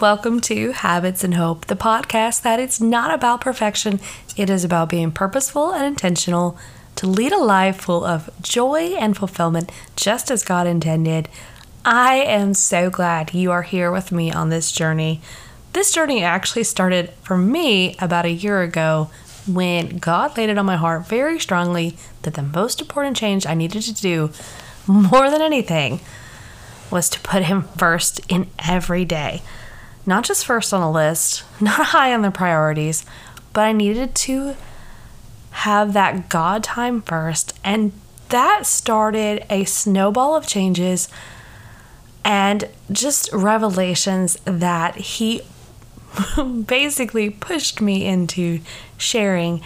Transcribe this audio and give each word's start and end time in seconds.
Welcome 0.00 0.40
to 0.42 0.70
Habits 0.70 1.24
and 1.24 1.34
Hope, 1.34 1.66
the 1.66 1.74
podcast 1.74 2.42
that 2.42 2.60
it's 2.60 2.80
not 2.80 3.12
about 3.12 3.40
perfection, 3.40 3.98
it 4.36 4.48
is 4.48 4.62
about 4.62 4.90
being 4.90 5.10
purposeful 5.10 5.72
and 5.72 5.84
intentional 5.84 6.56
to 6.94 7.08
lead 7.08 7.32
a 7.32 7.38
life 7.38 7.80
full 7.80 8.04
of 8.04 8.30
joy 8.40 8.94
and 8.96 9.16
fulfillment, 9.16 9.72
just 9.96 10.30
as 10.30 10.44
God 10.44 10.68
intended. 10.68 11.28
I 11.84 12.14
am 12.14 12.54
so 12.54 12.90
glad 12.90 13.34
you 13.34 13.50
are 13.50 13.62
here 13.62 13.90
with 13.90 14.12
me 14.12 14.30
on 14.30 14.50
this 14.50 14.70
journey. 14.70 15.20
This 15.72 15.90
journey 15.90 16.22
actually 16.22 16.62
started 16.62 17.10
for 17.24 17.36
me 17.36 17.96
about 17.98 18.24
a 18.24 18.30
year 18.30 18.62
ago 18.62 19.10
when 19.48 19.98
God 19.98 20.36
laid 20.36 20.48
it 20.48 20.58
on 20.58 20.66
my 20.66 20.76
heart 20.76 21.08
very 21.08 21.40
strongly 21.40 21.96
that 22.22 22.34
the 22.34 22.42
most 22.44 22.80
important 22.80 23.16
change 23.16 23.46
I 23.46 23.54
needed 23.54 23.82
to 23.82 23.94
do, 23.94 24.30
more 24.86 25.28
than 25.28 25.42
anything, 25.42 25.98
was 26.88 27.10
to 27.10 27.20
put 27.20 27.42
Him 27.42 27.62
first 27.76 28.20
in 28.28 28.46
every 28.60 29.04
day. 29.04 29.42
Not 30.08 30.24
just 30.24 30.46
first 30.46 30.72
on 30.72 30.80
a 30.80 30.90
list, 30.90 31.44
not 31.60 31.88
high 31.88 32.14
on 32.14 32.22
the 32.22 32.30
priorities, 32.30 33.04
but 33.52 33.66
I 33.66 33.72
needed 33.72 34.14
to 34.14 34.56
have 35.50 35.92
that 35.92 36.30
God 36.30 36.64
time 36.64 37.02
first. 37.02 37.52
And 37.62 37.92
that 38.30 38.64
started 38.64 39.44
a 39.50 39.64
snowball 39.64 40.34
of 40.34 40.46
changes 40.46 41.10
and 42.24 42.70
just 42.90 43.30
revelations 43.34 44.38
that 44.46 44.96
He 44.96 45.42
basically 46.66 47.28
pushed 47.28 47.82
me 47.82 48.06
into 48.06 48.60
sharing 48.96 49.60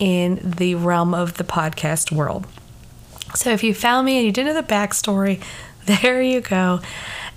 in 0.00 0.40
the 0.42 0.74
realm 0.74 1.14
of 1.14 1.34
the 1.34 1.44
podcast 1.44 2.10
world. 2.10 2.48
So 3.36 3.50
if 3.50 3.62
you 3.62 3.72
found 3.72 4.06
me 4.06 4.16
and 4.16 4.26
you 4.26 4.32
didn't 4.32 4.54
know 4.54 4.60
the 4.60 4.66
backstory, 4.66 5.40
there 5.86 6.20
you 6.20 6.40
go. 6.40 6.80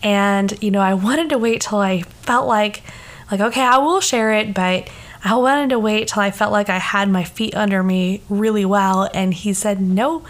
And 0.03 0.61
you 0.61 0.71
know, 0.71 0.81
I 0.81 0.93
wanted 0.93 1.29
to 1.29 1.37
wait 1.37 1.61
till 1.61 1.79
I 1.79 2.01
felt 2.01 2.47
like 2.47 2.83
like 3.31 3.41
okay, 3.41 3.63
I 3.63 3.77
will 3.77 4.01
share 4.01 4.33
it, 4.33 4.53
but 4.53 4.89
I 5.23 5.35
wanted 5.35 5.71
to 5.71 5.79
wait 5.79 6.07
till 6.07 6.21
I 6.21 6.31
felt 6.31 6.51
like 6.51 6.69
I 6.69 6.77
had 6.77 7.09
my 7.09 7.23
feet 7.23 7.55
under 7.55 7.83
me 7.83 8.21
really 8.29 8.65
well. 8.65 9.09
And 9.13 9.33
he 9.33 9.53
said, 9.53 9.81
No, 9.81 10.23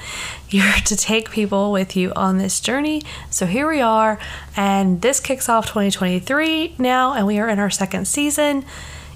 you're 0.50 0.74
to 0.86 0.96
take 0.96 1.30
people 1.30 1.72
with 1.72 1.96
you 1.96 2.14
on 2.16 2.38
this 2.38 2.60
journey. 2.60 3.04
So 3.30 3.46
here 3.46 3.68
we 3.68 3.82
are. 3.82 4.20
And 4.56 5.02
this 5.02 5.20
kicks 5.20 5.50
off 5.50 5.68
2023 5.68 6.76
now, 6.78 7.14
and 7.14 7.28
we 7.28 7.40
are 7.40 7.50
in 7.50 7.60
our 7.60 7.70
second 7.70 8.08
season, 8.08 8.66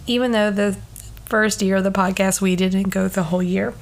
even 0.07 0.31
though 0.31 0.51
the 0.51 0.77
first 1.25 1.61
year 1.61 1.77
of 1.77 1.83
the 1.83 1.91
podcast, 1.91 2.41
we 2.41 2.55
didn't 2.55 2.89
go 2.89 3.07
the 3.07 3.23
whole 3.23 3.43
year. 3.43 3.73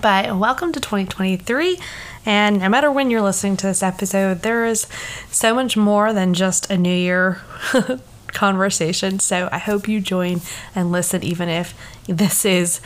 But 0.00 0.36
welcome 0.36 0.72
to 0.72 0.80
2023. 0.80 1.78
And 2.24 2.60
no 2.60 2.68
matter 2.68 2.90
when 2.90 3.10
you're 3.10 3.22
listening 3.22 3.56
to 3.58 3.66
this 3.66 3.82
episode, 3.82 4.42
there 4.42 4.64
is 4.66 4.86
so 5.30 5.54
much 5.54 5.76
more 5.76 6.12
than 6.12 6.34
just 6.34 6.70
a 6.70 6.76
new 6.76 6.94
year 6.94 7.40
conversation. 8.28 9.18
So 9.18 9.48
I 9.50 9.58
hope 9.58 9.88
you 9.88 10.00
join 10.00 10.40
and 10.74 10.92
listen, 10.92 11.24
even 11.24 11.48
if 11.48 11.74
this 12.06 12.44
is 12.44 12.80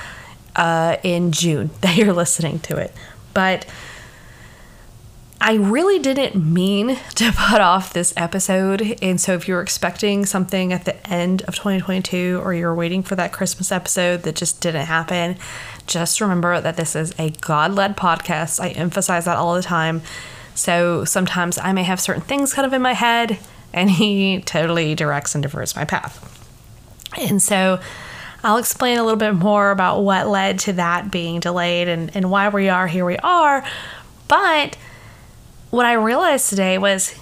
uh, 0.56 0.96
in 1.02 1.32
June 1.32 1.70
that 1.80 1.96
you're 1.96 2.14
listening 2.14 2.60
to 2.60 2.76
it. 2.76 2.94
But 3.34 3.66
I 5.44 5.54
really 5.54 5.98
didn't 5.98 6.36
mean 6.36 6.96
to 7.16 7.32
put 7.32 7.60
off 7.60 7.92
this 7.92 8.14
episode. 8.16 8.96
And 9.02 9.20
so, 9.20 9.34
if 9.34 9.48
you're 9.48 9.60
expecting 9.60 10.24
something 10.24 10.72
at 10.72 10.84
the 10.84 11.04
end 11.06 11.42
of 11.42 11.56
2022 11.56 12.40
or 12.44 12.54
you're 12.54 12.74
waiting 12.74 13.02
for 13.02 13.16
that 13.16 13.32
Christmas 13.32 13.72
episode 13.72 14.22
that 14.22 14.36
just 14.36 14.60
didn't 14.60 14.86
happen, 14.86 15.36
just 15.92 16.20
remember 16.20 16.60
that 16.60 16.76
this 16.76 16.96
is 16.96 17.12
a 17.18 17.30
God 17.30 17.74
led 17.74 17.96
podcast. 17.96 18.60
I 18.60 18.70
emphasize 18.70 19.26
that 19.26 19.36
all 19.36 19.54
the 19.54 19.62
time. 19.62 20.02
So, 20.54 21.04
sometimes 21.04 21.58
I 21.58 21.72
may 21.72 21.82
have 21.82 22.00
certain 22.00 22.22
things 22.22 22.52
kind 22.52 22.66
of 22.66 22.72
in 22.72 22.82
my 22.82 22.92
head, 22.92 23.38
and 23.72 23.90
He 23.90 24.40
totally 24.40 24.94
directs 24.94 25.34
and 25.34 25.42
diverts 25.42 25.76
my 25.76 25.84
path. 25.84 26.28
And 27.18 27.42
so, 27.42 27.80
I'll 28.44 28.56
explain 28.56 28.98
a 28.98 29.02
little 29.02 29.18
bit 29.18 29.34
more 29.34 29.70
about 29.70 30.00
what 30.00 30.26
led 30.26 30.58
to 30.60 30.72
that 30.74 31.10
being 31.10 31.40
delayed 31.40 31.88
and, 31.88 32.14
and 32.14 32.30
why 32.30 32.48
we 32.48 32.68
are 32.68 32.86
here 32.88 33.04
we 33.04 33.16
are. 33.18 33.64
But 34.28 34.76
what 35.70 35.86
I 35.86 35.92
realized 35.92 36.50
today 36.50 36.76
was 36.76 37.14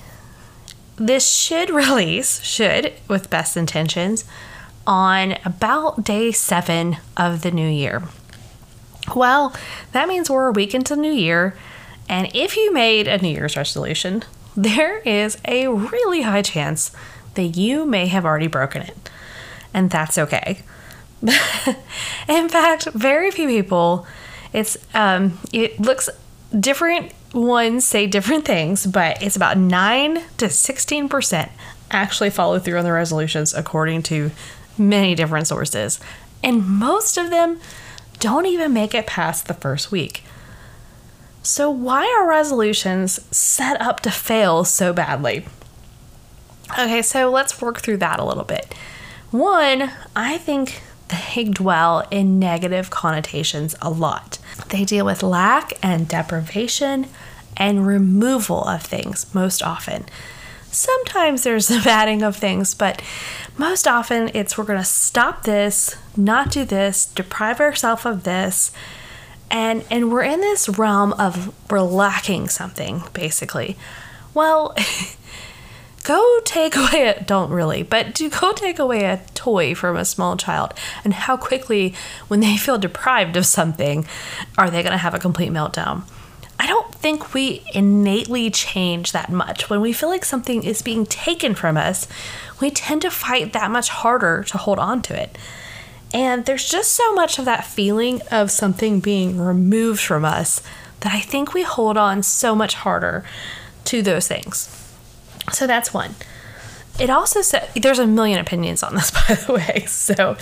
this 0.97 1.28
should 1.28 1.70
release, 1.70 2.42
should, 2.42 2.94
with 3.06 3.31
best 3.31 3.56
intentions, 3.56 4.25
on 4.87 5.37
about 5.44 6.04
day 6.04 6.32
seven 6.32 6.97
of 7.16 7.42
the 7.42 7.50
new 7.50 7.69
year. 7.69 8.02
Well, 9.15 9.54
that 9.93 10.09
means 10.09 10.31
we're 10.31 10.48
a 10.48 10.53
week 10.53 10.75
into 10.75 10.94
the 10.94 11.00
new 11.00 11.12
year, 11.12 11.56
and 12.09 12.31
if 12.34 12.56
you 12.56 12.72
made 12.72 13.09
a 13.09 13.19
New 13.19 13.28
Year's 13.28 13.56
resolution, 13.56 14.25
there 14.56 14.98
is 14.98 15.38
a 15.44 15.69
really 15.69 16.22
high 16.22 16.43
chance 16.43 16.93
that 17.34 17.56
you 17.56 17.84
may 17.84 18.06
have 18.06 18.25
already 18.25 18.49
broken 18.49 18.82
it, 18.82 19.10
and 19.72 19.91
that's 19.91 20.19
okay. 20.19 20.62
In 22.28 22.49
fact, 22.49 22.87
very 22.93 23.31
few 23.31 23.47
people. 23.47 24.06
It's 24.53 24.76
um, 24.94 25.38
it 25.53 25.78
looks 25.78 26.09
different 26.59 27.12
ones 27.32 27.84
say 27.87 28.06
different 28.06 28.44
things, 28.44 28.87
but 28.87 29.22
it's 29.22 29.37
about 29.37 29.56
9 29.56 30.22
to 30.38 30.47
16% 30.47 31.50
actually 31.91 32.31
follow 32.31 32.59
through 32.59 32.78
on 32.78 32.84
the 32.84 32.93
resolutions 32.93 33.54
according 33.54 34.03
to 34.03 34.31
many 34.78 35.15
different 35.15 35.47
sources. 35.47 36.00
And 36.43 36.66
most 36.66 37.16
of 37.16 37.31
them 37.31 37.60
don't 38.20 38.47
even 38.47 38.72
make 38.72 38.94
it 38.94 39.06
past 39.06 39.48
the 39.48 39.54
first 39.54 39.91
week. 39.91 40.22
So, 41.42 41.70
why 41.70 42.04
are 42.06 42.28
resolutions 42.28 43.19
set 43.34 43.81
up 43.81 44.00
to 44.00 44.10
fail 44.10 44.64
so 44.64 44.92
badly? 44.92 45.47
Okay, 46.78 47.03
so 47.03 47.31
let's 47.31 47.60
work 47.60 47.81
through 47.81 47.97
that 47.97 48.20
a 48.20 48.25
little 48.25 48.44
bit. 48.44 48.75
One, 49.31 49.91
I 50.14 50.38
think 50.38 50.82
they 51.08 51.44
dwell 51.50 52.06
in 52.10 52.38
negative 52.38 52.91
connotations 52.91 53.75
a 53.81 53.91
lot. 53.91 54.38
They 54.69 54.84
deal 54.84 55.04
with 55.04 55.22
lack 55.22 55.72
and 55.82 56.06
deprivation 56.06 57.06
and 57.56 57.87
removal 57.87 58.64
of 58.64 58.82
things 58.82 59.32
most 59.34 59.62
often. 59.62 60.06
Sometimes 60.70 61.42
there's 61.42 61.69
the 61.69 61.82
adding 61.88 62.22
of 62.22 62.37
things, 62.37 62.75
but 62.75 63.02
most 63.56 63.87
often 63.87 64.31
it's 64.34 64.56
we're 64.56 64.65
going 64.65 64.78
to 64.78 64.84
stop 64.84 65.43
this, 65.44 65.97
not 66.16 66.50
do 66.50 66.65
this, 66.65 67.06
deprive 67.06 67.61
ourselves 67.61 68.06
of 68.06 68.25
this, 68.25 68.72
and 69.50 69.84
and 69.91 70.12
we're 70.12 70.22
in 70.22 70.41
this 70.41 70.69
realm 70.69 71.12
of 71.15 71.53
we're 71.71 71.81
lacking 71.81 72.49
something 72.49 73.03
basically. 73.12 73.77
Well, 74.33 74.75
go 76.05 76.41
take 76.44 76.77
away 76.77 77.09
a 77.09 77.22
don't 77.22 77.50
really 77.50 77.83
but 77.83 78.15
do 78.15 78.31
go 78.31 78.53
take 78.53 78.78
away 78.78 79.05
a 79.05 79.21
toy 79.34 79.75
from 79.75 79.97
a 79.97 80.05
small 80.05 80.34
child 80.34 80.72
and 81.05 81.12
how 81.12 81.37
quickly 81.37 81.94
when 82.28 82.41
they 82.41 82.56
feel 82.56 82.78
deprived 82.78 83.37
of 83.37 83.44
something 83.44 84.06
are 84.56 84.71
they 84.71 84.82
going 84.82 84.93
to 84.93 84.99
have 84.99 85.12
a 85.12 85.19
complete 85.19 85.50
meltdown 85.50 86.03
i 86.60 86.66
don't 86.66 86.94
think 86.94 87.34
we 87.34 87.62
innately 87.75 88.50
change 88.50 89.12
that 89.12 89.31
much 89.31 89.69
when 89.69 89.81
we 89.81 89.93
feel 89.93 90.09
like 90.09 90.25
something 90.25 90.62
is 90.62 90.82
being 90.82 91.04
taken 91.06 91.54
from 91.54 91.76
us 91.76 92.06
we 92.60 92.71
tend 92.71 93.03
to 93.03 93.10
fight 93.10 93.53
that 93.53 93.71
much 93.71 93.88
harder 93.88 94.44
to 94.44 94.59
hold 94.59 94.78
on 94.78 95.03
to 95.03 95.20
it 95.20 95.37
and 96.12 96.44
there's 96.44 96.69
just 96.69 96.93
so 96.93 97.12
much 97.15 97.38
of 97.38 97.44
that 97.44 97.65
feeling 97.65 98.20
of 98.31 98.50
something 98.50 99.00
being 99.00 99.38
removed 99.41 100.00
from 100.00 100.25
us 100.25 100.62
that 101.00 101.12
i 101.12 101.20
think 101.20 101.53
we 101.54 101.62
hold 101.62 101.97
on 101.97 102.22
so 102.22 102.54
much 102.54 102.75
harder 102.75 103.25
to 103.84 104.03
those 104.03 104.28
things 104.28 104.76
so 105.53 105.66
that's 105.66 105.93
one. 105.93 106.15
It 106.99 107.10
also 107.10 107.43
said 107.43 107.69
there's 107.75 107.99
a 107.99 108.06
million 108.06 108.38
opinions 108.38 108.82
on 108.82 108.94
this, 108.94 109.10
by 109.28 109.34
the 109.34 109.53
way. 109.53 109.84
So 109.87 110.37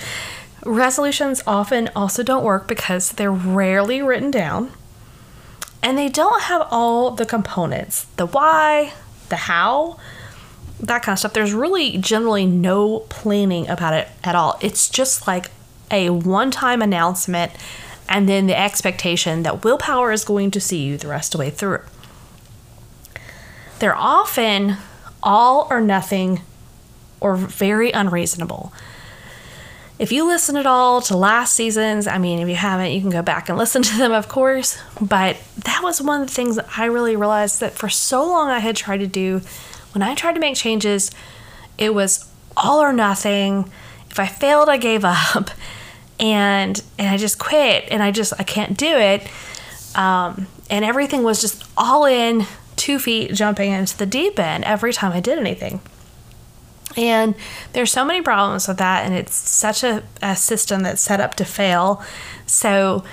resolutions 0.65 1.41
often 1.47 1.89
also 1.95 2.23
don't 2.23 2.43
work 2.43 2.67
because 2.67 3.13
they're 3.13 3.31
rarely 3.31 4.01
written 4.01 4.29
down 4.29 4.71
and 5.81 5.97
they 5.97 6.09
don't 6.09 6.43
have 6.43 6.67
all 6.71 7.11
the 7.11 7.25
components 7.25 8.05
the 8.15 8.25
why, 8.25 8.93
the 9.29 9.35
how, 9.35 9.97
that 10.79 11.03
kind 11.03 11.13
of 11.13 11.19
stuff. 11.19 11.33
There's 11.33 11.53
really 11.53 11.97
generally 11.97 12.45
no 12.45 12.99
planning 13.09 13.67
about 13.67 13.93
it 13.93 14.07
at 14.23 14.35
all. 14.35 14.57
It's 14.61 14.89
just 14.89 15.27
like 15.27 15.51
a 15.91 16.09
one 16.09 16.51
time 16.51 16.81
announcement 16.81 17.51
and 18.07 18.27
then 18.27 18.47
the 18.47 18.57
expectation 18.57 19.43
that 19.43 19.63
willpower 19.63 20.11
is 20.11 20.25
going 20.25 20.51
to 20.51 20.59
see 20.59 20.83
you 20.83 20.97
the 20.97 21.07
rest 21.07 21.33
of 21.33 21.39
the 21.39 21.45
way 21.45 21.49
through. 21.51 21.81
They're 23.79 23.95
often 23.95 24.77
all 25.21 25.67
or 25.69 25.79
nothing 25.79 26.41
or 27.19 27.35
very 27.35 27.91
unreasonable. 27.91 28.73
If 29.99 30.13
you 30.13 30.25
listen 30.25 30.55
at 30.55 30.65
all 30.65 31.01
to 31.03 31.17
last 31.17 31.53
seasons, 31.53 32.07
I 32.07 32.19
mean, 32.19 32.39
if 32.39 32.47
you 32.47 32.55
haven't, 32.55 32.93
you 32.93 33.01
can 33.01 33.09
go 33.09 33.21
back 33.21 33.49
and 33.49 33.57
listen 33.57 33.81
to 33.83 33.97
them, 33.97 34.13
of 34.13 34.29
course. 34.29 34.77
But 35.01 35.35
that 35.65 35.81
was 35.83 36.01
one 36.01 36.21
of 36.21 36.27
the 36.29 36.33
things 36.33 36.55
that 36.55 36.67
I 36.77 36.85
really 36.85 37.17
realized 37.17 37.59
that 37.59 37.73
for 37.73 37.89
so 37.89 38.25
long 38.25 38.49
I 38.49 38.59
had 38.59 38.77
tried 38.77 38.99
to 39.01 39.07
do. 39.07 39.41
When 39.93 40.01
I 40.01 40.15
tried 40.15 40.35
to 40.35 40.39
make 40.39 40.55
changes, 40.55 41.11
it 41.77 41.93
was 41.93 42.31
all 42.55 42.79
or 42.81 42.93
nothing. 42.93 43.69
If 44.09 44.19
I 44.19 44.25
failed, 44.27 44.69
I 44.69 44.77
gave 44.77 45.03
up, 45.03 45.51
and 46.19 46.81
and 46.97 47.09
I 47.09 47.17
just 47.17 47.37
quit, 47.37 47.85
and 47.91 48.01
I 48.01 48.11
just 48.11 48.33
I 48.39 48.43
can't 48.43 48.77
do 48.77 48.97
it. 48.97 49.29
Um, 49.95 50.47
and 50.69 50.85
everything 50.85 51.23
was 51.23 51.41
just 51.41 51.65
all 51.75 52.05
in, 52.05 52.45
two 52.77 52.99
feet 52.99 53.33
jumping 53.33 53.71
into 53.71 53.97
the 53.97 54.05
deep 54.05 54.39
end 54.39 54.63
every 54.63 54.93
time 54.93 55.11
I 55.11 55.19
did 55.19 55.37
anything. 55.37 55.81
And 56.97 57.35
there's 57.73 57.91
so 57.91 58.03
many 58.03 58.21
problems 58.21 58.67
with 58.67 58.77
that, 58.77 59.05
and 59.05 59.13
it's 59.13 59.35
such 59.35 59.83
a, 59.83 60.03
a 60.21 60.35
system 60.35 60.83
that's 60.83 61.01
set 61.01 61.19
up 61.19 61.35
to 61.35 61.45
fail. 61.45 62.03
So 62.45 63.03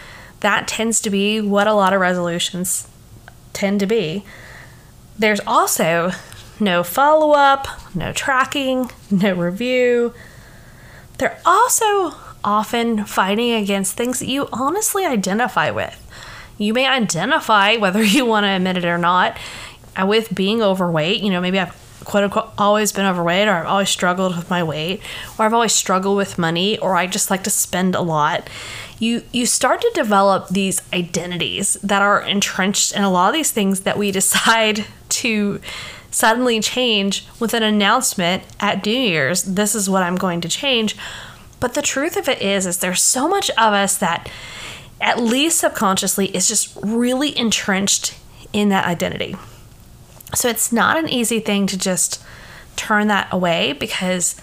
that 0.41 0.67
tends 0.67 1.01
to 1.01 1.11
be 1.11 1.41
what 1.41 1.67
a 1.67 1.75
lot 1.75 1.93
of 1.93 2.01
resolutions 2.01 2.89
tend 3.53 3.81
to 3.81 3.87
be. 3.87 4.25
There's 5.19 5.41
also 5.47 6.13
no 6.61 6.83
follow 6.83 7.33
up, 7.33 7.67
no 7.95 8.13
tracking, 8.13 8.91
no 9.11 9.35
review. 9.35 10.15
They're 11.19 11.41
also 11.45 12.15
often 12.45 13.05
fighting 13.05 13.53
against 13.53 13.97
things 13.97 14.21
that 14.21 14.29
you 14.29 14.49
honestly 14.53 15.05
identify 15.05 15.71
with. 15.71 16.03
You 16.59 16.73
may 16.73 16.87
identify, 16.87 17.77
whether 17.77 18.03
you 18.05 18.25
want 18.25 18.45
to 18.45 18.49
admit 18.49 18.77
it 18.77 18.85
or 18.85 18.99
not, 18.99 19.37
uh, 20.01 20.07
with 20.07 20.35
being 20.35 20.63
overweight. 20.63 21.23
You 21.23 21.31
know, 21.31 21.41
maybe 21.41 21.59
I've 21.59 21.75
quote 22.07 22.25
unquote 22.25 22.53
always 22.57 22.93
been 22.93 23.05
overweight, 23.05 23.49
or 23.49 23.53
I've 23.53 23.67
always 23.67 23.91
struggled 23.91 24.37
with 24.37 24.49
my 24.49 24.63
weight, 24.63 25.03
or 25.39 25.45
I've 25.45 25.53
always 25.53 25.75
struggled 25.75 26.17
with 26.17 26.39
money, 26.39 26.79
or 26.79 26.97
I 26.97 27.07
just 27.07 27.31
like 27.31 27.45
to 27.45 27.51
spend 27.51 27.95
a 27.95 28.01
lot. 28.01 28.49
You 28.99 29.25
you 29.33 29.45
start 29.45 29.83
to 29.83 29.91
develop 29.93 30.49
these 30.49 30.81
identities 30.93 31.75
that 31.83 32.01
are 32.03 32.23
entrenched 32.23 32.93
in 32.93 33.03
a 33.03 33.11
lot 33.11 33.29
of 33.29 33.35
these 33.35 33.51
things 33.51 33.81
that 33.81 33.99
we 33.99 34.11
decide 34.21 34.87
to 35.09 35.61
suddenly 36.11 36.61
change 36.61 37.27
with 37.41 37.53
an 37.53 37.63
announcement 37.63 38.45
at 38.61 38.87
New 38.87 38.93
Year's. 38.93 39.43
This 39.43 39.75
is 39.75 39.91
what 39.91 40.03
I'm 40.03 40.17
going 40.17 40.41
to 40.41 40.49
change. 40.49 40.97
But 41.59 41.75
the 41.75 41.83
truth 41.83 42.17
of 42.17 42.29
it 42.29 42.41
is, 42.41 42.67
is 42.67 42.79
there's 42.79 43.03
so 43.03 43.29
much 43.29 43.51
of 43.51 43.73
us 43.73 43.99
that, 43.99 44.31
at 45.01 45.19
least 45.19 45.59
subconsciously, 45.59 46.35
is 46.35 46.49
just 46.49 46.77
really 46.83 47.37
entrenched 47.37 48.15
in 48.53 48.69
that 48.69 48.87
identity. 48.87 49.37
So 50.35 50.49
it's 50.49 50.73
not 50.73 50.97
an 50.97 51.09
easy 51.09 51.41
thing 51.41 51.67
to 51.69 51.79
just 51.79 52.23
turn 52.75 53.09
that 53.09 53.29
away 53.33 53.73
because 53.73 54.37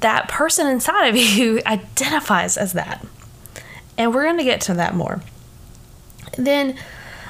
that 0.00 0.28
person 0.28 0.66
inside 0.66 1.08
of 1.08 1.16
you 1.36 1.60
identifies 1.66 2.56
as 2.56 2.72
that. 2.72 3.04
And 3.96 4.14
we're 4.14 4.24
going 4.24 4.38
to 4.38 4.44
get 4.44 4.60
to 4.62 4.74
that 4.74 4.94
more. 4.94 5.22
Then 6.36 6.76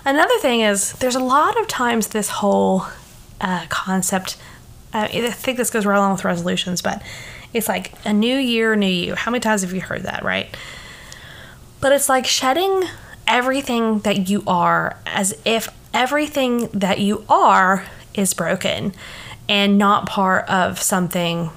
another 0.04 0.38
thing 0.38 0.60
is 0.60 0.92
there's 0.94 1.16
a 1.16 1.20
lot 1.20 1.60
of 1.60 1.68
times 1.68 2.08
this 2.08 2.28
whole 2.28 2.86
uh, 3.40 3.66
concept. 3.68 4.36
Uh, 4.92 5.08
I 5.10 5.30
think 5.30 5.58
this 5.58 5.70
goes 5.70 5.84
right 5.84 5.96
along 5.96 6.12
with 6.12 6.24
resolutions, 6.24 6.80
but 6.82 7.02
it's 7.52 7.68
like 7.68 7.92
a 8.06 8.12
new 8.12 8.36
year, 8.36 8.76
new 8.76 8.86
you. 8.86 9.14
How 9.14 9.30
many 9.30 9.40
times 9.40 9.62
have 9.62 9.72
you 9.72 9.80
heard 9.80 10.02
that, 10.02 10.22
right? 10.22 10.56
But 11.80 11.92
it's 11.92 12.08
like 12.08 12.26
shedding 12.26 12.84
everything 13.26 14.00
that 14.00 14.28
you 14.28 14.42
are 14.46 14.96
as 15.06 15.36
if 15.44 15.68
everything 15.94 16.68
that 16.68 16.98
you 16.98 17.24
are 17.28 17.84
is 18.14 18.34
broken 18.34 18.92
and 19.48 19.78
not 19.78 20.06
part 20.06 20.48
of 20.48 20.80
something 20.80 21.50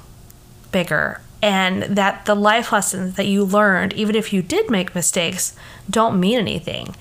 bigger. 0.71 1.21
And 1.41 1.83
that 1.83 2.25
the 2.25 2.35
life 2.35 2.71
lessons 2.71 3.15
that 3.15 3.27
you 3.27 3.43
learned, 3.43 3.93
even 3.93 4.15
if 4.15 4.33
you 4.33 4.41
did 4.41 4.69
make 4.69 4.95
mistakes, 4.95 5.55
don't 5.89 6.19
mean 6.19 6.39
anything 6.39 6.95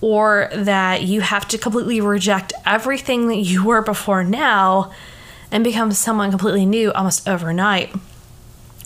or 0.00 0.50
that 0.52 1.02
you 1.02 1.20
have 1.20 1.48
to 1.48 1.58
completely 1.58 2.00
reject 2.00 2.52
everything 2.64 3.28
that 3.28 3.36
you 3.36 3.64
were 3.64 3.82
before 3.82 4.22
now 4.22 4.92
and 5.50 5.64
become 5.64 5.90
someone 5.92 6.30
completely 6.30 6.66
new 6.66 6.92
almost 6.92 7.28
overnight. 7.28 7.94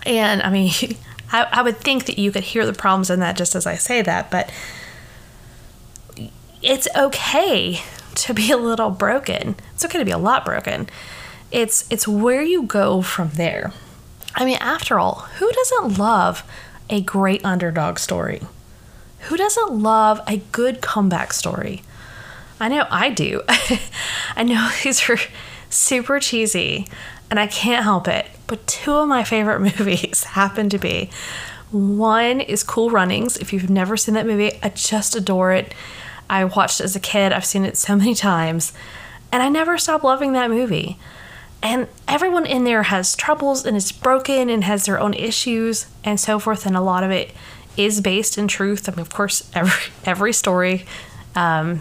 And 0.07 0.43
I 0.43 0.51
mean, 0.51 0.73
I, 1.33 1.47
I 1.51 1.63
would 1.63 1.79
think 1.79 2.07
that 2.07 2.19
you 2.19 2.33
could 2.33 2.45
hear 2.45 2.67
the 2.67 2.73
problems 2.73 3.11
in 3.11 3.21
that 3.21 3.37
just 3.37 3.55
as 3.55 3.67
I 3.67 3.77
say 3.77 4.03
that, 4.03 4.31
but 4.31 4.51
it's 6.63 6.89
okay 6.97 7.81
to 8.17 8.35
be 8.35 8.51
a 8.51 8.57
little 8.57 8.91
broken. 8.91 9.57
It's 9.75 9.85
okay 9.85 9.99
to 9.99 10.05
be 10.05 10.11
a 10.11 10.19
lot 10.19 10.45
broken. 10.45 10.89
It's 11.51 11.91
it's 11.91 12.07
where 12.07 12.43
you 12.43 12.63
go 12.63 13.03
from 13.03 13.31
there. 13.31 13.73
I 14.35 14.45
mean, 14.45 14.59
after 14.61 14.99
all, 14.99 15.27
who 15.39 15.51
doesn't 15.51 15.99
love 15.99 16.45
a 16.89 17.01
great 17.01 17.45
underdog 17.45 17.99
story? 17.99 18.43
Who 19.21 19.37
doesn't 19.37 19.73
love 19.73 20.21
a 20.27 20.39
good 20.53 20.81
comeback 20.81 21.33
story? 21.33 21.83
I 22.61 22.69
know 22.69 22.87
I 22.91 23.11
do. 23.11 23.43
I 24.37 24.45
know 24.45 24.71
these 24.83 25.09
are 25.09 25.19
super 25.69 26.21
cheesy 26.21 26.87
and 27.31 27.39
I 27.39 27.47
can't 27.47 27.85
help 27.85 28.09
it, 28.09 28.27
but 28.47 28.67
two 28.67 28.93
of 28.93 29.09
my 29.09 29.25
favorite 29.25 29.61
movies 29.79 30.25
happen 30.25 30.69
to 30.71 30.79
be 30.79 31.11
one 31.71 32.41
is 32.41 32.65
Cool 32.65 32.91
Runnings. 32.91 33.37
If 33.37 33.53
you've 33.53 33.71
never 33.71 33.97
seen 33.97 34.15
that 34.15 34.27
movie, 34.27 34.59
I 34.63 34.71
just 34.71 35.15
adore 35.15 35.53
it. 35.53 35.73
I 36.31 36.45
watched 36.45 36.81
as 36.81 36.95
a 36.95 37.01
kid, 37.01 37.33
I've 37.33 37.45
seen 37.45 37.65
it 37.65 37.77
so 37.77 37.97
many 37.97 38.15
times, 38.15 38.73
and 39.33 39.43
I 39.43 39.49
never 39.49 39.77
stop 39.77 40.05
loving 40.05 40.33
that 40.33 40.49
movie. 40.49 40.97
And 41.61 41.89
everyone 42.07 42.47
in 42.47 42.63
there 42.63 42.85
has 42.85 43.17
troubles 43.17 43.67
and 43.67 43.77
is 43.77 43.91
broken 43.91 44.49
and 44.49 44.63
has 44.63 44.87
their 44.87 44.99
own 44.99 45.13
issues 45.13 45.87
and 46.05 46.19
so 46.21 46.39
forth, 46.39 46.67
and 46.67 46.77
a 46.77 46.81
lot 46.81 47.03
of 47.03 47.11
it 47.11 47.33
is 47.77 48.01
based 48.01 48.39
in 48.39 48.47
truth. 48.47 48.89
I 48.89 48.93
mean, 48.93 49.01
of 49.01 49.13
course, 49.13 49.51
every 49.55 49.93
every 50.05 50.33
story, 50.33 50.87
um, 51.35 51.81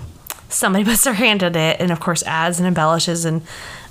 somebody 0.49 0.83
puts 0.89 1.03
their 1.03 1.13
hand 1.13 1.43
in 1.43 1.55
it, 1.55 1.79
and 1.79 1.91
of 1.91 1.99
course 1.99 2.23
adds 2.23 2.57
and 2.57 2.67
embellishes 2.67 3.25
and 3.25 3.43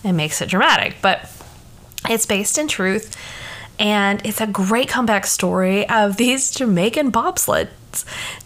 and 0.03 0.17
makes 0.17 0.43
it 0.43 0.49
dramatic. 0.49 0.97
But 1.01 1.31
it's 2.11 2.27
based 2.27 2.59
in 2.59 2.67
truth, 2.67 3.17
and 3.79 4.21
it's 4.27 4.41
a 4.41 4.47
great 4.49 4.89
comeback 4.89 5.25
story 5.25 5.89
of 5.89 6.17
these 6.17 6.51
Jamaican 6.51 7.11
bobsled 7.11 7.69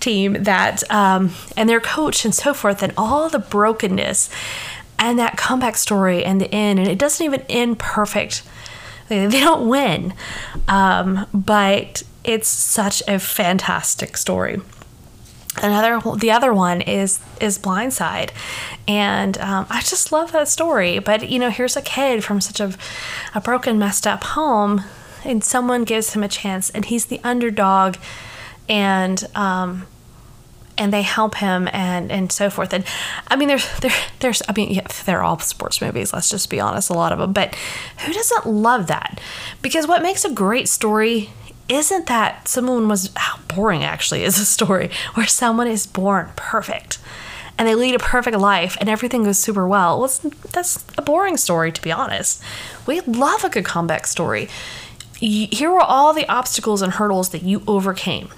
team 0.00 0.42
that 0.44 0.88
um, 0.90 1.30
and 1.56 1.68
their 1.68 1.80
coach 1.80 2.24
and 2.24 2.34
so 2.34 2.54
forth, 2.54 2.82
and 2.82 2.92
all 2.96 3.28
the 3.28 3.38
brokenness 3.38 4.30
and 4.98 5.18
that 5.18 5.36
comeback 5.36 5.76
story 5.76 6.24
and 6.24 6.40
the 6.40 6.52
end. 6.54 6.78
And 6.78 6.88
it 6.88 6.98
doesn't 6.98 7.24
even 7.24 7.42
end 7.48 7.78
perfect. 7.78 8.42
They 9.08 9.28
don't 9.28 9.68
win, 9.68 10.14
um, 10.68 11.26
but 11.34 12.02
it's 12.24 12.48
such 12.48 13.02
a 13.06 13.18
fantastic 13.18 14.16
story 14.16 14.60
another 15.60 16.00
the 16.16 16.30
other 16.30 16.52
one 16.52 16.80
is 16.80 17.20
is 17.40 17.58
Blind 17.58 17.92
Side 17.92 18.32
and 18.88 19.36
um, 19.38 19.66
i 19.68 19.80
just 19.80 20.10
love 20.12 20.32
that 20.32 20.48
story 20.48 20.98
but 20.98 21.28
you 21.28 21.38
know 21.38 21.50
here's 21.50 21.76
a 21.76 21.82
kid 21.82 22.24
from 22.24 22.40
such 22.40 22.60
a, 22.60 22.74
a 23.34 23.40
broken 23.40 23.78
messed 23.78 24.06
up 24.06 24.24
home 24.24 24.82
and 25.24 25.44
someone 25.44 25.84
gives 25.84 26.14
him 26.14 26.22
a 26.22 26.28
chance 26.28 26.70
and 26.70 26.86
he's 26.86 27.06
the 27.06 27.20
underdog 27.22 27.96
and 28.72 29.22
um, 29.36 29.86
and 30.78 30.92
they 30.92 31.02
help 31.02 31.36
him 31.36 31.68
and 31.72 32.10
and 32.10 32.32
so 32.32 32.48
forth 32.48 32.72
and 32.72 32.84
i 33.28 33.36
mean 33.36 33.46
there's 33.46 33.78
there, 33.80 33.92
there's 34.20 34.42
i 34.48 34.52
mean 34.56 34.70
yeah, 34.70 34.86
they're 35.04 35.22
all 35.22 35.38
sports 35.38 35.80
movies 35.80 36.12
let's 36.12 36.28
just 36.28 36.48
be 36.48 36.58
honest 36.58 36.88
a 36.88 36.94
lot 36.94 37.12
of 37.12 37.18
them 37.18 37.32
but 37.32 37.54
who 38.06 38.12
doesn't 38.12 38.46
love 38.46 38.86
that 38.86 39.20
because 39.60 39.86
what 39.86 40.02
makes 40.02 40.24
a 40.24 40.30
great 40.30 40.68
story 40.68 41.28
isn't 41.68 42.06
that 42.06 42.48
someone 42.48 42.88
was 42.88 43.10
how 43.14 43.38
boring 43.54 43.84
actually 43.84 44.24
is 44.24 44.38
a 44.38 44.44
story 44.44 44.90
where 45.14 45.26
someone 45.26 45.66
is 45.66 45.86
born 45.86 46.30
perfect 46.34 46.98
and 47.58 47.68
they 47.68 47.74
lead 47.74 47.94
a 47.94 47.98
perfect 47.98 48.36
life 48.36 48.76
and 48.80 48.88
everything 48.88 49.24
goes 49.24 49.38
super 49.38 49.68
well. 49.68 50.00
well 50.00 50.10
that's 50.50 50.84
a 50.96 51.02
boring 51.02 51.36
story, 51.36 51.70
to 51.70 51.82
be 51.82 51.92
honest. 51.92 52.42
We 52.86 53.00
love 53.02 53.44
a 53.44 53.50
good 53.50 53.64
comeback 53.64 54.06
story. 54.06 54.48
Here 55.20 55.70
were 55.70 55.80
all 55.80 56.12
the 56.12 56.28
obstacles 56.28 56.82
and 56.82 56.94
hurdles 56.94 57.28
that 57.28 57.42
you 57.42 57.62
overcame. 57.66 58.30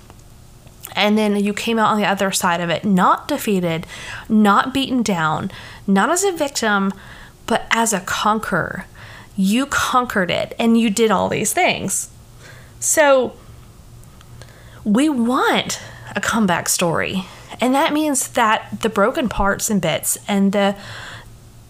And 0.95 1.19
then 1.19 1.37
you 1.37 1.53
came 1.53 1.79
out 1.79 1.91
on 1.91 1.99
the 1.99 2.07
other 2.07 2.31
side 2.31 2.61
of 2.61 2.71
it, 2.71 2.85
not 2.85 3.29
defeated, 3.29 3.87
not 4.29 4.73
beaten 4.73 5.03
down, 5.03 5.51
not 5.87 6.11
as 6.11 6.25
a 6.25 6.33
victim, 6.33 6.93
but 7.47 7.67
as 7.71 7.93
a 7.93 8.01
conqueror. 8.01 8.87
You 9.37 9.67
conquered 9.67 10.31
it 10.31 10.55
and 10.59 10.79
you 10.79 10.91
did 10.91 11.11
all 11.11 11.29
these 11.29 11.53
things. 11.53 12.11
So 12.79 13.35
we 14.85 15.09
want 15.09 15.81
a 16.15 16.21
comeback 16.21 16.69
story. 16.69 17.25
And 17.61 17.75
that 17.75 17.93
means 17.93 18.29
that 18.29 18.83
the 18.83 18.89
broken 18.89 19.29
parts 19.29 19.71
and 19.71 19.81
bits 19.81 20.19
and 20.29 20.53
the 20.53 20.77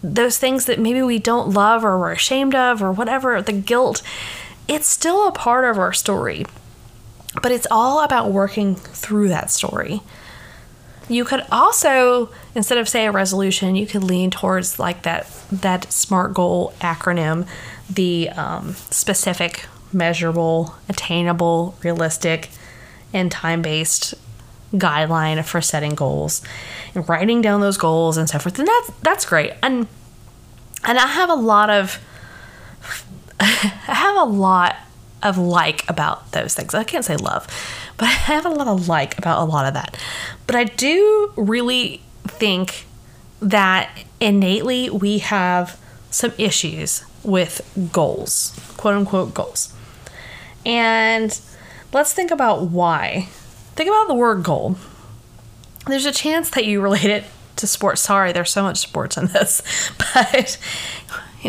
those 0.03 0.37
things 0.37 0.67
that 0.67 0.79
maybe 0.79 1.01
we 1.01 1.19
don't 1.19 1.55
love 1.55 1.83
or 1.83 1.99
we're 1.99 2.13
ashamed 2.13 2.55
of 2.55 2.83
or 2.83 2.93
whatever, 2.93 3.41
the 3.41 3.53
guilt, 3.53 4.03
it's 4.69 4.87
still 4.87 5.27
a 5.27 5.33
part 5.33 5.65
of 5.65 5.79
our 5.79 5.95
story. 5.95 6.45
But 7.43 7.53
it's 7.53 7.67
all 7.71 8.05
about 8.05 8.31
working 8.31 8.77
through 8.77 9.29
that 9.29 9.51
story. 9.51 10.03
You 11.09 11.25
could 11.25 11.45
also, 11.53 12.31
instead 12.55 12.79
of 12.79 12.89
say 12.89 13.07
a 13.07 13.13
resolution, 13.13 13.77
you 13.77 13.87
could 13.87 14.05
lean 14.05 14.31
towards 14.31 14.79
like 14.79 15.03
that 15.03 15.31
that 15.53 15.93
SMART 15.93 16.33
goal 16.33 16.73
acronym, 16.81 17.47
the 17.91 18.31
um, 18.31 18.75
specific, 18.91 19.67
measurable, 19.93 20.75
attainable, 20.89 21.77
realistic, 21.83 22.49
and 23.13 23.31
time 23.31 23.63
based 23.63 24.15
guideline 24.73 25.45
for 25.45 25.61
setting 25.61 25.95
goals 25.95 26.43
and 26.95 27.09
writing 27.09 27.41
down 27.41 27.61
those 27.61 27.77
goals 27.77 28.17
and 28.17 28.29
so 28.29 28.39
forth. 28.39 28.59
And 28.59 28.67
that's 28.67 28.91
that's 29.03 29.25
great. 29.27 29.53
And 29.63 29.87
and 30.85 30.99
I 30.99 31.07
have 31.07 31.31
a 31.31 31.35
lot 31.35 31.71
of 31.71 31.99
I 33.41 33.73
have 33.89 34.17
a 34.17 34.25
lot 34.25 34.77
of 35.25 35.39
like 35.39 35.89
about 35.89 36.33
those 36.33 36.55
things. 36.55 36.75
I 36.75 36.85
can't 36.85 37.05
say 37.05 37.17
love, 37.17 37.47
but 37.97 38.07
I 38.07 38.13
have 38.13 38.45
a 38.47 38.51
lot 38.51 38.69
of 38.69 38.89
like 38.89 39.19
about 39.19 39.41
a 39.41 39.45
lot 39.45 39.67
of 39.67 39.75
that. 39.75 39.99
But 40.47 40.57
I 40.57 40.65
do 40.65 41.33
really 41.37 42.03
think 42.25 42.87
that 43.41 43.91
innately 44.21 44.91
we 44.91 45.19
have 45.19 45.79
some 46.11 46.33
issues 46.39 47.05
with 47.23 47.61
goals, 47.93 48.59
quote 48.77 48.95
unquote 48.95 49.35
goals. 49.35 49.73
And 50.65 51.39
let's 51.93 52.13
think 52.13 52.31
about 52.31 52.71
why. 52.71 53.29
Think 53.75 53.89
about 53.89 54.09
the 54.09 54.15
word 54.15 54.43
goal. 54.43 54.77
There's 55.87 56.07
a 56.07 56.13
chance 56.13 56.51
that 56.51 56.65
you 56.65 56.81
relate 56.81 57.05
it 57.05 57.25
to 57.57 57.67
sports. 57.67 58.01
Sorry, 58.01 58.33
there's 58.33 58.51
so 58.51 58.63
much 58.63 58.79
sports 58.79 59.17
in 59.17 59.27
this. 59.27 59.63
But 60.15 60.59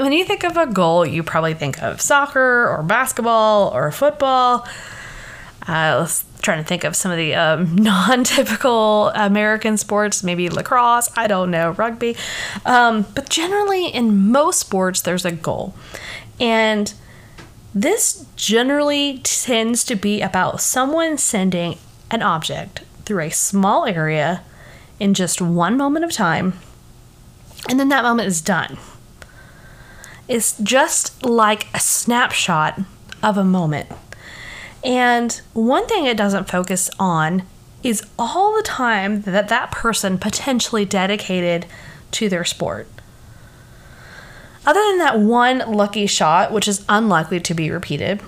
when 0.04 0.12
you 0.12 0.26
think 0.26 0.44
of 0.44 0.58
a 0.58 0.68
goal, 0.68 1.06
you 1.06 1.24
probably 1.24 1.54
think 1.54 1.82
of 1.82 2.02
soccer 2.02 2.68
or 2.68 2.84
basketball 2.84 3.70
or 3.70 3.92
football. 3.92 4.68
Uh, 5.68 5.98
let's 6.00 6.26
trying 6.46 6.62
to 6.62 6.68
think 6.68 6.84
of 6.84 6.96
some 6.96 7.12
of 7.12 7.18
the 7.18 7.34
um, 7.34 7.76
non-typical 7.76 9.10
American 9.10 9.78
sports, 9.78 10.24
maybe 10.24 10.48
lacrosse. 10.48 11.10
I 11.18 11.28
don't 11.28 11.52
know, 11.52 11.72
rugby. 11.72 12.16
Um, 12.66 13.06
but 13.16 13.28
generally, 13.30 13.88
in 13.88 14.32
most 14.32 14.60
sports, 14.60 15.02
there's 15.02 15.26
a 15.26 15.32
goal, 15.32 15.74
and 16.40 16.94
this 17.74 18.26
generally 18.38 19.20
tends 19.24 19.84
to 19.86 19.96
be 19.96 20.22
about 20.22 20.62
someone 20.62 21.18
sending 21.18 21.78
an 22.12 22.22
object 22.22 22.84
through 23.04 23.24
a 23.24 23.30
small 23.32 23.86
area 23.86 24.44
in 25.00 25.14
just 25.14 25.42
one 25.42 25.76
moment 25.76 26.06
of 26.06 26.12
time, 26.12 26.54
and 27.68 27.80
then 27.80 27.90
that 27.90 28.04
moment 28.04 28.28
is 28.28 28.40
done. 28.40 28.78
It's 30.28 30.58
just 30.60 31.24
like 31.24 31.68
a 31.74 31.80
snapshot 31.80 32.80
of 33.22 33.38
a 33.38 33.44
moment. 33.44 33.90
And 34.84 35.40
one 35.54 35.88
thing 35.88 36.06
it 36.06 36.18
doesn't 36.18 36.50
focus 36.50 36.90
on 37.00 37.44
is 37.84 38.04
all 38.18 38.56
the 38.56 38.64
time 38.64 39.22
that 39.22 39.50
that 39.50 39.72
person 39.72 40.18
potentially 40.18 40.86
dedicated 40.86 41.66
to 42.12 42.30
their 42.30 42.44
sport. 42.44 42.88
Other 44.66 44.82
than 44.82 44.98
that 45.00 45.20
one 45.20 45.60
lucky 45.60 46.08
shot, 46.08 46.52
which 46.52 46.68
is 46.68 46.84
unlikely 46.90 47.40
to 47.42 47.54
be 47.54 47.70
repeated, 47.70 48.22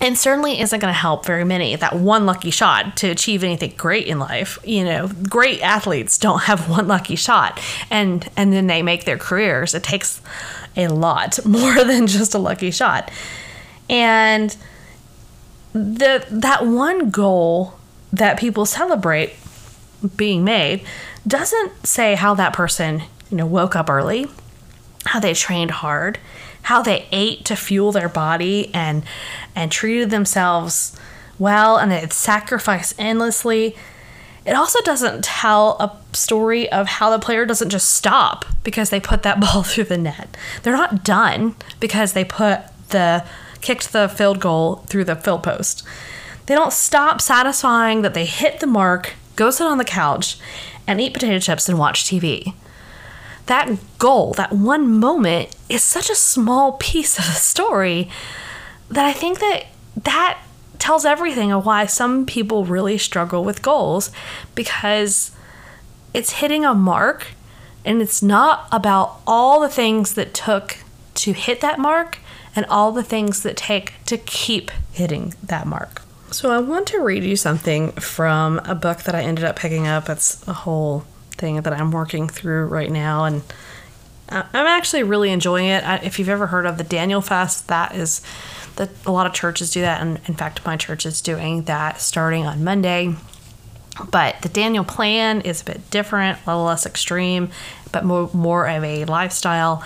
and 0.00 0.18
certainly 0.18 0.60
isn't 0.60 0.80
going 0.80 0.92
to 0.92 0.98
help 0.98 1.26
very 1.26 1.44
many 1.44 1.76
that 1.76 1.94
one 1.94 2.24
lucky 2.26 2.50
shot 2.50 2.96
to 2.96 3.08
achieve 3.08 3.44
anything 3.44 3.72
great 3.76 4.06
in 4.06 4.18
life 4.18 4.58
you 4.64 4.84
know 4.84 5.08
great 5.28 5.60
athletes 5.60 6.16
don't 6.18 6.42
have 6.44 6.68
one 6.70 6.88
lucky 6.88 7.16
shot 7.16 7.60
and 7.90 8.28
and 8.36 8.52
then 8.52 8.66
they 8.66 8.82
make 8.82 9.04
their 9.04 9.18
careers 9.18 9.74
it 9.74 9.82
takes 9.82 10.20
a 10.84 10.92
lot 10.94 11.44
more 11.46 11.84
than 11.84 12.06
just 12.06 12.34
a 12.34 12.38
lucky 12.38 12.70
shot. 12.70 13.10
And 13.88 14.56
the 15.72 16.24
that 16.30 16.66
one 16.66 17.10
goal 17.10 17.74
that 18.12 18.38
people 18.38 18.66
celebrate 18.66 19.34
being 20.16 20.44
made 20.44 20.84
doesn't 21.26 21.86
say 21.86 22.14
how 22.14 22.34
that 22.34 22.52
person 22.52 23.02
you 23.30 23.36
know 23.36 23.46
woke 23.46 23.76
up 23.76 23.88
early 23.88 24.26
how 25.06 25.20
they 25.20 25.32
trained 25.32 25.70
hard 25.70 26.18
how 26.62 26.82
they 26.82 27.06
ate 27.12 27.44
to 27.44 27.54
fuel 27.54 27.92
their 27.92 28.08
body 28.08 28.70
and 28.74 29.04
and 29.54 29.70
treated 29.70 30.10
themselves 30.10 30.98
well 31.38 31.76
and 31.76 31.92
they 31.92 32.06
sacrificed 32.08 32.94
endlessly 32.98 33.76
it 34.46 34.52
also 34.52 34.80
doesn't 34.82 35.24
tell 35.24 35.76
a 35.80 36.16
story 36.16 36.70
of 36.72 36.86
how 36.86 37.10
the 37.10 37.18
player 37.18 37.44
doesn't 37.44 37.70
just 37.70 37.90
stop 37.92 38.44
because 38.64 38.90
they 38.90 39.00
put 39.00 39.22
that 39.22 39.40
ball 39.40 39.62
through 39.62 39.84
the 39.84 39.98
net 39.98 40.36
they're 40.62 40.76
not 40.76 41.04
done 41.04 41.54
because 41.78 42.12
they 42.12 42.24
put 42.24 42.60
the 42.88 43.24
kicked 43.60 43.92
the 43.92 44.08
field 44.08 44.40
goal 44.40 44.76
through 44.86 45.04
the 45.04 45.16
field 45.16 45.42
post. 45.42 45.82
They 46.46 46.54
don't 46.54 46.72
stop 46.72 47.20
satisfying 47.20 48.02
that 48.02 48.14
they 48.14 48.24
hit 48.24 48.60
the 48.60 48.66
mark, 48.66 49.14
go 49.36 49.50
sit 49.50 49.66
on 49.66 49.78
the 49.78 49.84
couch, 49.84 50.38
and 50.86 51.00
eat 51.00 51.14
potato 51.14 51.38
chips 51.38 51.68
and 51.68 51.78
watch 51.78 52.04
TV. 52.04 52.54
That 53.46 53.70
goal, 53.98 54.32
that 54.34 54.52
one 54.52 54.98
moment, 54.98 55.54
is 55.68 55.82
such 55.82 56.10
a 56.10 56.14
small 56.14 56.72
piece 56.72 57.18
of 57.18 57.26
the 57.26 57.32
story 57.32 58.08
that 58.88 59.04
I 59.04 59.12
think 59.12 59.38
that 59.40 59.66
that 59.96 60.38
tells 60.80 61.04
everything 61.04 61.52
of 61.52 61.64
why 61.66 61.86
some 61.86 62.26
people 62.26 62.64
really 62.64 62.98
struggle 62.98 63.44
with 63.44 63.62
goals 63.62 64.10
because 64.54 65.30
it's 66.12 66.32
hitting 66.32 66.64
a 66.64 66.74
mark 66.74 67.28
and 67.84 68.02
it's 68.02 68.22
not 68.22 68.66
about 68.72 69.20
all 69.26 69.60
the 69.60 69.68
things 69.68 70.14
that 70.14 70.34
took 70.34 70.78
to 71.14 71.32
hit 71.32 71.60
that 71.60 71.78
mark 71.78 72.18
and 72.54 72.66
all 72.66 72.92
the 72.92 73.02
things 73.02 73.42
that 73.42 73.56
take 73.56 73.94
to 74.06 74.18
keep 74.18 74.70
hitting 74.92 75.34
that 75.42 75.66
mark. 75.66 76.02
So, 76.30 76.52
I 76.52 76.58
want 76.58 76.86
to 76.88 77.00
read 77.00 77.24
you 77.24 77.34
something 77.34 77.90
from 77.92 78.60
a 78.64 78.74
book 78.74 79.02
that 79.02 79.14
I 79.16 79.22
ended 79.22 79.44
up 79.44 79.56
picking 79.56 79.88
up. 79.88 80.08
It's 80.08 80.46
a 80.46 80.52
whole 80.52 81.04
thing 81.32 81.60
that 81.62 81.72
I'm 81.72 81.90
working 81.90 82.28
through 82.28 82.66
right 82.66 82.90
now, 82.90 83.24
and 83.24 83.42
I'm 84.28 84.66
actually 84.66 85.02
really 85.02 85.30
enjoying 85.30 85.66
it. 85.66 85.82
If 86.04 86.18
you've 86.18 86.28
ever 86.28 86.46
heard 86.46 86.66
of 86.66 86.78
the 86.78 86.84
Daniel 86.84 87.20
Fast, 87.20 87.66
that 87.66 87.96
is 87.96 88.20
a 89.06 89.12
lot 89.12 89.26
of 89.26 89.32
churches 89.32 89.70
do 89.70 89.80
that, 89.82 90.00
and 90.00 90.20
in 90.26 90.34
fact, 90.34 90.64
my 90.64 90.76
church 90.76 91.06
is 91.06 91.20
doing 91.20 91.64
that 91.64 92.00
starting 92.00 92.46
on 92.46 92.64
Monday. 92.64 93.14
But 94.10 94.40
the 94.42 94.48
Daniel 94.48 94.84
plan 94.84 95.42
is 95.42 95.62
a 95.62 95.64
bit 95.64 95.90
different, 95.90 96.38
a 96.46 96.50
little 96.50 96.64
less 96.64 96.86
extreme, 96.86 97.50
but 97.92 98.04
more, 98.04 98.30
more 98.32 98.66
of 98.66 98.82
a 98.82 99.04
lifestyle. 99.04 99.84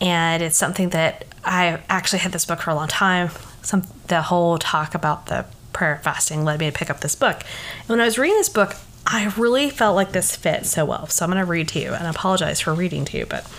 And 0.00 0.42
it's 0.42 0.56
something 0.56 0.90
that 0.90 1.24
I 1.44 1.80
actually 1.88 2.20
had 2.20 2.32
this 2.32 2.44
book 2.44 2.60
for 2.60 2.70
a 2.70 2.74
long 2.74 2.88
time. 2.88 3.30
Some 3.62 3.84
the 4.08 4.22
whole 4.22 4.58
talk 4.58 4.94
about 4.94 5.26
the 5.26 5.46
prayer 5.72 6.00
fasting 6.02 6.44
led 6.44 6.60
me 6.60 6.66
to 6.66 6.76
pick 6.76 6.90
up 6.90 7.00
this 7.00 7.14
book. 7.14 7.42
And 7.80 7.88
when 7.88 8.00
I 8.00 8.04
was 8.04 8.18
reading 8.18 8.36
this 8.36 8.48
book, 8.48 8.76
I 9.06 9.32
really 9.36 9.70
felt 9.70 9.96
like 9.96 10.12
this 10.12 10.36
fit 10.36 10.66
so 10.66 10.84
well. 10.84 11.06
So 11.08 11.24
I'm 11.24 11.30
going 11.30 11.44
to 11.44 11.50
read 11.50 11.68
to 11.68 11.80
you 11.80 11.92
and 11.92 12.06
I 12.06 12.10
apologize 12.10 12.60
for 12.60 12.74
reading 12.74 13.04
to 13.06 13.18
you, 13.18 13.26
but 13.26 13.50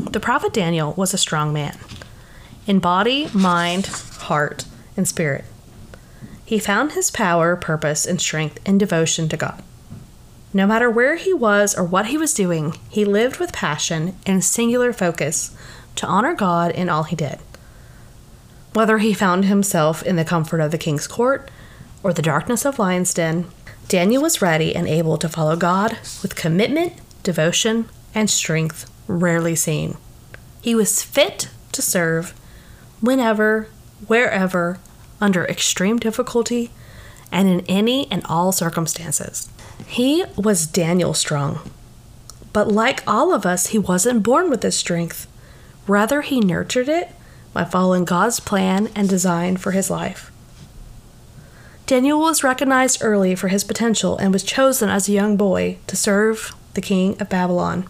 the 0.00 0.20
prophet 0.20 0.52
Daniel 0.52 0.92
was 0.94 1.14
a 1.14 1.18
strong 1.18 1.52
man 1.52 1.78
in 2.68 2.78
body, 2.78 3.28
mind, 3.32 3.86
heart, 3.86 4.66
and 4.96 5.08
spirit. 5.08 5.44
He 6.44 6.58
found 6.58 6.92
his 6.92 7.10
power, 7.10 7.56
purpose, 7.56 8.06
and 8.06 8.20
strength 8.20 8.60
in 8.64 8.78
devotion 8.78 9.28
to 9.30 9.36
God. 9.36 9.62
No 10.52 10.66
matter 10.66 10.90
where 10.90 11.16
he 11.16 11.32
was 11.32 11.74
or 11.74 11.84
what 11.84 12.06
he 12.06 12.16
was 12.16 12.32
doing, 12.32 12.74
he 12.88 13.04
lived 13.04 13.38
with 13.38 13.52
passion 13.52 14.16
and 14.24 14.44
singular 14.44 14.92
focus 14.92 15.56
to 15.96 16.06
honor 16.06 16.34
God 16.34 16.70
in 16.70 16.88
all 16.88 17.02
he 17.02 17.16
did. 17.16 17.38
Whether 18.72 18.98
he 18.98 19.12
found 19.12 19.46
himself 19.46 20.02
in 20.02 20.16
the 20.16 20.24
comfort 20.24 20.60
of 20.60 20.70
the 20.70 20.78
king's 20.78 21.06
court 21.06 21.50
or 22.02 22.12
the 22.12 22.22
darkness 22.22 22.64
of 22.64 22.78
lion's 22.78 23.12
den, 23.12 23.46
Daniel 23.88 24.22
was 24.22 24.42
ready 24.42 24.76
and 24.76 24.86
able 24.86 25.16
to 25.18 25.28
follow 25.28 25.56
God 25.56 25.98
with 26.22 26.36
commitment, 26.36 26.92
devotion, 27.22 27.88
and 28.14 28.28
strength 28.28 28.90
rarely 29.06 29.54
seen. 29.54 29.96
He 30.60 30.74
was 30.74 31.02
fit 31.02 31.48
to 31.72 31.82
serve 31.82 32.37
whenever, 33.00 33.68
wherever, 34.06 34.78
under 35.20 35.44
extreme 35.44 35.98
difficulty, 35.98 36.70
and 37.30 37.48
in 37.48 37.60
any 37.68 38.10
and 38.10 38.24
all 38.26 38.52
circumstances. 38.52 39.48
He 39.86 40.24
was 40.36 40.66
Daniel 40.66 41.14
strong. 41.14 41.60
But 42.52 42.68
like 42.68 43.02
all 43.06 43.32
of 43.32 43.46
us, 43.46 43.68
he 43.68 43.78
wasn't 43.78 44.22
born 44.22 44.50
with 44.50 44.62
this 44.62 44.76
strength. 44.76 45.26
Rather, 45.86 46.22
he 46.22 46.40
nurtured 46.40 46.88
it 46.88 47.10
by 47.52 47.64
following 47.64 48.04
God's 48.04 48.40
plan 48.40 48.88
and 48.94 49.08
design 49.08 49.56
for 49.56 49.72
his 49.72 49.90
life. 49.90 50.30
Daniel 51.86 52.20
was 52.20 52.44
recognized 52.44 53.02
early 53.02 53.34
for 53.34 53.48
his 53.48 53.64
potential 53.64 54.16
and 54.18 54.32
was 54.32 54.42
chosen 54.42 54.90
as 54.90 55.08
a 55.08 55.12
young 55.12 55.36
boy 55.36 55.78
to 55.86 55.96
serve 55.96 56.54
the 56.74 56.82
king 56.82 57.18
of 57.20 57.30
Babylon. 57.30 57.88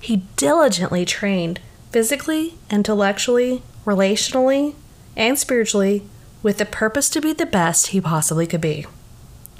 He 0.00 0.22
diligently 0.36 1.04
trained 1.04 1.60
physically, 1.90 2.54
intellectually, 2.70 3.62
relationally, 3.88 4.74
and 5.16 5.38
spiritually 5.38 6.02
with 6.42 6.58
the 6.58 6.66
purpose 6.66 7.08
to 7.08 7.22
be 7.22 7.32
the 7.32 7.46
best 7.46 7.88
he 7.88 8.00
possibly 8.00 8.46
could 8.46 8.60
be. 8.60 8.84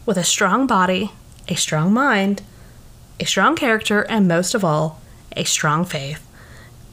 With 0.04 0.18
a 0.18 0.22
strong 0.22 0.66
body, 0.66 1.12
a 1.48 1.54
strong 1.54 1.94
mind, 1.94 2.42
a 3.18 3.24
strong 3.24 3.56
character, 3.56 4.02
and 4.02 4.28
most 4.28 4.54
of 4.54 4.62
all, 4.62 5.00
a 5.34 5.44
strong 5.44 5.84
faith. 5.86 6.26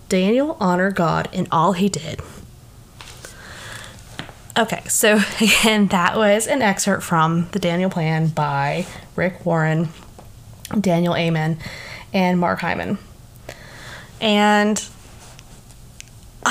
Daniel 0.07 0.55
honored 0.61 0.95
God 0.95 1.27
in 1.33 1.47
all 1.51 1.73
he 1.73 1.89
did. 1.89 2.21
Okay, 4.57 4.81
so 4.87 5.19
again, 5.41 5.87
that 5.87 6.15
was 6.15 6.47
an 6.47 6.61
excerpt 6.61 7.03
from 7.03 7.49
The 7.51 7.59
Daniel 7.59 7.89
Plan 7.89 8.29
by 8.29 8.85
Rick 9.17 9.45
Warren, 9.45 9.89
Daniel 10.79 11.15
Amen, 11.15 11.59
and 12.13 12.39
Mark 12.39 12.61
Hyman. 12.61 12.97
And 14.21 14.83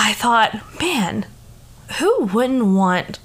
I 0.05 0.13
thought, 0.13 0.61
man, 0.79 1.25
who 1.99 2.27
wouldn't 2.27 2.67
want 2.67 3.19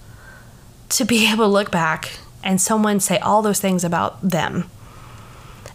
to 0.87 1.03
be 1.03 1.29
able 1.29 1.43
to 1.43 1.51
look 1.51 1.71
back 1.71 2.13
and 2.41 2.61
someone 2.61 3.01
say 3.01 3.17
all 3.17 3.41
those 3.41 3.59
things 3.59 3.83
about 3.83 4.21
them? 4.21 4.69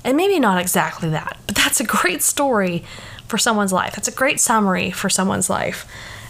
And 0.02 0.16
maybe 0.16 0.40
not 0.40 0.58
exactly 0.58 1.10
that, 1.10 1.36
but 1.46 1.56
that's 1.56 1.78
a 1.78 1.84
great 1.84 2.22
story 2.22 2.84
for 3.28 3.36
someone's 3.36 3.70
life. 3.70 3.94
That's 3.94 4.08
a 4.08 4.12
great 4.12 4.40
summary 4.40 4.90
for 4.90 5.10
someone's 5.10 5.50
life. 5.50 5.86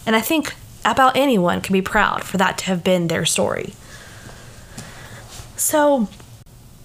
And 0.07 0.16
I 0.16 0.21
think 0.21 0.57
about 0.85 1.16
anyone 1.16 1.61
can 1.61 1.73
be 1.73 1.81
proud 1.81 2.25
for 2.25 2.37
that 2.38 2.59
to 2.59 2.64
have 2.64 2.83
been 2.83 3.07
their 3.07 3.25
story. 3.25 3.75
So, 5.54 6.09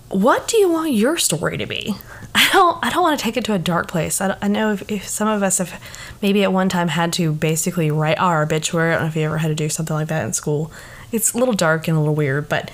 what 0.09 0.47
do 0.47 0.57
you 0.57 0.69
want 0.69 0.91
your 0.93 1.17
story 1.17 1.57
to 1.57 1.65
be? 1.65 1.95
I 2.35 2.49
don't 2.53 2.83
I 2.83 2.89
don't 2.89 3.03
want 3.03 3.19
to 3.19 3.23
take 3.23 3.37
it 3.37 3.45
to 3.45 3.53
a 3.53 3.59
dark 3.59 3.87
place. 3.87 4.21
I, 4.21 4.37
I 4.41 4.47
know 4.47 4.71
if, 4.73 4.89
if, 4.91 5.07
some 5.07 5.27
of 5.27 5.43
us 5.43 5.57
have 5.57 5.81
maybe 6.21 6.43
at 6.43 6.53
one 6.53 6.69
time 6.69 6.89
had 6.89 7.11
to 7.13 7.33
basically 7.33 7.91
write 7.91 8.17
ah, 8.19 8.27
our 8.27 8.43
obituary. 8.43 8.91
I 8.91 8.93
don't 8.95 9.03
know 9.03 9.07
if 9.07 9.15
you 9.15 9.23
ever 9.23 9.39
had 9.39 9.47
to 9.47 9.55
do 9.55 9.69
something 9.69 9.95
like 9.95 10.07
that 10.07 10.25
in 10.25 10.33
school. 10.33 10.71
It's 11.11 11.33
a 11.33 11.37
little 11.37 11.55
dark 11.55 11.87
and 11.87 11.97
a 11.97 11.99
little 11.99 12.15
weird, 12.15 12.49
but 12.49 12.69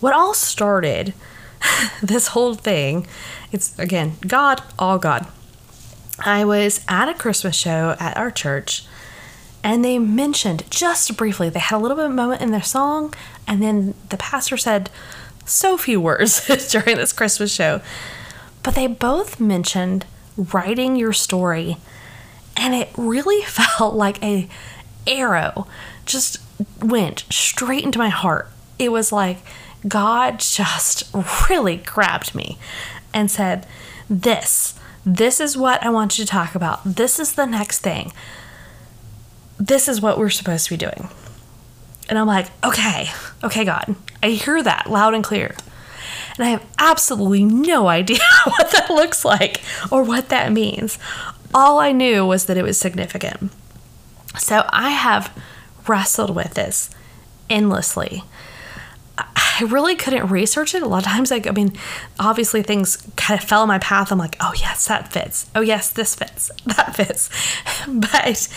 what 0.00 0.14
all 0.14 0.34
started 0.34 1.12
this 2.02 2.28
whole 2.28 2.54
thing, 2.54 3.06
it's 3.52 3.78
again 3.78 4.16
God, 4.26 4.62
all 4.78 4.98
God. 4.98 5.26
I 6.24 6.44
was 6.44 6.84
at 6.86 7.08
a 7.08 7.14
Christmas 7.14 7.56
show 7.56 7.96
at 7.98 8.16
our 8.16 8.30
church 8.30 8.84
and 9.62 9.84
they 9.84 9.98
mentioned 9.98 10.64
just 10.70 11.16
briefly, 11.16 11.48
they 11.48 11.58
had 11.58 11.76
a 11.76 11.78
little 11.78 11.96
bit 11.96 12.06
of 12.06 12.12
moment 12.12 12.40
in 12.40 12.50
their 12.50 12.62
song, 12.62 13.12
and 13.46 13.62
then 13.62 13.94
the 14.08 14.16
pastor 14.16 14.56
said 14.56 14.90
so 15.44 15.76
few 15.76 16.00
words 16.00 16.46
during 16.70 16.96
this 16.96 17.12
Christmas 17.12 17.52
show. 17.52 17.80
But 18.62 18.74
they 18.74 18.86
both 18.86 19.40
mentioned 19.40 20.06
writing 20.36 20.96
your 20.96 21.12
story, 21.12 21.78
and 22.56 22.74
it 22.74 22.90
really 22.96 23.42
felt 23.46 23.94
like 23.94 24.22
a 24.22 24.48
arrow 25.06 25.66
just 26.04 26.38
went 26.82 27.24
straight 27.30 27.84
into 27.84 27.98
my 27.98 28.08
heart. 28.10 28.48
It 28.78 28.92
was 28.92 29.12
like 29.12 29.38
God 29.86 30.40
just 30.40 31.14
really 31.50 31.76
grabbed 31.76 32.34
me 32.34 32.58
and 33.14 33.30
said, 33.30 33.66
This, 34.08 34.74
this 35.04 35.40
is 35.40 35.56
what 35.56 35.82
I 35.82 35.90
want 35.90 36.18
you 36.18 36.24
to 36.24 36.30
talk 36.30 36.54
about. 36.54 36.80
This 36.84 37.18
is 37.18 37.32
the 37.32 37.46
next 37.46 37.78
thing 37.78 38.12
this 39.60 39.88
is 39.88 40.00
what 40.00 40.18
we're 40.18 40.30
supposed 40.30 40.64
to 40.64 40.70
be 40.70 40.76
doing. 40.78 41.08
And 42.08 42.18
I'm 42.18 42.26
like, 42.26 42.46
okay, 42.64 43.10
okay, 43.44 43.64
God, 43.64 43.94
I 44.22 44.30
hear 44.30 44.60
that 44.62 44.90
loud 44.90 45.14
and 45.14 45.22
clear. 45.22 45.54
And 46.36 46.46
I 46.46 46.50
have 46.50 46.66
absolutely 46.78 47.44
no 47.44 47.88
idea 48.00 48.18
what 48.44 48.70
that 48.72 48.90
looks 48.90 49.24
like 49.24 49.60
or 49.90 50.02
what 50.02 50.28
that 50.28 50.52
means. 50.52 50.98
All 51.52 51.78
I 51.78 51.92
knew 51.92 52.24
was 52.24 52.46
that 52.46 52.56
it 52.56 52.62
was 52.62 52.78
significant. 52.78 53.50
So 54.38 54.64
I 54.70 54.90
have 54.90 55.36
wrestled 55.86 56.34
with 56.34 56.54
this 56.54 56.90
endlessly. 57.48 58.22
I 59.18 59.64
really 59.64 59.94
couldn't 59.94 60.28
research 60.28 60.74
it. 60.74 60.82
A 60.82 60.86
lot 60.88 61.04
of 61.04 61.12
times, 61.12 61.30
like, 61.30 61.46
I 61.46 61.50
mean, 61.50 61.76
obviously 62.18 62.62
things 62.62 62.96
kind 63.16 63.38
of 63.38 63.46
fell 63.46 63.62
in 63.62 63.68
my 63.68 63.78
path. 63.78 64.10
I'm 64.10 64.18
like, 64.18 64.36
oh, 64.40 64.52
yes, 64.56 64.86
that 64.86 65.12
fits. 65.12 65.50
Oh, 65.54 65.60
yes, 65.60 65.90
this 65.90 66.14
fits. 66.14 66.50
That 66.64 66.96
fits. 66.96 67.28
but 67.88 68.48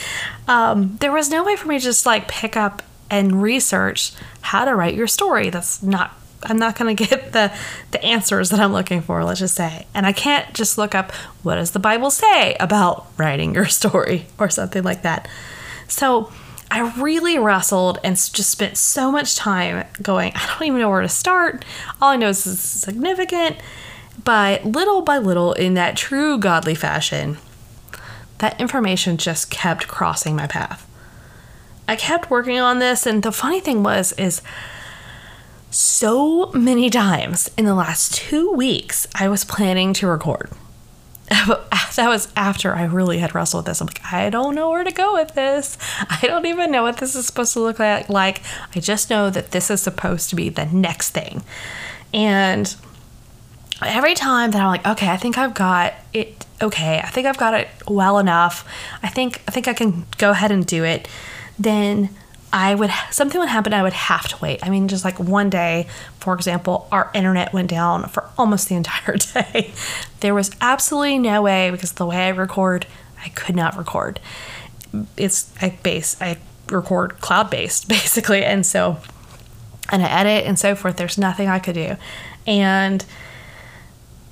um, 0.48 0.98
there 1.02 1.12
was 1.12 1.30
no 1.30 1.44
way 1.44 1.56
for 1.56 1.68
me 1.68 1.80
to 1.80 1.84
just 1.84 2.06
like 2.06 2.28
pick 2.28 2.56
up 2.56 2.82
and 3.10 3.42
research 3.42 4.14
how 4.42 4.64
to 4.66 4.76
write 4.76 4.94
your 4.96 5.08
story. 5.08 5.50
That's 5.50 5.84
not, 5.84 6.18
I'm 6.46 6.58
not 6.58 6.78
going 6.78 6.96
to 6.96 7.06
get 7.06 7.34
the, 7.34 7.56
the 7.92 8.04
answers 8.04 8.50
that 8.50 8.60
I'm 8.60 8.74
looking 8.74 9.02
for, 9.02 9.24
let's 9.24 9.40
just 9.40 9.56
say. 9.56 9.86
And 9.94 10.06
I 10.06 10.14
can't 10.14 10.54
just 10.54 10.78
look 10.78 10.96
up 10.96 11.12
what 11.44 11.56
does 11.56 11.72
the 11.72 11.80
Bible 11.80 12.12
say 12.12 12.56
about 12.60 13.08
writing 13.18 13.54
your 13.56 13.66
story 13.68 14.28
or 14.38 14.50
something 14.50 14.84
like 14.84 15.02
that. 15.04 15.28
So, 15.88 16.32
I 16.72 16.92
really 17.00 17.38
wrestled 17.38 18.00
and 18.04 18.16
just 18.16 18.50
spent 18.50 18.78
so 18.78 19.12
much 19.12 19.36
time 19.36 19.86
going, 20.02 20.32
I 20.34 20.44
don't 20.48 20.68
even 20.68 20.80
know 20.80 20.90
where 20.90 21.02
to 21.02 21.10
start. 21.10 21.64
All 22.02 22.10
I 22.10 22.16
know 22.16 22.30
is 22.30 22.46
this 22.46 22.54
is 22.56 22.82
significant. 22.82 23.58
But 24.24 24.66
little 24.66 25.02
by 25.02 25.20
little, 25.20 25.54
in 25.54 25.76
that 25.76 25.96
true 25.96 26.40
godly 26.40 26.74
fashion, 26.74 27.38
that 28.40 28.60
information 28.60 29.18
just 29.18 29.52
kept 29.52 29.88
crossing 29.88 30.36
my 30.36 30.48
path. 30.48 30.90
I 31.88 31.96
kept 31.96 32.32
working 32.32 32.60
on 32.60 32.80
this, 32.80 33.06
and 33.06 33.22
the 33.22 33.32
funny 33.32 33.60
thing 33.60 33.84
was, 33.84 34.14
is 34.14 34.42
so 35.74 36.52
many 36.52 36.90
times 36.90 37.50
in 37.58 37.66
the 37.66 37.74
last 37.74 38.14
two 38.14 38.52
weeks, 38.52 39.08
I 39.16 39.28
was 39.28 39.44
planning 39.44 39.94
to 39.94 40.08
record. 40.08 40.52
that 41.30 42.08
was 42.08 42.32
after 42.36 42.76
I 42.76 42.84
really 42.84 43.18
had 43.18 43.34
wrestled 43.34 43.62
with 43.62 43.72
this. 43.72 43.82
I'm 43.82 43.88
like, 43.88 44.04
I 44.12 44.30
don't 44.30 44.56
know 44.56 44.70
where 44.70 44.84
to 44.84 44.92
go 44.92 45.14
with 45.14 45.34
this. 45.34 45.78
I 46.02 46.20
don't 46.22 46.46
even 46.46 46.70
know 46.70 46.84
what 46.84 46.98
this 46.98 47.16
is 47.16 47.26
supposed 47.26 47.54
to 47.54 47.60
look 47.60 47.80
like. 47.80 48.42
I 48.76 48.80
just 48.80 49.10
know 49.10 49.30
that 49.30 49.52
this 49.52 49.72
is 49.72 49.82
supposed 49.82 50.30
to 50.30 50.36
be 50.36 50.50
the 50.50 50.66
next 50.66 51.12
thing. 51.12 51.44
And 52.14 52.76
every 53.82 54.14
time 54.14 54.52
that 54.52 54.62
I'm 54.62 54.68
like, 54.68 54.86
okay, 54.86 55.10
I 55.10 55.18
think 55.18 55.38
I've 55.38 55.54
got 55.54 55.94
it 56.14 56.46
okay. 56.62 57.00
I 57.04 57.08
think 57.08 57.26
I've 57.26 57.38
got 57.38 57.54
it 57.54 57.68
well 57.88 58.20
enough. 58.20 58.68
I 59.02 59.10
think 59.10 59.42
I 59.48 59.52
think 59.52 59.68
I 59.68 59.74
can 59.74 60.06
go 60.18 60.32
ahead 60.32 60.52
and 60.52 60.66
do 60.66 60.84
it. 60.84 61.08
Then 61.58 62.10
I 62.54 62.76
would 62.76 62.92
something 63.10 63.40
would 63.40 63.50
happen. 63.50 63.74
I 63.74 63.82
would 63.82 63.94
have 63.94 64.28
to 64.28 64.38
wait. 64.38 64.60
I 64.64 64.70
mean, 64.70 64.88
just 64.88 65.04
like 65.04 65.20
one 65.20 65.50
day, 65.50 65.88
for 66.20 66.36
example, 66.36 66.88
our 66.92 67.10
internet 67.16 67.52
went 67.52 67.68
down 67.68 68.08
for 68.10 68.30
almost 68.38 68.70
the 68.70 68.76
entire 68.82 69.18
day. 69.18 69.74
There 70.20 70.36
was 70.36 70.52
absolutely 70.62 71.18
no 71.18 71.42
way 71.42 71.72
because 71.72 71.94
the 71.94 72.06
way 72.06 72.28
I 72.28 72.30
record, 72.30 72.86
I 73.26 73.30
could 73.30 73.56
not 73.56 73.76
record. 73.76 74.20
It's 75.18 75.52
I 75.60 75.72
base 75.82 76.16
I 76.22 76.38
record 76.70 77.20
cloud 77.20 77.50
based 77.50 77.88
basically, 77.90 78.46
and 78.46 78.64
so 78.64 79.00
and 79.92 80.04
I 80.04 80.10
edit 80.10 80.46
and 80.46 80.60
so 80.60 80.76
forth. 80.76 80.98
There's 80.98 81.18
nothing 81.18 81.50
I 81.50 81.58
could 81.58 81.76
do, 81.76 81.98
and 82.46 83.04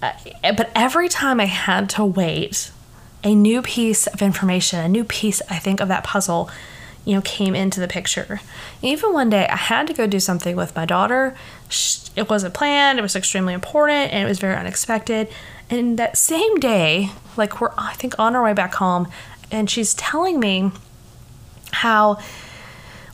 uh, 0.04 0.14
but 0.56 0.70
every 0.76 1.10
time 1.10 1.40
I 1.40 1.46
had 1.46 1.90
to 1.92 2.06
wait, 2.06 2.72
a 3.24 3.34
new 3.34 3.64
piece 3.64 4.06
of 4.06 4.22
information, 4.22 4.80
a 4.80 4.88
new 4.88 5.06
piece 5.06 5.42
I 5.50 5.58
think 5.58 5.80
of 5.80 5.88
that 5.88 6.04
puzzle 6.04 6.52
you 7.06 7.16
know, 7.16 7.22
came 7.22 7.56
into 7.56 7.80
the 7.80 7.88
picture. 7.88 8.42
Even 8.82 9.14
one 9.14 9.30
day, 9.30 9.48
I 9.48 9.56
had 9.56 9.88
to 9.88 9.94
go 9.94 10.08
do 10.08 10.20
something 10.20 10.56
with 10.56 10.76
my 10.76 10.86
daughter. 10.86 11.36
It 12.16 12.30
wasn't 12.30 12.54
planned, 12.54 13.00
it 13.00 13.02
was 13.02 13.16
extremely 13.16 13.54
important, 13.54 14.14
and 14.14 14.24
it 14.24 14.28
was 14.28 14.40
very 14.40 14.56
unexpected. 14.56 15.28
And 15.70 15.98
that 15.98 16.18
same 16.18 16.58
day, 16.58 17.12
like 17.38 17.62
we're, 17.62 17.72
I 17.78 17.94
think, 17.94 18.18
on 18.20 18.36
our 18.36 18.44
way 18.44 18.54
back 18.54 18.76
home, 18.76 19.08
and 19.52 19.70
she's 19.70 19.94
telling 19.94 20.40
me 20.40 20.72
how 21.72 22.20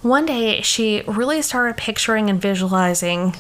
one 0.02 0.26
day 0.26 0.62
she 0.62 1.04
really 1.08 1.42
started 1.42 1.78
picturing 1.78 2.30
and 2.30 2.42
visualizing 2.42 3.36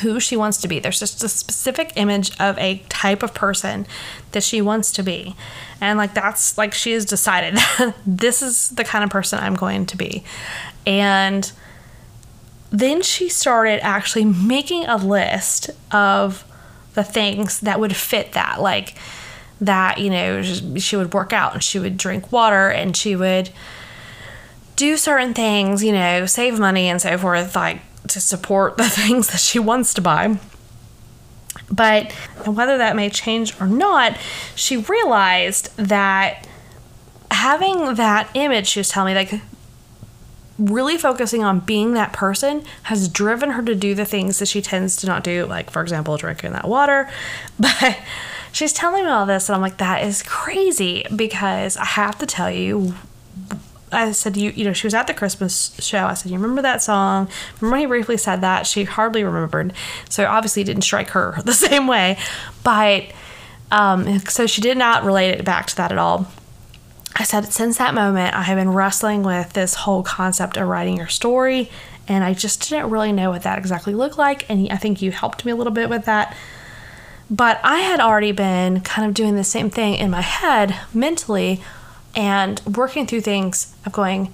who 0.00 0.18
she 0.18 0.36
wants 0.36 0.58
to 0.62 0.68
be. 0.68 0.78
There's 0.78 0.98
just 0.98 1.22
a 1.22 1.28
specific 1.28 1.92
image 1.96 2.38
of 2.40 2.58
a 2.58 2.82
type 2.88 3.22
of 3.22 3.34
person 3.34 3.86
that 4.32 4.42
she 4.42 4.62
wants 4.62 4.90
to 4.92 5.02
be. 5.02 5.36
And 5.82 5.98
like 5.98 6.14
that's 6.14 6.56
like 6.56 6.72
she 6.72 6.92
has 6.92 7.04
decided 7.04 7.58
this 8.06 8.40
is 8.40 8.70
the 8.70 8.84
kind 8.84 9.02
of 9.02 9.10
person 9.10 9.40
I'm 9.40 9.56
going 9.56 9.84
to 9.86 9.96
be. 9.96 10.22
And 10.86 11.50
then 12.70 13.02
she 13.02 13.28
started 13.28 13.84
actually 13.84 14.24
making 14.24 14.86
a 14.86 14.96
list 14.96 15.70
of 15.90 16.44
the 16.94 17.02
things 17.02 17.58
that 17.60 17.80
would 17.80 17.96
fit 17.96 18.32
that. 18.34 18.60
Like 18.60 18.94
that, 19.60 19.98
you 19.98 20.08
know, 20.08 20.42
she 20.42 20.94
would 20.94 21.12
work 21.12 21.32
out 21.32 21.52
and 21.52 21.64
she 21.64 21.80
would 21.80 21.96
drink 21.96 22.30
water 22.30 22.68
and 22.68 22.96
she 22.96 23.16
would 23.16 23.50
do 24.76 24.96
certain 24.96 25.34
things, 25.34 25.82
you 25.82 25.92
know, 25.92 26.26
save 26.26 26.60
money 26.60 26.88
and 26.88 27.02
so 27.02 27.18
forth, 27.18 27.56
like 27.56 27.80
to 28.06 28.20
support 28.20 28.76
the 28.76 28.88
things 28.88 29.26
that 29.32 29.40
she 29.40 29.58
wants 29.58 29.94
to 29.94 30.00
buy. 30.00 30.38
But 31.72 32.12
whether 32.46 32.78
that 32.78 32.94
may 32.94 33.08
change 33.08 33.58
or 33.60 33.66
not, 33.66 34.16
she 34.54 34.76
realized 34.76 35.74
that 35.78 36.46
having 37.30 37.94
that 37.94 38.28
image, 38.34 38.68
she 38.68 38.80
was 38.80 38.90
telling 38.90 39.14
me, 39.14 39.18
like 39.18 39.40
really 40.58 40.98
focusing 40.98 41.42
on 41.42 41.60
being 41.60 41.94
that 41.94 42.12
person 42.12 42.62
has 42.84 43.08
driven 43.08 43.50
her 43.50 43.62
to 43.62 43.74
do 43.74 43.94
the 43.94 44.04
things 44.04 44.38
that 44.38 44.46
she 44.46 44.60
tends 44.60 44.96
to 44.96 45.06
not 45.06 45.24
do, 45.24 45.46
like, 45.46 45.70
for 45.70 45.82
example, 45.82 46.16
drinking 46.16 46.52
that 46.52 46.68
water. 46.68 47.10
But 47.58 47.98
she's 48.52 48.72
telling 48.72 49.04
me 49.04 49.10
all 49.10 49.26
this, 49.26 49.48
and 49.48 49.56
I'm 49.56 49.62
like, 49.62 49.78
that 49.78 50.04
is 50.04 50.22
crazy 50.22 51.04
because 51.14 51.76
I 51.76 51.84
have 51.84 52.18
to 52.18 52.26
tell 52.26 52.50
you, 52.50 52.94
I 53.92 54.12
said, 54.12 54.36
you, 54.36 54.50
you 54.50 54.64
know, 54.64 54.72
she 54.72 54.86
was 54.86 54.94
at 54.94 55.06
the 55.06 55.14
Christmas 55.14 55.76
show. 55.80 56.06
I 56.06 56.14
said, 56.14 56.30
you 56.30 56.38
remember 56.38 56.62
that 56.62 56.82
song? 56.82 57.28
Remember 57.60 57.76
he 57.78 57.86
briefly 57.86 58.16
said 58.16 58.40
that? 58.40 58.66
She 58.66 58.84
hardly 58.84 59.24
remembered. 59.24 59.72
So 60.08 60.26
obviously 60.26 60.62
it 60.62 60.66
didn't 60.66 60.82
strike 60.82 61.10
her 61.10 61.36
the 61.44 61.54
same 61.54 61.86
way. 61.86 62.18
But 62.64 63.06
um, 63.70 64.18
so 64.20 64.46
she 64.46 64.60
did 64.60 64.76
not 64.76 65.04
relate 65.04 65.30
it 65.30 65.44
back 65.44 65.66
to 65.68 65.76
that 65.76 65.92
at 65.92 65.98
all. 65.98 66.26
I 67.14 67.24
said, 67.24 67.52
since 67.52 67.78
that 67.78 67.94
moment, 67.94 68.34
I 68.34 68.42
have 68.42 68.56
been 68.56 68.70
wrestling 68.70 69.22
with 69.22 69.52
this 69.52 69.74
whole 69.74 70.02
concept 70.02 70.56
of 70.56 70.66
writing 70.66 70.96
your 70.96 71.08
story. 71.08 71.70
And 72.08 72.24
I 72.24 72.34
just 72.34 72.68
didn't 72.68 72.90
really 72.90 73.12
know 73.12 73.30
what 73.30 73.42
that 73.42 73.58
exactly 73.58 73.94
looked 73.94 74.18
like. 74.18 74.48
And 74.50 74.70
I 74.70 74.76
think 74.76 75.02
you 75.02 75.10
helped 75.10 75.44
me 75.44 75.52
a 75.52 75.56
little 75.56 75.72
bit 75.72 75.88
with 75.88 76.06
that. 76.06 76.36
But 77.30 77.60
I 77.62 77.78
had 77.78 78.00
already 78.00 78.32
been 78.32 78.80
kind 78.80 79.08
of 79.08 79.14
doing 79.14 79.36
the 79.36 79.44
same 79.44 79.70
thing 79.70 79.94
in 79.94 80.10
my 80.10 80.20
head 80.20 80.76
mentally 80.92 81.62
and 82.14 82.60
working 82.60 83.06
through 83.06 83.22
things 83.22 83.74
of 83.86 83.92
going, 83.92 84.32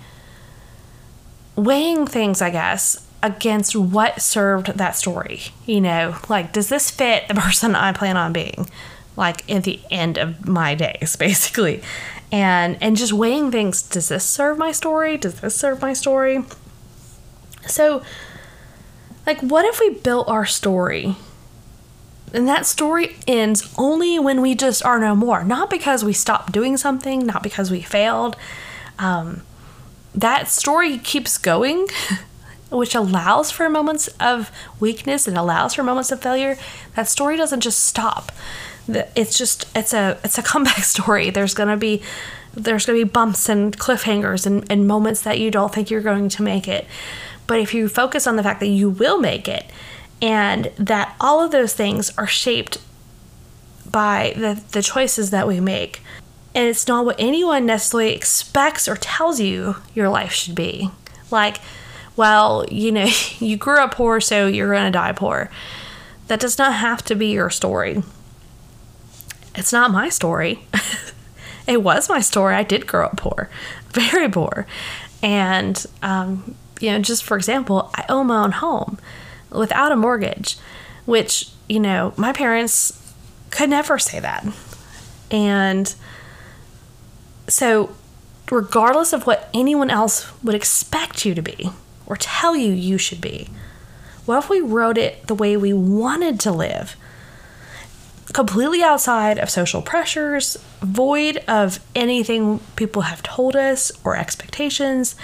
weighing 1.56 2.06
things, 2.06 2.42
I 2.42 2.50
guess, 2.50 3.06
against 3.22 3.74
what 3.76 4.20
served 4.20 4.68
that 4.78 4.96
story. 4.96 5.42
You 5.66 5.80
know, 5.80 6.16
like, 6.28 6.52
does 6.52 6.68
this 6.68 6.90
fit 6.90 7.28
the 7.28 7.34
person 7.40 7.74
I 7.74 7.92
plan 7.92 8.16
on 8.16 8.32
being? 8.32 8.68
Like, 9.16 9.50
at 9.50 9.64
the 9.64 9.80
end 9.90 10.18
of 10.18 10.46
my 10.46 10.74
days, 10.74 11.16
basically. 11.18 11.82
And, 12.30 12.76
and 12.82 12.96
just 12.96 13.12
weighing 13.12 13.50
things 13.50 13.82
does 13.82 14.08
this 14.08 14.24
serve 14.24 14.58
my 14.58 14.72
story? 14.72 15.16
Does 15.16 15.40
this 15.40 15.56
serve 15.56 15.80
my 15.80 15.92
story? 15.92 16.44
So, 17.66 18.02
like, 19.26 19.40
what 19.40 19.64
if 19.64 19.80
we 19.80 19.90
built 19.90 20.28
our 20.28 20.46
story 20.46 21.16
And 22.32 22.46
that 22.48 22.66
story 22.66 23.16
ends 23.26 23.72
only 23.78 24.18
when 24.18 24.40
we 24.40 24.54
just 24.54 24.84
are 24.84 24.98
no 24.98 25.14
more. 25.14 25.44
Not 25.44 25.70
because 25.70 26.04
we 26.04 26.12
stopped 26.12 26.52
doing 26.52 26.76
something, 26.76 27.24
not 27.26 27.42
because 27.42 27.70
we 27.70 27.80
failed. 27.80 28.36
Um, 28.98 29.42
that 30.14 30.48
story 30.48 30.98
keeps 30.98 31.38
going, 31.38 31.86
which 32.70 32.94
allows 32.94 33.50
for 33.50 33.68
moments 33.68 34.08
of 34.20 34.50
weakness 34.80 35.26
and 35.26 35.38
allows 35.38 35.74
for 35.74 35.82
moments 35.82 36.12
of 36.12 36.20
failure. 36.20 36.56
That 36.96 37.08
story 37.08 37.36
doesn't 37.36 37.60
just 37.60 37.84
stop. 37.84 38.32
It's 38.88 39.36
just 39.36 39.66
it's 39.74 39.92
a 39.92 40.18
it's 40.24 40.38
a 40.38 40.42
comeback 40.50 40.84
story. 40.84 41.30
There's 41.30 41.54
gonna 41.54 41.76
be 41.76 42.02
there's 42.54 42.86
gonna 42.86 42.98
be 42.98 43.04
bumps 43.04 43.48
and 43.48 43.76
cliffhangers 43.78 44.46
and, 44.46 44.70
and 44.70 44.86
moments 44.86 45.22
that 45.22 45.38
you 45.38 45.50
don't 45.50 45.72
think 45.72 45.90
you're 45.90 46.00
going 46.00 46.28
to 46.30 46.42
make 46.42 46.66
it. 46.66 46.86
But 47.46 47.60
if 47.60 47.72
you 47.72 47.88
focus 47.88 48.26
on 48.26 48.36
the 48.36 48.42
fact 48.42 48.60
that 48.60 48.66
you 48.66 48.90
will 48.90 49.18
make 49.20 49.48
it 49.48 49.64
and 50.20 50.70
that 50.76 51.14
all 51.20 51.42
of 51.42 51.50
those 51.50 51.74
things 51.74 52.16
are 52.18 52.26
shaped 52.26 52.78
by 53.90 54.34
the, 54.36 54.62
the 54.72 54.82
choices 54.82 55.30
that 55.30 55.46
we 55.46 55.60
make. 55.60 56.02
And 56.54 56.68
it's 56.68 56.88
not 56.88 57.04
what 57.04 57.16
anyone 57.18 57.66
necessarily 57.66 58.14
expects 58.14 58.88
or 58.88 58.96
tells 58.96 59.40
you 59.40 59.76
your 59.94 60.08
life 60.08 60.32
should 60.32 60.54
be. 60.54 60.90
Like, 61.30 61.58
well, 62.16 62.66
you 62.70 62.90
know, 62.90 63.08
you 63.38 63.56
grew 63.56 63.78
up 63.78 63.94
poor, 63.94 64.20
so 64.20 64.46
you're 64.46 64.72
going 64.72 64.84
to 64.84 64.90
die 64.90 65.12
poor. 65.12 65.50
That 66.26 66.40
does 66.40 66.58
not 66.58 66.74
have 66.74 67.02
to 67.04 67.14
be 67.14 67.28
your 67.28 67.50
story. 67.50 68.02
It's 69.54 69.72
not 69.72 69.90
my 69.90 70.08
story. 70.08 70.60
it 71.66 71.82
was 71.82 72.08
my 72.08 72.20
story. 72.20 72.54
I 72.54 72.62
did 72.62 72.86
grow 72.86 73.06
up 73.06 73.16
poor, 73.16 73.48
very 73.90 74.28
poor. 74.28 74.66
And, 75.22 75.84
um, 76.02 76.54
you 76.80 76.90
know, 76.90 77.00
just 77.00 77.24
for 77.24 77.36
example, 77.36 77.90
I 77.94 78.04
own 78.08 78.28
my 78.28 78.44
own 78.44 78.52
home 78.52 78.98
without 79.50 79.92
a 79.92 79.96
mortgage, 79.96 80.56
which, 81.04 81.50
you 81.68 81.80
know, 81.80 82.12
my 82.16 82.32
parents 82.32 83.14
could 83.50 83.70
never 83.70 83.98
say 83.98 84.20
that. 84.20 84.46
And 85.30 85.94
so, 87.48 87.94
regardless 88.50 89.12
of 89.12 89.26
what 89.26 89.48
anyone 89.52 89.90
else 89.90 90.30
would 90.42 90.54
expect 90.54 91.24
you 91.24 91.34
to 91.34 91.42
be 91.42 91.70
or 92.06 92.16
tell 92.16 92.56
you 92.56 92.72
you 92.72 92.98
should 92.98 93.20
be, 93.20 93.48
what 94.26 94.44
if 94.44 94.50
we 94.50 94.60
wrote 94.60 94.98
it 94.98 95.26
the 95.26 95.34
way 95.34 95.56
we 95.56 95.72
wanted 95.72 96.38
to 96.40 96.52
live? 96.52 96.96
Completely 98.34 98.82
outside 98.82 99.38
of 99.38 99.48
social 99.48 99.80
pressures, 99.80 100.58
void 100.82 101.42
of 101.48 101.80
anything 101.94 102.60
people 102.76 103.02
have 103.02 103.22
told 103.22 103.56
us 103.56 103.90
or 104.04 104.16
expectations, 104.16 105.16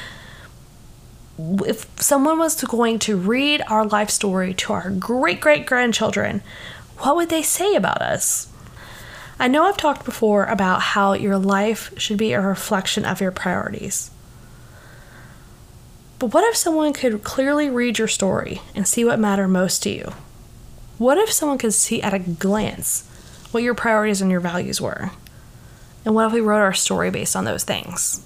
if 1.38 1.86
someone 2.00 2.38
was 2.38 2.60
going 2.62 2.98
to 3.00 3.16
read 3.16 3.62
our 3.68 3.86
life 3.86 4.10
story 4.10 4.54
to 4.54 4.72
our 4.72 4.90
great 4.90 5.40
great 5.40 5.66
grandchildren, 5.66 6.42
what 6.98 7.16
would 7.16 7.28
they 7.28 7.42
say 7.42 7.74
about 7.74 8.00
us? 8.00 8.48
I 9.38 9.48
know 9.48 9.64
I've 9.64 9.76
talked 9.76 10.04
before 10.04 10.44
about 10.44 10.80
how 10.80 11.12
your 11.12 11.38
life 11.38 11.92
should 11.98 12.18
be 12.18 12.32
a 12.32 12.40
reflection 12.40 13.04
of 13.04 13.20
your 13.20 13.32
priorities. 13.32 14.10
But 16.20 16.32
what 16.32 16.44
if 16.44 16.56
someone 16.56 16.92
could 16.92 17.24
clearly 17.24 17.68
read 17.68 17.98
your 17.98 18.08
story 18.08 18.62
and 18.74 18.86
see 18.86 19.04
what 19.04 19.18
mattered 19.18 19.48
most 19.48 19.82
to 19.82 19.90
you? 19.90 20.12
What 20.98 21.18
if 21.18 21.32
someone 21.32 21.58
could 21.58 21.74
see 21.74 22.00
at 22.00 22.14
a 22.14 22.20
glance 22.20 23.08
what 23.50 23.64
your 23.64 23.74
priorities 23.74 24.22
and 24.22 24.30
your 24.30 24.40
values 24.40 24.80
were? 24.80 25.10
And 26.04 26.14
what 26.14 26.26
if 26.26 26.32
we 26.32 26.40
wrote 26.40 26.60
our 26.60 26.72
story 26.72 27.10
based 27.10 27.34
on 27.34 27.44
those 27.44 27.64
things? 27.64 28.24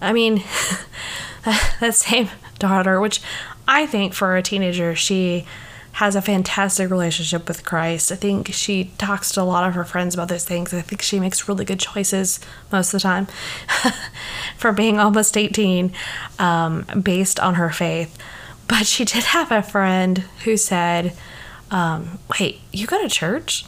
I 0.00 0.12
mean, 0.12 0.42
that 1.44 1.94
same 1.94 2.28
daughter, 2.58 3.00
which 3.00 3.20
I 3.66 3.86
think 3.86 4.14
for 4.14 4.36
a 4.36 4.42
teenager, 4.42 4.94
she 4.94 5.44
has 5.92 6.14
a 6.14 6.22
fantastic 6.22 6.90
relationship 6.90 7.48
with 7.48 7.64
Christ. 7.64 8.12
I 8.12 8.14
think 8.14 8.52
she 8.52 8.92
talks 8.98 9.32
to 9.32 9.42
a 9.42 9.42
lot 9.42 9.66
of 9.66 9.74
her 9.74 9.84
friends 9.84 10.14
about 10.14 10.28
those 10.28 10.44
things. 10.44 10.72
I 10.72 10.80
think 10.80 11.02
she 11.02 11.18
makes 11.18 11.48
really 11.48 11.64
good 11.64 11.80
choices 11.80 12.38
most 12.70 12.94
of 12.94 13.00
the 13.00 13.02
time 13.02 13.26
for 14.56 14.70
being 14.70 15.00
almost 15.00 15.36
18 15.36 15.92
um, 16.38 16.86
based 17.02 17.40
on 17.40 17.54
her 17.54 17.70
faith. 17.70 18.16
But 18.68 18.86
she 18.86 19.04
did 19.04 19.24
have 19.24 19.50
a 19.50 19.60
friend 19.60 20.18
who 20.44 20.56
said, 20.56 21.14
um, 21.72 22.20
Wait, 22.38 22.60
you 22.72 22.86
go 22.86 23.02
to 23.02 23.08
church? 23.08 23.64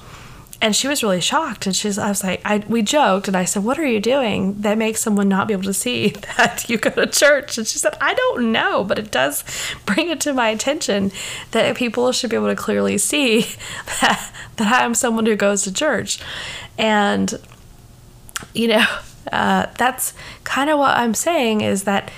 And 0.63 0.77
she 0.77 0.89
was 0.89 1.03
really 1.03 1.21
shocked. 1.21 1.67
And 1.67 1.75
she's 1.75 1.99
i 1.99 2.09
was 2.09 2.23
like 2.23 2.41
I, 2.45 2.59
we 2.69 2.83
joked 2.83 3.29
and 3.29 3.37
i 3.37 3.45
said 3.45 3.65
what 3.65 3.79
are 3.79 3.87
you 3.87 4.01
doing 4.01 4.61
that 4.61 4.79
makes 4.79 5.01
someone 5.01 5.29
not 5.29 5.49
be 5.49 5.55
able 5.55 5.65
to 5.65 5.75
see 5.75 6.09
that 6.37 6.69
you 6.69 6.79
go 6.79 6.91
to 6.91 7.07
church? 7.07 7.59
And 7.59 7.67
she 7.67 7.79
said 7.79 7.97
i 8.01 8.15
don't 8.15 8.53
know 8.53 8.85
but 8.85 8.99
it 8.99 9.11
does 9.11 9.45
bring 9.87 10.09
it 10.11 10.21
to 10.23 10.33
my 10.33 10.49
attention 10.49 11.13
that 11.53 11.77
people 11.77 12.13
should 12.13 12.31
be 12.31 12.37
able 12.37 12.49
to 12.49 12.57
clearly 12.57 12.99
see 12.99 13.41
that, 14.01 14.33
that 14.57 14.83
i'm 14.83 14.95
someone 14.95 15.27
who 15.27 15.37
goes 15.37 15.63
to 15.63 15.73
church. 15.73 16.21
And 16.79 17.35
you 18.55 18.69
know 18.69 18.87
uh, 19.33 19.67
that's 19.79 20.15
kind 20.45 20.71
of 20.71 20.79
what 20.79 20.97
i'm 20.97 21.15
saying 21.15 21.61
is 21.61 21.85
that 21.85 22.11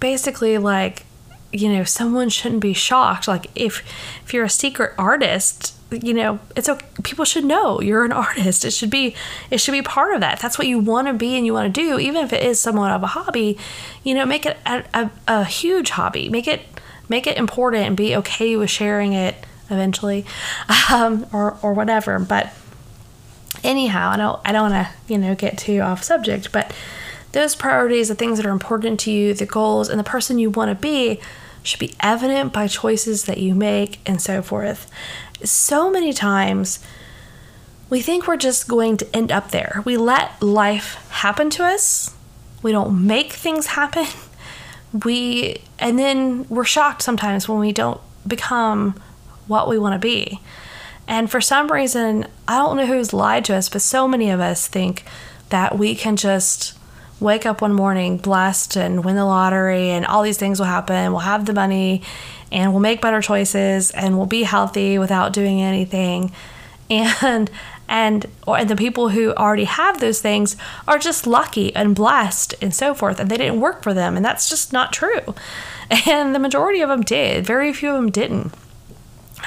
basically 0.00 0.58
like 0.58 1.04
you 1.52 1.68
know 1.68 1.84
someone 1.84 2.28
shouldn't 2.28 2.60
be 2.60 2.72
shocked. 2.72 3.28
Like 3.28 3.46
if 3.54 3.82
if 4.24 4.34
you're 4.34 4.44
a 4.44 4.50
secret 4.50 4.92
artist 4.98 5.75
you 5.90 6.12
know 6.12 6.40
it's 6.56 6.68
okay 6.68 6.84
people 7.04 7.24
should 7.24 7.44
know 7.44 7.80
you're 7.80 8.04
an 8.04 8.12
artist. 8.26 8.64
It 8.64 8.72
should 8.72 8.90
be 8.90 9.14
it 9.50 9.58
should 9.58 9.72
be 9.72 9.82
part 9.82 10.14
of 10.14 10.20
that. 10.20 10.40
That's 10.40 10.58
what 10.58 10.66
you 10.66 10.78
want 10.78 11.08
to 11.08 11.14
be 11.14 11.36
and 11.36 11.46
you 11.46 11.52
want 11.52 11.72
to 11.72 11.80
do 11.80 11.98
even 11.98 12.24
if 12.24 12.32
it 12.32 12.42
is 12.42 12.60
somewhat 12.60 12.90
of 12.90 13.02
a 13.02 13.08
hobby 13.08 13.58
you 14.02 14.14
know 14.14 14.26
make 14.26 14.46
it 14.46 14.56
a, 14.66 14.84
a, 14.94 15.10
a 15.28 15.44
huge 15.44 15.90
hobby. 15.90 16.28
Make 16.28 16.48
it 16.48 16.62
make 17.08 17.26
it 17.26 17.36
important 17.36 17.86
and 17.86 17.96
be 17.96 18.16
okay 18.16 18.56
with 18.56 18.70
sharing 18.70 19.12
it 19.12 19.34
eventually 19.70 20.24
um, 20.90 21.26
or 21.32 21.56
or 21.62 21.72
whatever. 21.72 22.18
But 22.18 22.52
anyhow 23.64 24.10
i 24.10 24.16
don't 24.16 24.40
i 24.44 24.52
don't 24.52 24.70
want 24.70 24.86
to 24.86 25.12
you 25.12 25.18
know 25.18 25.34
get 25.34 25.58
too 25.58 25.80
off 25.80 26.02
subject 26.02 26.52
but 26.52 26.72
those 27.32 27.54
priorities 27.54 28.08
the 28.08 28.14
things 28.14 28.38
that 28.38 28.46
are 28.46 28.50
important 28.50 28.98
to 29.00 29.10
you 29.10 29.34
the 29.34 29.46
goals 29.46 29.88
and 29.88 29.98
the 29.98 30.04
person 30.04 30.38
you 30.38 30.50
want 30.50 30.70
to 30.70 30.74
be 30.74 31.20
should 31.62 31.80
be 31.80 31.94
evident 32.00 32.52
by 32.52 32.68
choices 32.68 33.24
that 33.24 33.38
you 33.38 33.54
make 33.54 33.98
and 34.06 34.22
so 34.22 34.40
forth 34.40 34.90
so 35.46 35.90
many 35.90 36.12
times 36.12 36.78
we 37.88 38.02
think 38.02 38.26
we're 38.26 38.36
just 38.36 38.68
going 38.68 38.96
to 38.96 39.16
end 39.16 39.30
up 39.30 39.50
there. 39.50 39.82
We 39.84 39.96
let 39.96 40.42
life 40.42 41.08
happen 41.10 41.50
to 41.50 41.64
us. 41.64 42.14
We 42.62 42.72
don't 42.72 43.06
make 43.06 43.32
things 43.32 43.66
happen. 43.68 44.06
We 45.04 45.60
and 45.78 45.98
then 45.98 46.46
we're 46.48 46.64
shocked 46.64 47.02
sometimes 47.02 47.48
when 47.48 47.58
we 47.58 47.72
don't 47.72 48.00
become 48.26 48.94
what 49.46 49.68
we 49.68 49.78
want 49.78 49.92
to 49.92 49.98
be. 49.98 50.40
And 51.08 51.30
for 51.30 51.40
some 51.40 51.70
reason, 51.70 52.26
I 52.48 52.56
don't 52.56 52.76
know 52.76 52.86
who's 52.86 53.12
lied 53.12 53.44
to 53.46 53.54
us, 53.56 53.68
but 53.68 53.82
so 53.82 54.08
many 54.08 54.30
of 54.30 54.40
us 54.40 54.68
think 54.68 55.04
that 55.50 55.76
we 55.76 55.94
can 55.94 56.16
just 56.16 56.78
wake 57.20 57.46
up 57.46 57.60
one 57.60 57.72
morning 57.72 58.18
blessed 58.18 58.76
and 58.76 59.04
win 59.04 59.16
the 59.16 59.24
lottery 59.24 59.90
and 59.90 60.04
all 60.04 60.22
these 60.22 60.38
things 60.38 60.58
will 60.58 60.66
happen. 60.66 61.12
We'll 61.12 61.20
have 61.20 61.46
the 61.46 61.52
money 61.52 62.02
and 62.52 62.72
we'll 62.72 62.80
make 62.80 63.00
better 63.00 63.20
choices 63.20 63.90
and 63.90 64.16
we'll 64.16 64.26
be 64.26 64.44
healthy 64.44 64.98
without 64.98 65.32
doing 65.32 65.60
anything. 65.60 66.32
And 66.88 67.50
and 67.88 68.26
or 68.46 68.58
and 68.58 68.70
the 68.70 68.76
people 68.76 69.10
who 69.10 69.32
already 69.34 69.64
have 69.64 70.00
those 70.00 70.20
things 70.20 70.56
are 70.88 70.98
just 70.98 71.26
lucky 71.26 71.74
and 71.74 71.94
blessed 71.94 72.54
and 72.60 72.74
so 72.74 72.94
forth 72.94 73.20
and 73.20 73.30
they 73.30 73.36
didn't 73.36 73.60
work 73.60 73.82
for 73.82 73.94
them 73.94 74.16
and 74.16 74.24
that's 74.24 74.48
just 74.48 74.72
not 74.72 74.92
true. 74.92 75.34
And 76.04 76.34
the 76.34 76.40
majority 76.40 76.80
of 76.80 76.88
them 76.88 77.02
did. 77.02 77.46
Very 77.46 77.72
few 77.72 77.90
of 77.90 77.94
them 77.96 78.10
didn't. 78.10 78.52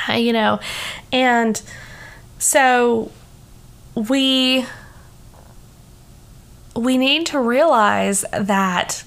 You 0.09 0.31
know, 0.31 0.59
and 1.11 1.61
so 2.37 3.11
we 3.93 4.65
we 6.75 6.97
need 6.97 7.25
to 7.27 7.39
realize 7.39 8.23
that 8.31 9.03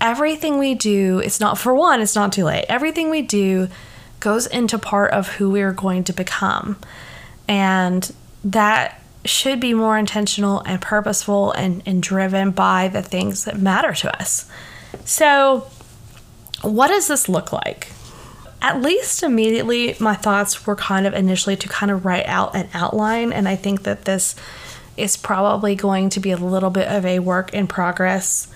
everything 0.00 0.58
we 0.58 0.74
do, 0.74 1.18
it's 1.18 1.40
not 1.40 1.58
for 1.58 1.74
one, 1.74 2.00
it's 2.00 2.16
not 2.16 2.32
too 2.32 2.44
late. 2.44 2.64
Everything 2.68 3.10
we 3.10 3.22
do 3.22 3.68
goes 4.20 4.46
into 4.46 4.78
part 4.78 5.12
of 5.12 5.28
who 5.28 5.50
we're 5.50 5.72
going 5.72 6.04
to 6.04 6.12
become. 6.12 6.76
And 7.48 8.12
that 8.44 9.02
should 9.24 9.60
be 9.60 9.74
more 9.74 9.98
intentional 9.98 10.60
and 10.60 10.80
purposeful 10.80 11.52
and, 11.52 11.82
and 11.84 12.02
driven 12.02 12.50
by 12.50 12.88
the 12.88 13.02
things 13.02 13.44
that 13.44 13.58
matter 13.58 13.92
to 13.92 14.20
us. 14.20 14.50
So, 15.04 15.66
what 16.62 16.88
does 16.88 17.08
this 17.08 17.28
look 17.28 17.52
like? 17.52 17.88
At 18.62 18.82
least 18.82 19.22
immediately, 19.22 19.96
my 20.00 20.14
thoughts 20.14 20.66
were 20.66 20.76
kind 20.76 21.06
of 21.06 21.14
initially 21.14 21.56
to 21.56 21.68
kind 21.68 21.90
of 21.90 22.04
write 22.04 22.26
out 22.26 22.54
an 22.54 22.68
outline, 22.74 23.32
and 23.32 23.48
I 23.48 23.56
think 23.56 23.84
that 23.84 24.04
this 24.04 24.36
is 24.96 25.16
probably 25.16 25.74
going 25.74 26.10
to 26.10 26.20
be 26.20 26.30
a 26.30 26.36
little 26.36 26.68
bit 26.68 26.88
of 26.88 27.06
a 27.06 27.20
work 27.20 27.54
in 27.54 27.66
progress 27.66 28.48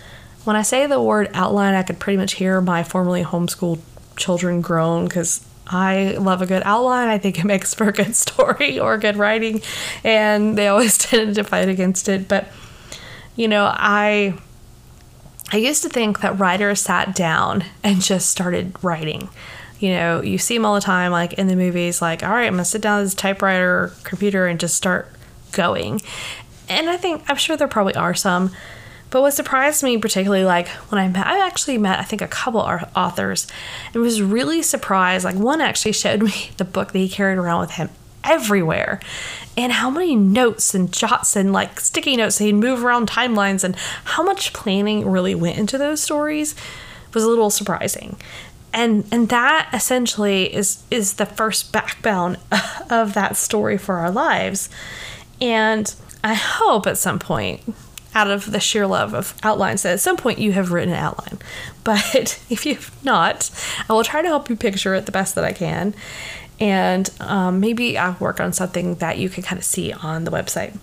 when 0.45 0.57
I 0.57 0.63
say 0.63 0.87
the 0.87 1.03
word 1.03 1.31
outline, 1.35 1.75
I 1.75 1.83
could 1.83 1.99
pretty 1.99 2.17
much 2.17 2.35
hear 2.35 2.61
my 2.61 2.83
formerly 2.83 3.25
homeschooled 3.25 3.81
children 4.17 4.61
groan 4.61 5.05
because 5.07 5.45
I 5.67 6.17
love 6.21 6.43
a 6.43 6.47
good 6.47 6.63
outline. 6.65 7.09
I 7.09 7.19
think 7.19 7.39
it 7.39 7.45
makes 7.55 7.75
for 7.75 7.89
a 7.89 7.93
good 7.93 8.15
story 8.15 8.79
or 8.79 8.99
good 8.99 9.17
writing, 9.17 9.63
and 10.03 10.57
they 10.57 10.69
always 10.69 10.99
tended 11.11 11.35
to 11.37 11.45
fight 11.45 11.69
against 11.69 12.09
it. 12.09 12.29
But 12.29 12.49
you 13.37 13.49
know, 13.49 13.65
I 13.73 14.35
I 15.53 15.57
used 15.57 15.83
to 15.83 15.89
think 15.89 16.21
that 16.21 16.39
writers 16.39 16.81
sat 16.81 17.15
down 17.15 17.65
and 17.83 18.01
just 18.01 18.31
started 18.31 18.77
writing. 18.83 19.29
you 19.81 19.91
know, 19.91 20.23
you 20.23 20.39
see 20.39 20.57
them 20.57 20.65
all 20.65 20.75
the 20.75 20.81
time, 20.81 21.13
like 21.13 21.35
in 21.35 21.47
the 21.47 21.57
movies, 21.57 22.01
like, 22.01 22.23
all 22.23 22.31
right, 22.31 22.47
I'm 22.47 22.55
gonna 22.55 22.65
sit 22.65 22.81
down 22.81 23.01
at 23.01 23.05
this 23.05 23.15
typewriter 23.15 23.71
or 23.71 23.93
computer 24.03 24.47
and 24.47 24.59
just 24.59 24.75
start 24.77 25.11
going. 25.53 26.01
And 26.69 26.89
I 26.89 26.97
think, 26.97 27.23
I'm 27.29 27.37
sure 27.37 27.57
there 27.57 27.69
probably 27.69 27.95
are 27.95 28.15
some. 28.15 28.51
But 29.15 29.23
what 29.23 29.33
surprised 29.33 29.85
me 29.85 29.97
particularly, 29.97 30.45
like 30.45 30.67
when 30.91 31.01
I 31.01 31.07
met, 31.07 31.29
I 31.29 31.47
actually 31.47 31.79
met, 31.79 32.01
I 32.01 32.03
think, 32.03 32.21
a 32.21 32.27
couple 32.27 32.59
authors 32.61 33.47
and 33.93 34.03
was 34.03 34.21
really 34.21 34.61
surprised. 34.61 35.25
Like 35.25 35.37
one 35.37 35.61
actually 35.61 35.93
showed 35.93 36.21
me 36.25 36.51
the 36.57 36.65
book 36.65 36.91
that 36.91 36.99
he 36.99 37.09
carried 37.09 37.39
around 37.39 37.61
with 37.61 37.71
him 37.71 37.91
everywhere 38.25 38.99
and 39.57 39.71
how 39.71 39.89
many 39.89 40.17
notes 40.17 40.75
and 40.75 40.93
jots 40.93 41.37
and 41.37 41.53
like 41.53 41.79
sticky 41.79 42.17
notes 42.17 42.39
he'd 42.39 42.55
move 42.55 42.85
around 42.85 43.09
timelines 43.09 43.63
and 43.63 43.77
how 44.03 44.25
much 44.25 44.53
planning 44.53 45.09
really 45.09 45.37
went 45.37 45.59
into 45.59 45.79
those 45.79 46.03
stories 46.03 46.57
was 47.13 47.23
a 47.23 47.29
little 47.29 47.51
surprising 47.51 48.17
and 48.73 49.07
and 49.13 49.29
that 49.29 49.69
essentially 49.73 50.53
is 50.53 50.83
is 50.91 51.15
the 51.15 51.27
first 51.27 51.71
backbone 51.71 52.37
of 52.91 53.13
that 53.15 53.37
story 53.37 53.77
for 53.77 53.99
our 53.99 54.11
lives 54.11 54.71
and 55.39 55.95
i 56.25 56.33
hope 56.33 56.87
at 56.87 56.97
some 56.97 57.19
point 57.19 57.63
out 58.15 58.31
of 58.31 58.51
the 58.51 58.61
sheer 58.61 58.87
love 58.87 59.15
of 59.15 59.35
outlines 59.43 59.83
that 59.83 59.93
at 59.95 60.01
some 60.01 60.17
point 60.17 60.39
you 60.39 60.53
have 60.53 60.73
written 60.73 60.93
an 60.93 61.01
outline. 61.01 61.39
But 61.85 62.43
if 62.49 62.65
you've 62.65 62.91
not 63.05 63.51
i 63.91 63.93
will 63.93 64.05
try 64.05 64.23
to 64.23 64.29
help 64.29 64.49
you 64.49 64.57
picture 64.57 64.95
it 64.95 65.05
the 65.05 65.13
best 65.13 65.35
that 65.35 65.45
i 65.45 65.53
can. 65.53 65.95
And 66.59 67.11
um, 67.21 67.61
maybe 67.61 67.99
i'll 67.99 68.17
work 68.19 68.41
on 68.41 68.53
something 68.53 68.95
that 68.97 69.19
you 69.19 69.29
can 69.29 69.43
kind 69.43 69.59
of 69.59 69.65
see 69.65 69.93
on 69.93 70.25
the 70.25 70.31
website. 70.31 70.77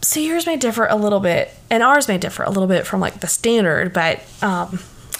So 0.00 0.20
yours 0.20 0.46
may 0.46 0.56
differ 0.56 0.86
a 0.86 0.96
little 0.96 1.20
bit 1.20 1.52
and 1.68 1.82
ours 1.82 2.08
may 2.08 2.16
differ 2.16 2.44
a 2.44 2.50
little 2.50 2.68
bit 2.68 2.86
from 2.86 3.00
like 3.00 3.20
the 3.20 3.26
standard 3.26 3.92
but 3.92 4.22
um, 4.42 4.78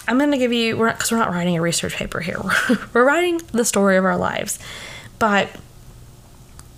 I'm 0.09 0.17
going 0.17 0.31
to 0.31 0.39
give 0.39 0.55
you, 0.55 0.75
because 0.77 1.11
we're, 1.11 1.19
we're, 1.19 1.25
not 1.25 1.33
writing 1.33 1.59
a 1.59 1.61
research 1.61 1.95
paper 1.95 2.21
here, 2.21 2.41
we're 2.95 3.05
writing 3.05 3.43
the 3.53 3.65
story 3.65 3.99
of 3.99 4.07
our 4.07 4.17
lives. 4.17 4.59
But 5.19 5.51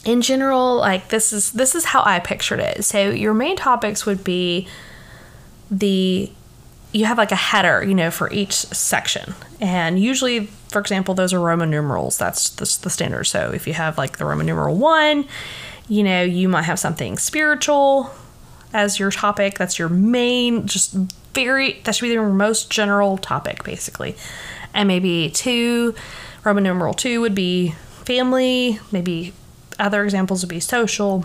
in 0.04 0.22
general, 0.22 0.76
like 0.76 1.08
this 1.08 1.32
is 1.32 1.52
this 1.52 1.74
is 1.74 1.84
how 1.84 2.02
I 2.04 2.20
pictured 2.20 2.60
it. 2.60 2.84
So 2.84 3.10
your 3.10 3.34
main 3.34 3.56
topics 3.56 4.06
would 4.06 4.24
be 4.24 4.66
the 5.70 6.30
you 6.92 7.04
have 7.04 7.18
like 7.18 7.32
a 7.32 7.36
header, 7.36 7.84
you 7.84 7.94
know, 7.94 8.10
for 8.10 8.32
each 8.32 8.52
section. 8.54 9.34
And 9.60 10.00
usually, 10.00 10.46
for 10.68 10.80
example, 10.80 11.14
those 11.14 11.32
are 11.32 11.40
Roman 11.40 11.70
numerals. 11.70 12.18
That's 12.18 12.50
the, 12.50 12.64
the 12.82 12.90
standard. 12.90 13.24
So 13.24 13.52
if 13.52 13.66
you 13.66 13.74
have 13.74 13.96
like 13.96 14.18
the 14.18 14.24
Roman 14.24 14.46
numeral 14.46 14.76
one, 14.76 15.26
you 15.88 16.02
know, 16.02 16.22
you 16.22 16.48
might 16.48 16.62
have 16.62 16.80
something 16.80 17.16
spiritual 17.16 18.10
as 18.72 18.98
your 18.98 19.12
topic. 19.12 19.56
That's 19.56 19.78
your 19.78 19.88
main, 19.88 20.66
just 20.66 20.96
very 21.34 21.80
that 21.84 21.94
should 21.94 22.08
be 22.08 22.14
the 22.14 22.22
most 22.22 22.70
general 22.70 23.16
topic 23.18 23.62
basically 23.64 24.16
and 24.74 24.86
maybe 24.88 25.30
two 25.30 25.94
roman 26.44 26.64
numeral 26.64 26.94
two 26.94 27.20
would 27.20 27.34
be 27.34 27.70
family 28.04 28.78
maybe 28.90 29.32
other 29.80 30.04
examples 30.04 30.42
would 30.42 30.50
be 30.50 30.60
social 30.60 31.24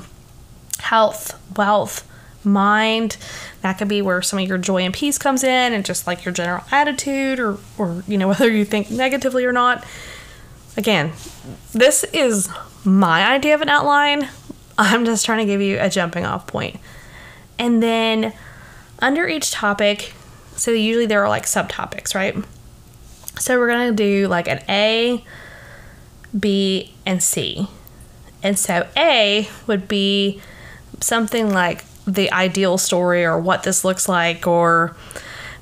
health 0.79 1.39
wealth 1.57 2.07
mind 2.43 3.17
that 3.61 3.73
could 3.73 3.87
be 3.87 4.01
where 4.01 4.21
some 4.21 4.37
of 4.37 4.47
your 4.47 4.57
joy 4.57 4.81
and 4.81 4.93
peace 4.93 5.17
comes 5.17 5.43
in 5.43 5.73
and 5.73 5.83
just 5.83 6.05
like 6.05 6.23
your 6.25 6.33
general 6.33 6.63
attitude 6.71 7.39
or 7.39 7.57
or 7.77 8.03
you 8.07 8.17
know 8.17 8.27
whether 8.33 8.49
you 8.49 8.65
think 8.65 8.91
negatively 8.91 9.45
or 9.45 9.51
not 9.51 9.83
again 10.77 11.11
this 11.73 12.03
is 12.05 12.49
my 12.83 13.27
idea 13.27 13.55
of 13.55 13.61
an 13.61 13.69
outline 13.69 14.27
i'm 14.77 15.05
just 15.05 15.25
trying 15.25 15.39
to 15.39 15.45
give 15.45 15.61
you 15.61 15.77
a 15.79 15.89
jumping 15.89 16.25
off 16.25 16.45
point. 16.45 16.79
and 17.57 17.81
then 17.81 18.33
under 18.99 19.27
each 19.27 19.51
topic, 19.51 20.13
so 20.55 20.71
usually 20.71 21.05
there 21.05 21.23
are 21.23 21.29
like 21.29 21.45
subtopics, 21.45 22.15
right? 22.15 22.35
So 23.39 23.59
we're 23.59 23.67
going 23.67 23.89
to 23.89 23.95
do 23.95 24.27
like 24.27 24.47
an 24.47 24.63
A, 24.69 25.23
B, 26.37 26.93
and 27.05 27.21
C. 27.21 27.67
And 28.45 28.59
so 28.59 28.87
A 28.95 29.49
would 29.65 29.87
be 29.87 30.39
something 30.99 31.51
like 31.51 31.83
the 32.05 32.31
ideal 32.31 32.77
story 32.77 33.25
or 33.25 33.39
what 33.39 33.63
this 33.63 33.83
looks 33.83 34.07
like, 34.07 34.45
or 34.45 34.95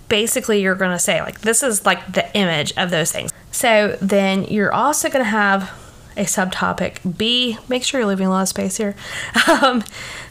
basically 0.10 0.62
you're 0.62 0.76
going 0.76 0.91
to 0.91 1.00
say, 1.00 1.22
like, 1.22 1.39
this 1.39 1.63
is 1.63 1.86
like 1.86 2.12
the 2.12 2.30
image 2.36 2.74
of 2.76 2.91
those 2.91 3.10
things. 3.10 3.32
So 3.54 3.98
then 4.02 4.43
you're 4.43 4.74
also 4.74 5.10
going 5.10 5.24
to 5.24 5.32
have 5.32 5.72
a 6.17 6.26
subtopic 6.26 7.17
B. 7.17 7.58
Make 7.69 7.86
sure 7.86 8.02
you're 8.02 8.10
leaving 8.10 8.28
a 8.28 8.32
lot 8.32 8.41
of 8.41 8.50
space 8.50 8.76
here. 8.76 8.98
Um, 9.48 9.82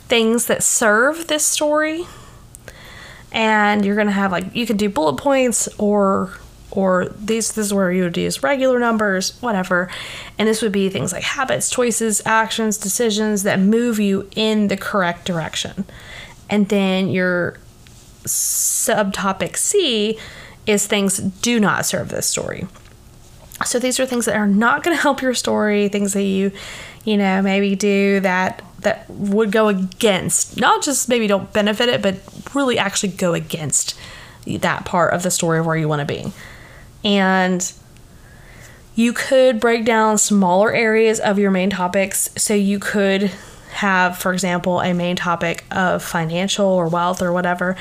things 0.09 0.45
that 0.47 0.63
serve 0.63 1.29
this 1.29 1.47
story 1.47 2.05
and 3.31 3.83
you're 3.83 3.97
gonna 3.97 4.11
have 4.11 4.31
like 4.31 4.55
you 4.55 4.67
can 4.67 4.77
do 4.77 4.91
bullet 4.91 5.17
points 5.17 5.69
or 5.79 6.39
or 6.73 7.07
these 7.19 7.53
this 7.53 7.67
is 7.67 7.75
where 7.75 7.93
you 7.93 8.05
would 8.05 8.17
use 8.17 8.43
regular 8.43 8.79
numbers 8.79 9.41
whatever. 9.41 9.91
And 10.39 10.49
this 10.49 10.63
would 10.63 10.73
be 10.73 10.89
things 10.89 11.13
like 11.13 11.23
habits 11.23 11.71
choices 11.71 12.23
actions 12.25 12.79
decisions 12.79 13.43
that 13.45 13.61
move 13.61 14.01
you 14.01 14.29
in 14.35 14.69
the 14.69 14.77
correct 14.77 15.27
direction. 15.27 15.85
And 16.49 16.69
then 16.69 17.09
your 17.09 17.59
subtopic 18.25 19.57
c 19.57 20.19
is 20.67 20.87
things 20.87 21.19
do 21.19 21.61
not 21.61 21.85
serve 21.87 22.09
this 22.09 22.27
story. 22.27 22.67
So 23.65 23.79
these 23.79 24.01
are 24.01 24.07
things 24.07 24.25
that 24.25 24.37
are 24.37 24.47
not 24.47 24.83
going 24.83 24.97
to 24.97 25.03
help 25.03 25.23
your 25.23 25.35
story 25.35 25.89
things 25.89 26.15
that 26.15 26.23
you 26.23 26.53
you 27.05 27.17
know 27.17 27.43
maybe 27.43 27.75
do 27.77 28.21
that 28.21 28.63
that 28.81 29.09
would 29.11 29.53
go 29.53 29.69
against 29.69 30.59
not 30.59 30.83
just 30.83 31.09
maybe 31.09 31.27
don't 31.27 31.53
benefit 31.53 31.89
it 31.89 32.03
but 32.03 32.17
really 32.55 32.79
actually 32.79 33.11
go 33.11 33.35
against 33.35 33.97
that 34.47 34.85
part 34.85 35.15
of 35.15 35.23
the 35.23 35.31
story 35.31 35.59
of 35.59 35.67
where 35.67 35.77
you 35.77 35.89
want 35.89 36.01
to 36.01 36.05
be 36.05 36.33
and 37.05 37.73
you 38.95 39.13
could 39.13 39.59
break 39.59 39.85
down 39.85 40.19
smaller 40.19 40.73
areas 40.73 41.19
of 41.19 41.39
your 41.39 41.51
main 41.51 41.71
topics. 41.71 42.29
So 42.37 42.55
you 42.55 42.79
could 42.79 43.33
have 43.73 44.19
for 44.19 44.33
example 44.33 44.81
a 44.81 44.93
main 44.93 45.17
topic 45.17 45.65
of 45.71 46.03
financial 46.03 46.67
or 46.67 46.89
wealth 46.89 47.23
or 47.23 47.33
whatever 47.33 47.75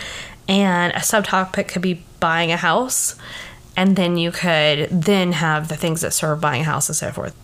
and 0.47 0.93
a 0.93 0.99
subtopic 0.99 1.67
could 1.67 1.81
be 1.81 2.03
buying 2.19 2.51
a 2.51 2.57
house. 2.57 3.15
And 3.75 3.95
then 3.95 4.17
you 4.17 4.31
could 4.31 4.89
then 4.89 5.33
have 5.33 5.67
the 5.67 5.77
things 5.77 6.01
that 6.01 6.13
serve 6.13 6.41
buying 6.41 6.61
a 6.61 6.65
house 6.65 6.89
and 6.89 6.95
so 6.95 7.11
forth. 7.11 7.35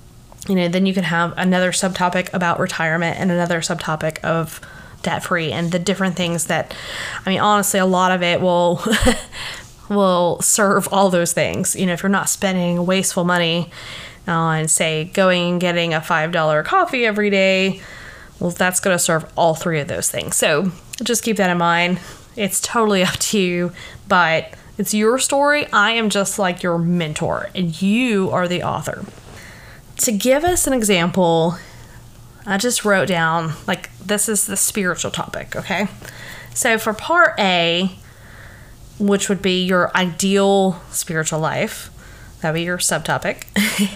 You 0.48 0.56
know, 0.56 0.68
then 0.68 0.86
you 0.86 0.94
can 0.94 1.04
have 1.04 1.34
another 1.38 1.72
subtopic 1.72 2.34
about 2.34 2.60
retirement 2.60 3.18
and 3.18 3.32
another 3.32 3.60
subtopic 3.60 4.20
of 4.20 4.62
debt 5.04 5.24
free 5.24 5.52
and 5.52 5.72
the 5.72 5.80
different 5.80 6.16
things 6.16 6.48
that 6.48 6.76
I 7.26 7.30
mean 7.30 7.40
honestly 7.40 7.80
a 7.80 7.86
lot 7.86 8.12
of 8.12 8.24
it 8.24 8.42
will 8.42 8.82
will 9.90 10.42
serve 10.42 10.88
all 10.92 11.10
those 11.10 11.34
things. 11.34 11.76
You 11.76 11.86
know, 11.86 11.94
if 11.94 12.04
you're 12.04 12.10
not 12.10 12.30
spending 12.30 12.86
wasteful 12.86 13.24
money 13.24 13.72
on 14.28 14.68
say 14.68 15.06
going 15.06 15.52
and 15.52 15.62
getting 15.62 15.94
a 15.94 16.02
$5 16.02 16.66
coffee 16.66 17.06
every 17.06 17.30
day, 17.30 17.82
well 18.40 18.52
that's 18.52 18.80
going 18.80 18.94
to 18.94 19.00
serve 19.00 19.32
all 19.38 19.56
three 19.56 19.80
of 19.80 19.88
those 19.88 20.10
things. 20.10 20.36
So, 20.36 20.72
just 21.04 21.24
keep 21.24 21.38
that 21.38 21.50
in 21.50 21.58
mind. 21.58 22.00
It's 22.36 22.60
totally 22.60 23.04
up 23.06 23.16
to 23.16 23.40
you, 23.40 23.72
but 24.08 24.54
it's 24.78 24.94
your 24.94 25.18
story. 25.20 25.66
I 25.72 25.92
am 25.92 26.10
just 26.10 26.38
like 26.38 26.62
your 26.62 26.78
mentor 26.78 27.50
and 27.56 27.82
you 27.82 28.30
are 28.32 28.48
the 28.48 28.64
author 28.64 29.06
to 30.00 30.12
give 30.12 30.44
us 30.44 30.68
an 30.68 30.74
example, 30.74 31.58
I 32.46 32.58
just 32.58 32.86
wrote 32.86 33.08
down 33.08 33.54
like 33.66 33.96
this 33.98 34.30
is 34.30 34.46
the 34.46 34.58
spiritual 34.58 35.12
topic, 35.12 35.56
okay? 35.56 35.88
So 36.54 36.78
for 36.78 36.94
part 36.94 37.40
A, 37.40 37.92
which 39.00 39.30
would 39.30 39.42
be 39.42 39.64
your 39.64 39.96
ideal 39.96 40.82
spiritual 40.92 41.40
life, 41.40 41.90
that 42.42 42.52
would 42.52 42.58
be 42.58 42.64
your 42.64 42.78
subtopic. 42.78 43.46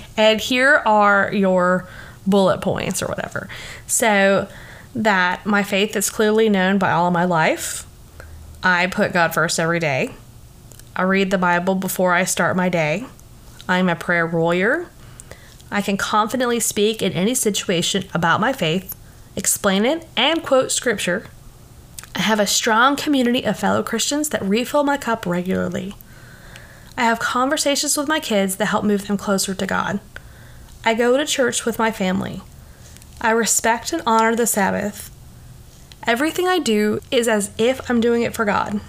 and 0.17 0.39
here 0.39 0.81
are 0.85 1.31
your 1.33 1.87
bullet 2.25 2.61
points 2.61 3.01
or 3.01 3.07
whatever. 3.07 3.49
So 3.87 4.47
that 4.95 5.45
my 5.45 5.63
faith 5.63 5.95
is 5.95 6.09
clearly 6.09 6.49
known 6.49 6.77
by 6.77 6.91
all 6.91 7.07
of 7.07 7.13
my 7.13 7.25
life. 7.25 7.85
I 8.63 8.87
put 8.87 9.13
God 9.13 9.33
first 9.33 9.59
every 9.59 9.79
day. 9.79 10.11
I 10.95 11.03
read 11.03 11.31
the 11.31 11.37
Bible 11.37 11.75
before 11.75 12.13
I 12.13 12.25
start 12.25 12.55
my 12.55 12.69
day. 12.69 13.05
I'm 13.67 13.89
a 13.89 13.95
prayer 13.95 14.27
warrior. 14.27 14.89
I 15.71 15.81
can 15.81 15.95
confidently 15.95 16.59
speak 16.59 17.01
in 17.01 17.13
any 17.13 17.33
situation 17.33 18.03
about 18.13 18.41
my 18.41 18.51
faith, 18.51 18.95
explain 19.35 19.85
it, 19.85 20.05
and 20.17 20.43
quote 20.43 20.71
scripture. 20.71 21.27
I 22.15 22.21
have 22.21 22.39
a 22.39 22.47
strong 22.47 22.95
community 22.95 23.43
of 23.43 23.57
fellow 23.57 23.83
Christians 23.83 24.29
that 24.29 24.43
refill 24.43 24.83
my 24.83 24.97
cup 24.97 25.25
regularly. 25.25 25.95
I 26.97 27.03
have 27.05 27.19
conversations 27.19 27.97
with 27.97 28.07
my 28.07 28.19
kids 28.19 28.57
that 28.57 28.67
help 28.67 28.83
move 28.83 29.07
them 29.07 29.17
closer 29.17 29.55
to 29.55 29.65
God. 29.65 29.99
I 30.83 30.93
go 30.93 31.15
to 31.17 31.25
church 31.25 31.65
with 31.65 31.79
my 31.79 31.91
family. 31.91 32.41
I 33.21 33.31
respect 33.31 33.93
and 33.93 34.01
honor 34.05 34.35
the 34.35 34.47
Sabbath. 34.47 35.09
Everything 36.05 36.47
I 36.47 36.59
do 36.59 36.99
is 37.11 37.27
as 37.27 37.51
if 37.57 37.89
I'm 37.89 38.01
doing 38.01 38.23
it 38.23 38.33
for 38.33 38.45
God. 38.45 38.81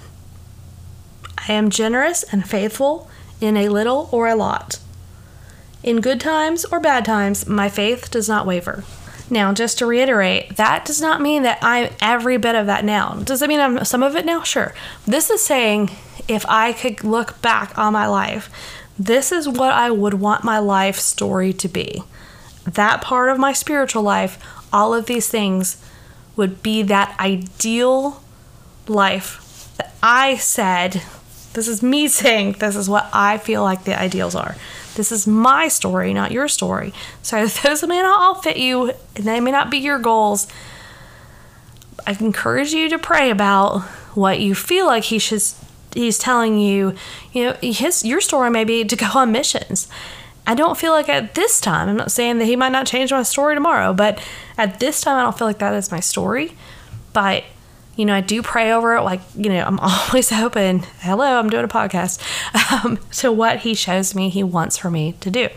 I 1.48 1.52
am 1.52 1.70
generous 1.70 2.22
and 2.24 2.48
faithful 2.48 3.08
in 3.40 3.56
a 3.56 3.68
little 3.68 4.08
or 4.10 4.28
a 4.28 4.34
lot. 4.34 4.78
In 5.82 6.00
good 6.00 6.20
times 6.20 6.64
or 6.64 6.80
bad 6.80 7.04
times, 7.04 7.46
my 7.46 7.68
faith 7.68 8.10
does 8.10 8.28
not 8.28 8.46
waver. 8.46 8.84
Now, 9.32 9.54
just 9.54 9.78
to 9.78 9.86
reiterate, 9.86 10.56
that 10.56 10.84
does 10.84 11.00
not 11.00 11.22
mean 11.22 11.42
that 11.44 11.58
I'm 11.62 11.90
every 12.02 12.36
bit 12.36 12.54
of 12.54 12.66
that 12.66 12.84
now. 12.84 13.14
Does 13.14 13.40
that 13.40 13.48
mean 13.48 13.60
I'm 13.60 13.82
some 13.82 14.02
of 14.02 14.14
it 14.14 14.26
now? 14.26 14.42
Sure. 14.42 14.74
This 15.06 15.30
is 15.30 15.42
saying 15.42 15.90
if 16.28 16.44
I 16.46 16.74
could 16.74 17.02
look 17.02 17.40
back 17.40 17.76
on 17.78 17.94
my 17.94 18.06
life, 18.06 18.50
This 18.98 19.32
is 19.32 19.48
what 19.48 19.72
I 19.72 19.90
would 19.90 20.14
want 20.14 20.44
my 20.44 20.58
life 20.58 20.98
story 20.98 21.52
to 21.54 21.68
be. 21.68 22.02
That 22.64 23.00
part 23.00 23.30
of 23.30 23.38
my 23.38 23.52
spiritual 23.52 24.02
life, 24.02 24.38
all 24.72 24.94
of 24.94 25.06
these 25.06 25.28
things 25.28 25.82
would 26.36 26.62
be 26.62 26.82
that 26.82 27.18
ideal 27.18 28.22
life 28.86 29.72
that 29.78 29.94
I 30.02 30.36
said, 30.36 31.02
this 31.54 31.68
is 31.68 31.82
me 31.82 32.06
saying, 32.20 32.56
this 32.58 32.76
is 32.76 32.88
what 32.88 33.08
I 33.12 33.38
feel 33.38 33.62
like 33.62 33.84
the 33.84 33.98
ideals 33.98 34.34
are. 34.34 34.56
This 34.94 35.12
is 35.12 35.26
my 35.26 35.68
story, 35.68 36.12
not 36.12 36.32
your 36.32 36.48
story. 36.48 36.92
So 37.22 37.46
those 37.62 37.82
may 37.86 38.02
not 38.02 38.20
all 38.20 38.34
fit 38.34 38.56
you, 38.56 38.92
and 39.16 39.24
they 39.24 39.40
may 39.40 39.50
not 39.50 39.70
be 39.70 39.78
your 39.78 39.98
goals. 39.98 40.46
I 42.06 42.16
encourage 42.18 42.72
you 42.72 42.88
to 42.90 42.98
pray 42.98 43.30
about 43.30 43.80
what 44.14 44.40
you 44.40 44.54
feel 44.54 44.86
like 44.86 45.04
he 45.04 45.18
should 45.18 45.42
he's 45.94 46.18
telling 46.18 46.58
you, 46.58 46.94
you 47.32 47.44
know, 47.44 47.52
his 47.60 48.04
your 48.04 48.20
story 48.20 48.50
may 48.50 48.64
be 48.64 48.84
to 48.84 48.96
go 48.96 49.06
on 49.14 49.32
missions. 49.32 49.88
I 50.46 50.54
don't 50.54 50.76
feel 50.76 50.92
like 50.92 51.08
at 51.08 51.34
this 51.34 51.60
time, 51.60 51.88
I'm 51.88 51.96
not 51.96 52.10
saying 52.10 52.38
that 52.38 52.46
he 52.46 52.56
might 52.56 52.72
not 52.72 52.86
change 52.86 53.12
my 53.12 53.22
story 53.22 53.54
tomorrow, 53.54 53.92
but 53.92 54.20
at 54.58 54.80
this 54.80 55.00
time 55.00 55.16
I 55.16 55.22
don't 55.22 55.38
feel 55.38 55.46
like 55.46 55.58
that 55.58 55.74
is 55.74 55.92
my 55.92 56.00
story. 56.00 56.56
But 57.12 57.44
you 57.96 58.04
know, 58.04 58.14
I 58.14 58.20
do 58.20 58.42
pray 58.42 58.72
over 58.72 58.96
it. 58.96 59.02
Like, 59.02 59.20
you 59.36 59.50
know, 59.50 59.64
I'm 59.64 59.78
always 59.80 60.32
open. 60.32 60.80
Hello, 61.00 61.38
I'm 61.38 61.50
doing 61.50 61.64
a 61.64 61.68
podcast 61.68 62.20
um, 62.84 62.98
to 63.12 63.30
what 63.32 63.60
he 63.60 63.74
shows 63.74 64.14
me 64.14 64.28
he 64.28 64.42
wants 64.42 64.78
for 64.78 64.90
me 64.90 65.12
to 65.20 65.30
do. 65.30 65.48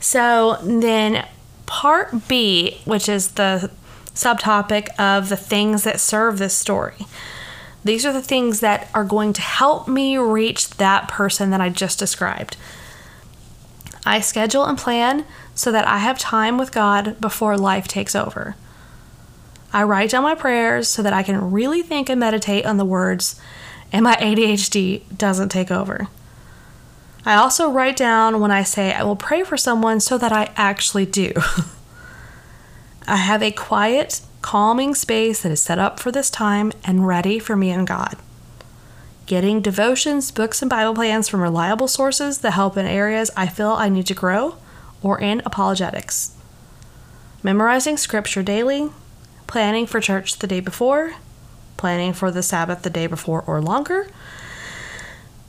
So 0.00 0.58
then, 0.62 1.26
part 1.66 2.28
B, 2.28 2.80
which 2.84 3.08
is 3.08 3.32
the 3.32 3.70
subtopic 4.14 4.88
of 4.98 5.28
the 5.28 5.36
things 5.36 5.84
that 5.84 6.00
serve 6.00 6.38
this 6.38 6.54
story. 6.54 7.06
These 7.84 8.06
are 8.06 8.12
the 8.12 8.22
things 8.22 8.60
that 8.60 8.88
are 8.94 9.04
going 9.04 9.32
to 9.34 9.42
help 9.42 9.88
me 9.88 10.16
reach 10.16 10.70
that 10.70 11.08
person 11.08 11.50
that 11.50 11.60
I 11.60 11.68
just 11.68 11.98
described. 11.98 12.56
I 14.06 14.20
schedule 14.20 14.64
and 14.64 14.78
plan 14.78 15.24
so 15.54 15.72
that 15.72 15.86
I 15.86 15.98
have 15.98 16.18
time 16.18 16.58
with 16.58 16.72
God 16.72 17.20
before 17.20 17.56
life 17.56 17.88
takes 17.88 18.14
over. 18.14 18.56
I 19.74 19.82
write 19.82 20.10
down 20.10 20.22
my 20.22 20.36
prayers 20.36 20.88
so 20.88 21.02
that 21.02 21.12
I 21.12 21.24
can 21.24 21.50
really 21.50 21.82
think 21.82 22.08
and 22.08 22.20
meditate 22.20 22.64
on 22.64 22.76
the 22.76 22.84
words 22.84 23.40
and 23.92 24.04
my 24.04 24.14
ADHD 24.16 25.02
doesn't 25.16 25.50
take 25.50 25.70
over. 25.70 26.08
I 27.26 27.34
also 27.34 27.70
write 27.70 27.96
down 27.96 28.40
when 28.40 28.50
I 28.50 28.62
say 28.62 28.92
I 28.92 29.02
will 29.02 29.16
pray 29.16 29.42
for 29.42 29.56
someone 29.56 30.00
so 30.00 30.16
that 30.16 30.32
I 30.32 30.52
actually 30.56 31.06
do. 31.06 31.32
I 33.08 33.16
have 33.16 33.42
a 33.42 33.50
quiet, 33.50 34.20
calming 34.42 34.94
space 34.94 35.42
that 35.42 35.52
is 35.52 35.62
set 35.62 35.78
up 35.78 35.98
for 35.98 36.12
this 36.12 36.30
time 36.30 36.72
and 36.84 37.06
ready 37.06 37.38
for 37.38 37.56
me 37.56 37.70
and 37.70 37.86
God. 37.86 38.16
Getting 39.26 39.60
devotions, 39.60 40.30
books, 40.30 40.62
and 40.62 40.68
Bible 40.68 40.94
plans 40.94 41.28
from 41.28 41.40
reliable 41.40 41.88
sources 41.88 42.38
that 42.38 42.52
help 42.52 42.76
in 42.76 42.86
areas 42.86 43.30
I 43.36 43.48
feel 43.48 43.70
I 43.70 43.88
need 43.88 44.06
to 44.06 44.14
grow 44.14 44.56
or 45.02 45.20
in 45.20 45.42
apologetics. 45.44 46.36
Memorizing 47.42 47.96
scripture 47.96 48.42
daily, 48.42 48.90
planning 49.46 49.86
for 49.86 50.00
church 50.00 50.38
the 50.38 50.46
day 50.46 50.60
before, 50.60 51.14
planning 51.76 52.12
for 52.12 52.30
the 52.30 52.42
Sabbath 52.42 52.82
the 52.82 52.90
day 52.90 53.06
before 53.06 53.42
or 53.46 53.60
longer, 53.60 54.08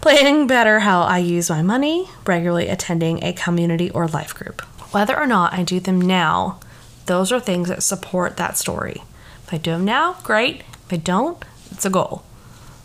planning 0.02 0.48
better 0.48 0.80
how 0.80 1.02
I 1.02 1.20
use 1.20 1.50
my 1.50 1.62
money, 1.62 2.10
regularly 2.26 2.68
attending 2.68 3.24
a 3.24 3.34
community 3.34 3.90
or 3.92 4.08
life 4.08 4.36
group. 4.36 4.62
Whether 4.92 5.18
or 5.18 5.26
not 5.26 5.54
I 5.54 5.64
do 5.64 5.80
them 5.80 6.00
now, 6.00 6.60
those 7.06 7.32
are 7.32 7.40
things 7.40 7.70
that 7.70 7.84
support 7.84 8.38
that 8.38 8.58
story. 8.58 9.04
If 9.44 9.54
I 9.54 9.58
do 9.58 9.72
them 9.72 9.86
now, 9.86 10.18
great. 10.24 10.62
If 10.86 10.94
I 10.94 10.98
don't, 10.98 11.44
it's 11.72 11.86
a 11.86 11.90
goal. 11.90 12.24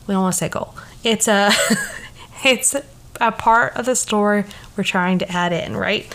We 0.06 0.14
don't 0.14 0.22
want 0.22 0.34
to 0.34 0.38
say 0.38 0.48
goal. 0.48 0.74
It's 1.04 1.28
a 1.28 1.50
it's 2.44 2.74
a 3.20 3.32
part 3.32 3.76
of 3.76 3.86
the 3.86 3.96
story 3.96 4.44
we're 4.76 4.84
trying 4.84 5.18
to 5.18 5.30
add 5.30 5.52
in, 5.52 5.76
right? 5.76 6.12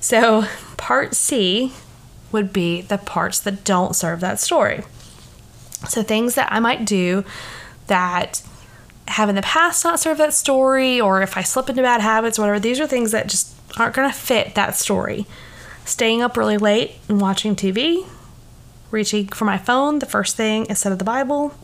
So, 0.00 0.46
part 0.76 1.14
C 1.14 1.72
would 2.36 2.52
be 2.52 2.82
the 2.82 2.98
parts 2.98 3.40
that 3.40 3.64
don't 3.64 3.96
serve 3.96 4.20
that 4.20 4.38
story. 4.38 4.84
So, 5.88 6.02
things 6.02 6.34
that 6.34 6.52
I 6.52 6.60
might 6.60 6.84
do 6.84 7.24
that 7.86 8.42
have 9.08 9.28
in 9.28 9.34
the 9.34 9.42
past 9.42 9.84
not 9.84 9.98
served 9.98 10.20
that 10.20 10.34
story, 10.34 11.00
or 11.00 11.22
if 11.22 11.36
I 11.36 11.42
slip 11.42 11.68
into 11.68 11.82
bad 11.82 12.02
habits, 12.02 12.38
whatever, 12.38 12.60
these 12.60 12.78
are 12.78 12.86
things 12.86 13.12
that 13.12 13.28
just 13.28 13.54
aren't 13.78 13.94
going 13.94 14.08
to 14.08 14.16
fit 14.16 14.54
that 14.54 14.76
story 14.76 15.26
staying 15.86 16.20
up 16.20 16.36
really 16.36 16.58
late 16.58 16.96
and 17.08 17.20
watching 17.20 17.56
TV, 17.56 18.06
reaching 18.90 19.28
for 19.28 19.44
my 19.44 19.56
phone 19.56 20.00
the 20.00 20.06
first 20.06 20.36
thing 20.36 20.66
instead 20.68 20.92
of 20.92 20.98
the 20.98 21.04
Bible, 21.04 21.54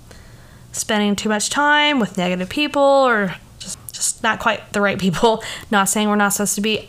spending 0.71 1.17
too 1.17 1.29
much 1.29 1.51
time 1.51 1.99
with 1.99 2.17
negative 2.17 2.49
people 2.49 2.83
or 2.83 3.35
just, 3.59 3.79
just 3.93 4.23
not 4.23 4.39
quite 4.39 4.73
the 4.73 4.81
right 4.81 4.99
people. 4.99 5.43
Not 5.71 5.89
saying 5.89 6.09
we're 6.09 6.17
not 6.17 6.31
supposed 6.31 6.55
to 6.55 6.61
be 6.61 6.89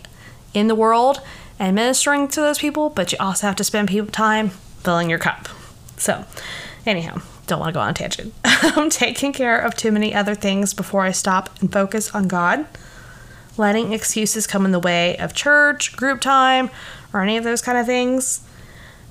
in 0.54 0.68
the 0.68 0.76
world 0.76 1.22
and 1.60 1.76
ministering 1.76 2.28
to 2.30 2.42
those 2.42 2.60
people, 2.60 2.90
but 2.90 3.12
you 3.12 3.18
also 3.20 3.48
have 3.48 3.56
to 3.58 3.64
spend 3.64 3.88
people 3.90 4.12
time 4.12 4.50
filling 4.50 5.10
your 5.10 5.20
cup. 5.20 5.48
So, 5.98 6.26
anyhow, 6.86 7.22
don't 7.48 7.60
want 7.60 7.70
to 7.70 7.74
go 7.74 7.82
on 7.82 7.90
a 7.90 7.94
tangent. 7.94 8.34
I'm 8.44 8.90
taking 8.90 9.34
care 9.34 9.60
of 9.60 9.76
too 9.76 9.92
many 9.92 10.14
other 10.14 10.36
things 10.36 10.74
before 10.74 11.02
I 11.02 11.12
stop 11.12 11.50
and 11.62 11.72
focus 11.72 12.14
on 12.16 12.28
God. 12.28 12.66
Letting 13.58 13.94
excuses 13.94 14.48
come 14.48 14.66
in 14.66 14.72
the 14.72 14.80
way 14.80 15.16
of 15.18 15.34
church, 15.34 15.96
group 15.96 16.22
time, 16.22 16.70
or 17.14 17.22
any 17.22 17.38
of 17.38 17.44
those 17.44 17.62
kind 17.62 17.78
of 17.78 17.86
things, 17.86 18.42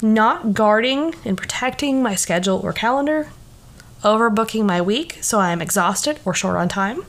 not 0.03 0.53
guarding 0.53 1.15
and 1.25 1.39
protecting 1.39 2.03
my 2.03 2.17
schedule 2.17 2.59
or 2.59 2.73
calendar, 2.73 3.31
overbooking 4.03 4.65
my 4.65 4.81
week 4.81 5.19
so 5.21 5.39
I 5.39 5.53
am 5.53 5.63
exhausted 5.63 6.19
or 6.25 6.35
short 6.35 6.57
on 6.57 6.69
time, 6.69 7.05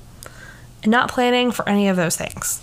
and 0.83 0.91
not 0.91 1.09
planning 1.09 1.51
for 1.51 1.67
any 1.67 1.87
of 1.87 1.95
those 1.95 2.15
things. 2.15 2.61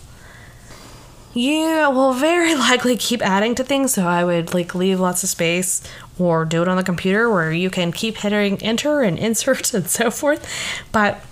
You 1.33 1.91
will 1.91 2.13
very 2.13 2.55
likely 2.57 2.97
keep 2.97 3.23
adding 3.23 3.55
to 3.57 3.65
things, 3.65 3.95
so 3.95 4.07
I 4.07 4.25
would 4.25 4.55
like 4.55 4.75
leave 4.75 5.01
lots 5.01 5.23
of 5.23 5.29
space 5.29 5.83
or 6.19 6.45
do 6.45 6.63
it 6.63 6.69
on 6.69 6.77
the 6.77 6.83
computer 6.83 7.31
where 7.31 7.53
you 7.53 7.71
can 7.71 7.93
keep 7.93 8.19
hitting 8.19 8.61
enter 8.63 9.01
and 9.01 9.19
insert 9.27 9.73
and 9.75 9.89
so 9.89 10.11
forth. 10.11 10.47
But 10.93 11.25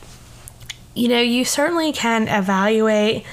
you 0.94 1.08
know, 1.08 1.20
you 1.20 1.44
certainly 1.44 1.92
can 1.92 2.26
evaluate 2.26 3.24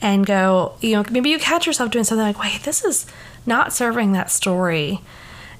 and 0.00 0.24
go, 0.24 0.74
you 0.80 0.92
know, 0.92 1.04
maybe 1.10 1.28
you 1.28 1.38
catch 1.38 1.66
yourself 1.66 1.90
doing 1.90 2.04
something 2.04 2.24
like, 2.24 2.38
wait, 2.38 2.62
this 2.62 2.84
is 2.84 3.04
not 3.44 3.72
serving 3.72 4.12
that 4.12 4.30
story. 4.30 5.00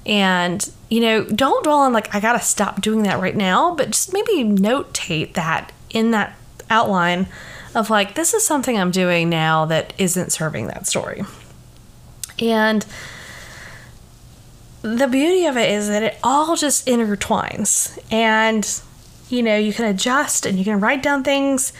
And, 0.05 0.67
you 0.89 1.01
know, 1.01 1.25
don't 1.25 1.63
dwell 1.63 1.79
on 1.79 1.91
like, 1.93 2.13
I 2.15 2.21
got 2.21 2.33
to 2.33 2.39
stop 2.39 2.81
doing 2.81 3.03
that 3.03 3.19
right 3.19 3.35
now, 3.35 3.75
but 3.75 3.91
just 3.91 4.13
maybe 4.13 4.43
notate 4.45 5.33
that 5.33 5.73
in 5.89 6.11
that 6.11 6.35
outline 6.69 7.27
of 7.73 7.89
like, 7.89 8.15
this 8.15 8.33
is 8.33 8.45
something 8.45 8.77
I'm 8.77 8.91
doing 8.91 9.29
now 9.29 9.65
that 9.65 9.93
isn't 9.97 10.31
serving 10.31 10.67
that 10.67 10.87
story. 10.87 11.23
And 12.39 12.85
the 14.81 15.07
beauty 15.07 15.45
of 15.45 15.57
it 15.57 15.69
is 15.69 15.87
that 15.87 16.03
it 16.03 16.17
all 16.23 16.55
just 16.55 16.87
intertwines. 16.87 17.97
And, 18.11 18.67
you 19.29 19.43
know, 19.43 19.57
you 19.57 19.73
can 19.73 19.85
adjust 19.85 20.45
and 20.45 20.57
you 20.57 20.65
can 20.65 20.79
write 20.79 21.03
down 21.03 21.23
things 21.23 21.71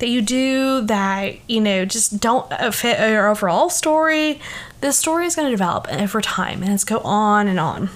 that 0.00 0.08
you 0.08 0.22
do 0.22 0.80
that 0.82 1.36
you 1.48 1.60
know 1.60 1.84
just 1.84 2.20
don't 2.20 2.50
fit 2.74 2.98
your 2.98 3.28
overall 3.28 3.70
story 3.70 4.40
this 4.80 4.98
story 4.98 5.26
is 5.26 5.36
going 5.36 5.46
to 5.46 5.50
develop 5.50 5.86
over 5.92 6.20
time 6.20 6.62
and 6.62 6.72
it's 6.72 6.84
go 6.84 6.98
on 7.00 7.46
and 7.46 7.60
on 7.60 7.88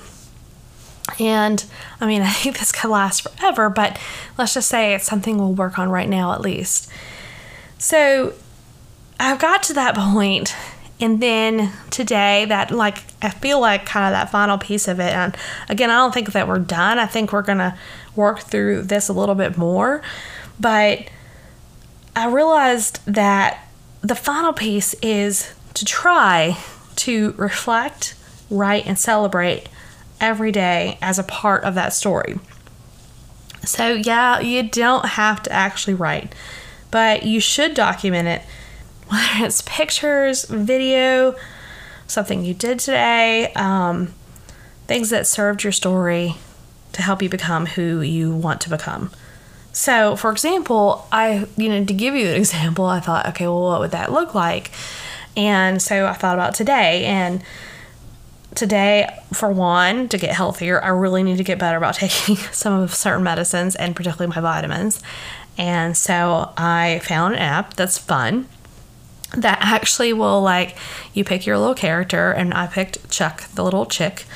and 1.19 1.65
i 2.01 2.07
mean 2.07 2.23
i 2.23 2.31
think 2.31 2.59
this 2.59 2.71
could 2.71 2.91
last 2.91 3.23
forever 3.23 3.69
but 3.69 3.99
let's 4.39 4.55
just 4.55 4.69
say 4.69 4.95
it's 4.95 5.07
something 5.07 5.39
we'll 5.39 5.55
work 5.55 5.79
on 5.79 5.89
right 5.89 6.09
now 6.09 6.33
at 6.33 6.41
least 6.41 6.91
so 7.85 8.33
i've 9.21 9.39
got 9.39 9.63
to 9.63 9.75
that 9.75 9.95
point 9.95 10.55
and 11.01 11.21
then 11.23 11.73
today 11.91 12.45
that 12.47 12.71
like 12.71 12.99
i 13.23 13.29
feel 13.29 13.61
like 13.61 13.85
kind 13.85 14.07
of 14.07 14.13
that 14.13 14.31
final 14.31 14.57
piece 14.59 14.89
of 14.89 15.01
it 15.01 15.13
and 15.13 15.37
again 15.69 15.91
i 15.91 15.95
don't 15.95 16.15
think 16.15 16.33
that 16.33 16.49
we're 16.49 16.59
done 16.59 16.99
i 16.99 17.07
think 17.07 17.33
we're 17.33 17.43
gonna 17.43 17.77
work 18.17 18.41
through 18.41 18.83
this 18.83 19.09
a 19.09 19.13
little 19.13 19.35
bit 19.35 19.57
more 19.57 20.03
but 20.59 21.09
I 22.17 22.29
realized 22.29 23.01
that 23.07 23.67
the 24.01 24.15
final 24.15 24.53
piece 24.53 24.95
is 25.03 25.53
to 25.75 25.85
try 25.85 26.57
to 26.97 27.33
reflect, 27.33 28.15
write, 28.51 28.87
and 28.87 28.99
celebrate 28.99 29.69
every 30.21 30.53
day 30.53 30.99
as 31.03 31.19
a 31.19 31.25
part 31.25 31.65
of 31.65 31.75
that 31.75 31.93
story. 31.93 32.39
So, 33.65 33.95
yeah, 33.95 34.39
you 34.41 34.63
don't 34.63 35.07
have 35.07 35.43
to 35.45 35.53
actually 35.53 35.95
write, 35.95 36.35
but 36.95 37.25
you 37.25 37.41
should 37.41 37.75
document 37.75 38.29
it, 38.29 38.43
whether 39.09 39.45
it's 39.45 39.63
pictures, 39.63 40.45
video, 40.45 41.35
something 42.07 42.45
you 42.45 42.55
did 42.55 42.79
today, 42.79 43.53
um, 43.55 44.15
things 44.87 45.11
that 45.11 45.27
served 45.27 45.65
your 45.65 45.73
story 45.73 46.37
to 46.93 47.03
help 47.03 47.21
you 47.21 47.29
become 47.29 47.67
who 47.67 48.01
you 48.01 48.33
want 48.33 48.61
to 48.61 48.71
become. 48.71 49.11
So, 49.73 50.15
for 50.15 50.31
example, 50.31 51.09
I, 51.11 51.49
you 51.57 51.69
know, 51.69 51.85
to 51.85 51.93
give 51.93 52.15
you 52.15 52.29
an 52.29 52.35
example, 52.37 52.85
I 52.85 53.01
thought, 53.01 53.27
okay, 53.31 53.49
well, 53.49 53.65
what 53.65 53.81
would 53.81 53.91
that 53.91 54.13
look 54.13 54.33
like? 54.33 54.71
And 55.37 55.83
so 55.83 56.07
I 56.07 56.13
thought 56.13 56.37
about 56.37 56.55
today. 56.55 57.07
And 57.07 57.43
today, 58.55 59.19
for 59.33 59.51
one, 59.51 60.09
to 60.11 60.17
get 60.17 60.31
healthier, 60.31 60.81
I 60.81 60.91
really 60.91 61.25
need 61.25 61.39
to 61.39 61.45
get 61.45 61.59
better 61.59 61.77
about 61.77 61.95
taking 61.97 62.37
some 62.37 62.79
of 62.79 62.95
certain 62.95 63.25
medicines 63.25 63.75
and 63.75 63.97
particularly 63.97 64.33
my 64.33 64.41
vitamins. 64.41 65.03
And 65.57 65.97
so 65.97 66.53
I 66.57 67.01
found 67.05 67.35
an 67.35 67.41
app 67.41 67.75
that's 67.75 67.99
fun 67.99 68.49
that 69.37 69.59
actually 69.61 70.13
will 70.13 70.41
like 70.41 70.77
you 71.13 71.25
pick 71.25 71.47
your 71.47 71.59
little 71.59 71.75
character 71.75 72.31
and 72.31 72.55
I 72.55 72.67
picked 72.67 73.11
Chuck, 73.11 73.49
the 73.55 73.65
little 73.65 73.87
chick, 73.87 74.27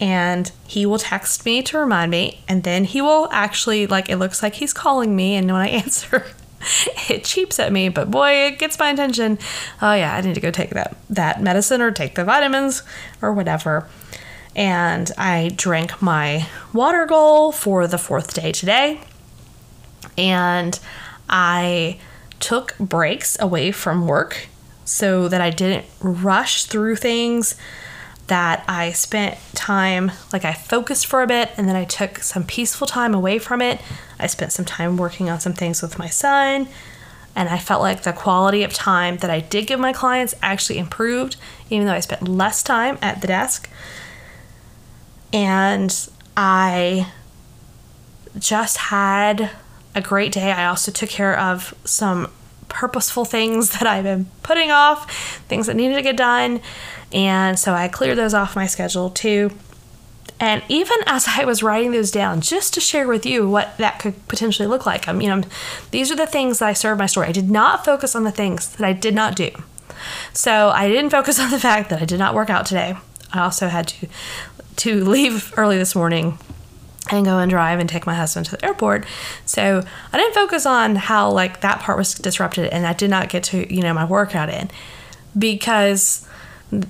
and 0.00 0.50
he 0.66 0.86
will 0.86 0.98
text 0.98 1.44
me 1.44 1.62
to 1.62 1.78
remind 1.78 2.10
me 2.10 2.42
and 2.48 2.62
then 2.62 2.84
he 2.84 3.00
will 3.00 3.28
actually 3.30 3.86
like 3.86 4.08
it 4.08 4.16
looks 4.16 4.42
like 4.42 4.54
he's 4.54 4.72
calling 4.72 5.14
me 5.14 5.34
and 5.34 5.46
when 5.46 5.56
I 5.56 5.68
answer 5.82 6.26
it 7.10 7.24
cheeps 7.24 7.58
at 7.58 7.72
me, 7.72 7.88
but 7.88 8.10
boy, 8.10 8.46
it 8.46 8.58
gets 8.58 8.78
my 8.78 8.90
attention. 8.90 9.38
Oh 9.82 9.92
yeah, 9.92 10.14
I 10.14 10.20
need 10.20 10.34
to 10.34 10.40
go 10.40 10.50
take 10.50 10.70
that 10.70 10.96
that 11.10 11.42
medicine 11.42 11.80
or 11.80 11.90
take 11.90 12.14
the 12.14 12.24
vitamins 12.24 12.82
or 13.20 13.32
whatever. 13.32 13.88
And 14.56 15.10
I 15.18 15.50
drank 15.54 16.00
my 16.00 16.48
water 16.72 17.06
goal 17.06 17.52
for 17.52 17.86
the 17.86 17.98
fourth 17.98 18.34
day 18.34 18.52
today. 18.52 19.00
And 20.16 20.78
I 21.28 21.98
took 22.40 22.76
breaks 22.78 23.40
away 23.40 23.72
from 23.72 24.06
work 24.06 24.48
so 24.84 25.28
that 25.28 25.40
I 25.40 25.50
didn't 25.50 25.86
rush 26.00 26.64
through 26.64 26.96
things 26.96 27.56
that 28.26 28.64
I 28.68 28.92
spent 28.92 29.38
time, 29.54 30.12
like 30.32 30.44
I 30.44 30.54
focused 30.54 31.06
for 31.06 31.22
a 31.22 31.26
bit 31.26 31.50
and 31.56 31.68
then 31.68 31.76
I 31.76 31.84
took 31.84 32.18
some 32.18 32.44
peaceful 32.44 32.86
time 32.86 33.14
away 33.14 33.38
from 33.38 33.60
it. 33.60 33.80
I 34.18 34.26
spent 34.26 34.52
some 34.52 34.64
time 34.64 34.96
working 34.96 35.28
on 35.28 35.40
some 35.40 35.52
things 35.52 35.82
with 35.82 35.98
my 35.98 36.08
son, 36.08 36.68
and 37.36 37.48
I 37.48 37.58
felt 37.58 37.82
like 37.82 38.02
the 38.02 38.12
quality 38.12 38.62
of 38.62 38.72
time 38.72 39.18
that 39.18 39.30
I 39.30 39.40
did 39.40 39.66
give 39.66 39.80
my 39.80 39.92
clients 39.92 40.34
actually 40.40 40.78
improved, 40.78 41.36
even 41.68 41.86
though 41.86 41.92
I 41.92 42.00
spent 42.00 42.28
less 42.28 42.62
time 42.62 42.96
at 43.02 43.20
the 43.20 43.26
desk. 43.26 43.68
And 45.32 46.08
I 46.36 47.08
just 48.38 48.76
had 48.76 49.50
a 49.94 50.00
great 50.00 50.32
day. 50.32 50.52
I 50.52 50.66
also 50.66 50.90
took 50.90 51.08
care 51.08 51.38
of 51.38 51.74
some 51.84 52.30
purposeful 52.68 53.24
things 53.24 53.70
that 53.70 53.86
I've 53.86 54.04
been 54.04 54.26
putting 54.42 54.70
off, 54.70 55.10
things 55.48 55.66
that 55.66 55.76
needed 55.76 55.94
to 55.94 56.02
get 56.02 56.16
done. 56.16 56.60
And 57.12 57.58
so 57.58 57.72
I 57.72 57.88
cleared 57.88 58.18
those 58.18 58.34
off 58.34 58.56
my 58.56 58.66
schedule 58.66 59.10
too. 59.10 59.50
And 60.40 60.62
even 60.68 60.96
as 61.06 61.26
I 61.28 61.44
was 61.44 61.62
writing 61.62 61.92
those 61.92 62.10
down, 62.10 62.40
just 62.40 62.74
to 62.74 62.80
share 62.80 63.06
with 63.06 63.24
you 63.24 63.48
what 63.48 63.78
that 63.78 64.00
could 64.00 64.26
potentially 64.26 64.66
look 64.66 64.84
like, 64.84 65.06
I 65.06 65.12
mean, 65.12 65.28
know, 65.28 65.42
these 65.92 66.10
are 66.10 66.16
the 66.16 66.26
things 66.26 66.58
that 66.58 66.68
I 66.68 66.72
serve 66.72 66.98
my 66.98 67.06
story. 67.06 67.28
I 67.28 67.32
did 67.32 67.50
not 67.50 67.84
focus 67.84 68.16
on 68.16 68.24
the 68.24 68.32
things 68.32 68.68
that 68.74 68.84
I 68.84 68.92
did 68.92 69.14
not 69.14 69.36
do. 69.36 69.50
So 70.32 70.70
I 70.70 70.88
didn't 70.88 71.10
focus 71.10 71.38
on 71.40 71.50
the 71.50 71.60
fact 71.60 71.90
that 71.90 72.02
I 72.02 72.04
did 72.04 72.18
not 72.18 72.34
work 72.34 72.50
out 72.50 72.66
today. 72.66 72.96
I 73.32 73.40
also 73.40 73.68
had 73.68 73.88
to 73.88 74.08
to 74.76 75.04
leave 75.04 75.54
early 75.56 75.78
this 75.78 75.94
morning 75.94 76.36
and 77.10 77.24
go 77.24 77.38
and 77.38 77.50
drive 77.50 77.80
and 77.80 77.88
take 77.88 78.06
my 78.06 78.14
husband 78.14 78.46
to 78.46 78.52
the 78.52 78.64
airport. 78.64 79.04
So 79.44 79.84
I 80.12 80.18
didn't 80.18 80.34
focus 80.34 80.64
on 80.66 80.96
how 80.96 81.30
like 81.30 81.60
that 81.60 81.80
part 81.80 81.98
was 81.98 82.14
disrupted 82.14 82.72
and 82.72 82.86
I 82.86 82.92
did 82.92 83.10
not 83.10 83.28
get 83.28 83.44
to, 83.44 83.72
you 83.72 83.82
know, 83.82 83.92
my 83.92 84.04
workout 84.04 84.48
in 84.48 84.70
because 85.38 86.26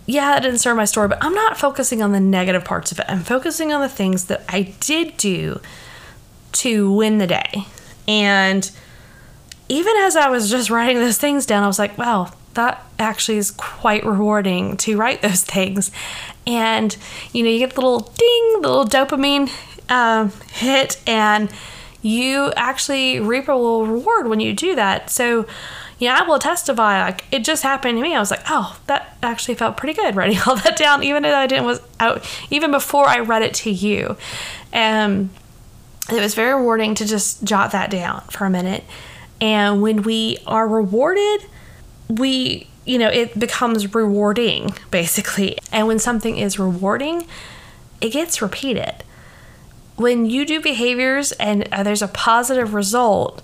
yeah, 0.06 0.36
it 0.36 0.40
didn't 0.40 0.60
serve 0.60 0.76
my 0.76 0.84
story, 0.84 1.08
but 1.08 1.18
I'm 1.20 1.34
not 1.34 1.58
focusing 1.58 2.02
on 2.02 2.12
the 2.12 2.20
negative 2.20 2.64
parts 2.64 2.92
of 2.92 2.98
it. 3.00 3.06
I'm 3.08 3.20
focusing 3.20 3.72
on 3.72 3.80
the 3.80 3.88
things 3.88 4.26
that 4.26 4.42
I 4.48 4.74
did 4.80 5.16
do 5.16 5.60
to 6.52 6.92
win 6.92 7.18
the 7.18 7.26
day. 7.26 7.66
And 8.06 8.70
even 9.68 9.94
as 9.98 10.16
I 10.16 10.28
was 10.28 10.50
just 10.50 10.70
writing 10.70 10.98
those 10.98 11.18
things 11.18 11.46
down, 11.46 11.64
I 11.64 11.66
was 11.66 11.78
like, 11.78 11.98
wow, 11.98 12.32
that 12.54 12.84
actually 12.98 13.38
is 13.38 13.50
quite 13.50 14.04
rewarding 14.06 14.76
to 14.78 14.96
write 14.96 15.22
those 15.22 15.42
things. 15.42 15.90
And, 16.46 16.96
you 17.32 17.42
know, 17.42 17.50
you 17.50 17.58
get 17.58 17.74
the 17.74 17.80
little 17.80 18.00
ding, 18.00 18.62
the 18.62 18.68
little 18.68 18.84
dopamine 18.84 19.50
um, 19.88 20.32
hit, 20.52 21.00
and 21.06 21.50
you 22.02 22.52
actually 22.56 23.20
reap 23.20 23.48
a 23.48 23.52
little 23.52 23.86
reward 23.86 24.28
when 24.28 24.40
you 24.40 24.52
do 24.52 24.74
that. 24.74 25.10
So, 25.10 25.46
yeah, 25.98 26.18
I 26.20 26.26
will 26.26 26.38
testify. 26.38 27.02
Like 27.02 27.24
it 27.32 27.44
just 27.44 27.62
happened 27.62 27.96
to 27.98 28.02
me. 28.02 28.14
I 28.14 28.20
was 28.20 28.30
like, 28.30 28.42
oh, 28.48 28.78
that 28.86 29.16
actually 29.22 29.54
felt 29.54 29.76
pretty 29.76 29.94
good 29.94 30.16
writing 30.16 30.38
all 30.46 30.56
that 30.56 30.76
down, 30.76 31.02
even 31.02 31.22
though 31.22 31.34
I 31.34 31.46
didn't 31.46 31.64
was 31.64 31.80
out 31.98 32.24
even 32.50 32.70
before 32.70 33.06
I 33.06 33.20
read 33.20 33.42
it 33.42 33.54
to 33.54 33.70
you. 33.70 34.16
And 34.72 35.30
it 36.10 36.20
was 36.20 36.34
very 36.34 36.54
rewarding 36.54 36.94
to 36.96 37.06
just 37.06 37.44
jot 37.44 37.72
that 37.72 37.90
down 37.90 38.20
for 38.30 38.44
a 38.44 38.50
minute. 38.50 38.84
And 39.40 39.80
when 39.80 40.02
we 40.02 40.38
are 40.46 40.68
rewarded, 40.68 41.46
we 42.08 42.68
you 42.84 42.98
know 42.98 43.08
it 43.08 43.38
becomes 43.38 43.94
rewarding 43.94 44.74
basically. 44.90 45.58
And 45.72 45.86
when 45.86 45.98
something 45.98 46.36
is 46.36 46.58
rewarding, 46.58 47.26
it 48.00 48.10
gets 48.10 48.42
repeated. 48.42 49.04
When 49.96 50.26
you 50.26 50.44
do 50.44 50.60
behaviors 50.60 51.32
and 51.32 51.68
uh, 51.72 51.82
there's 51.82 52.02
a 52.02 52.08
positive 52.08 52.74
result, 52.74 53.42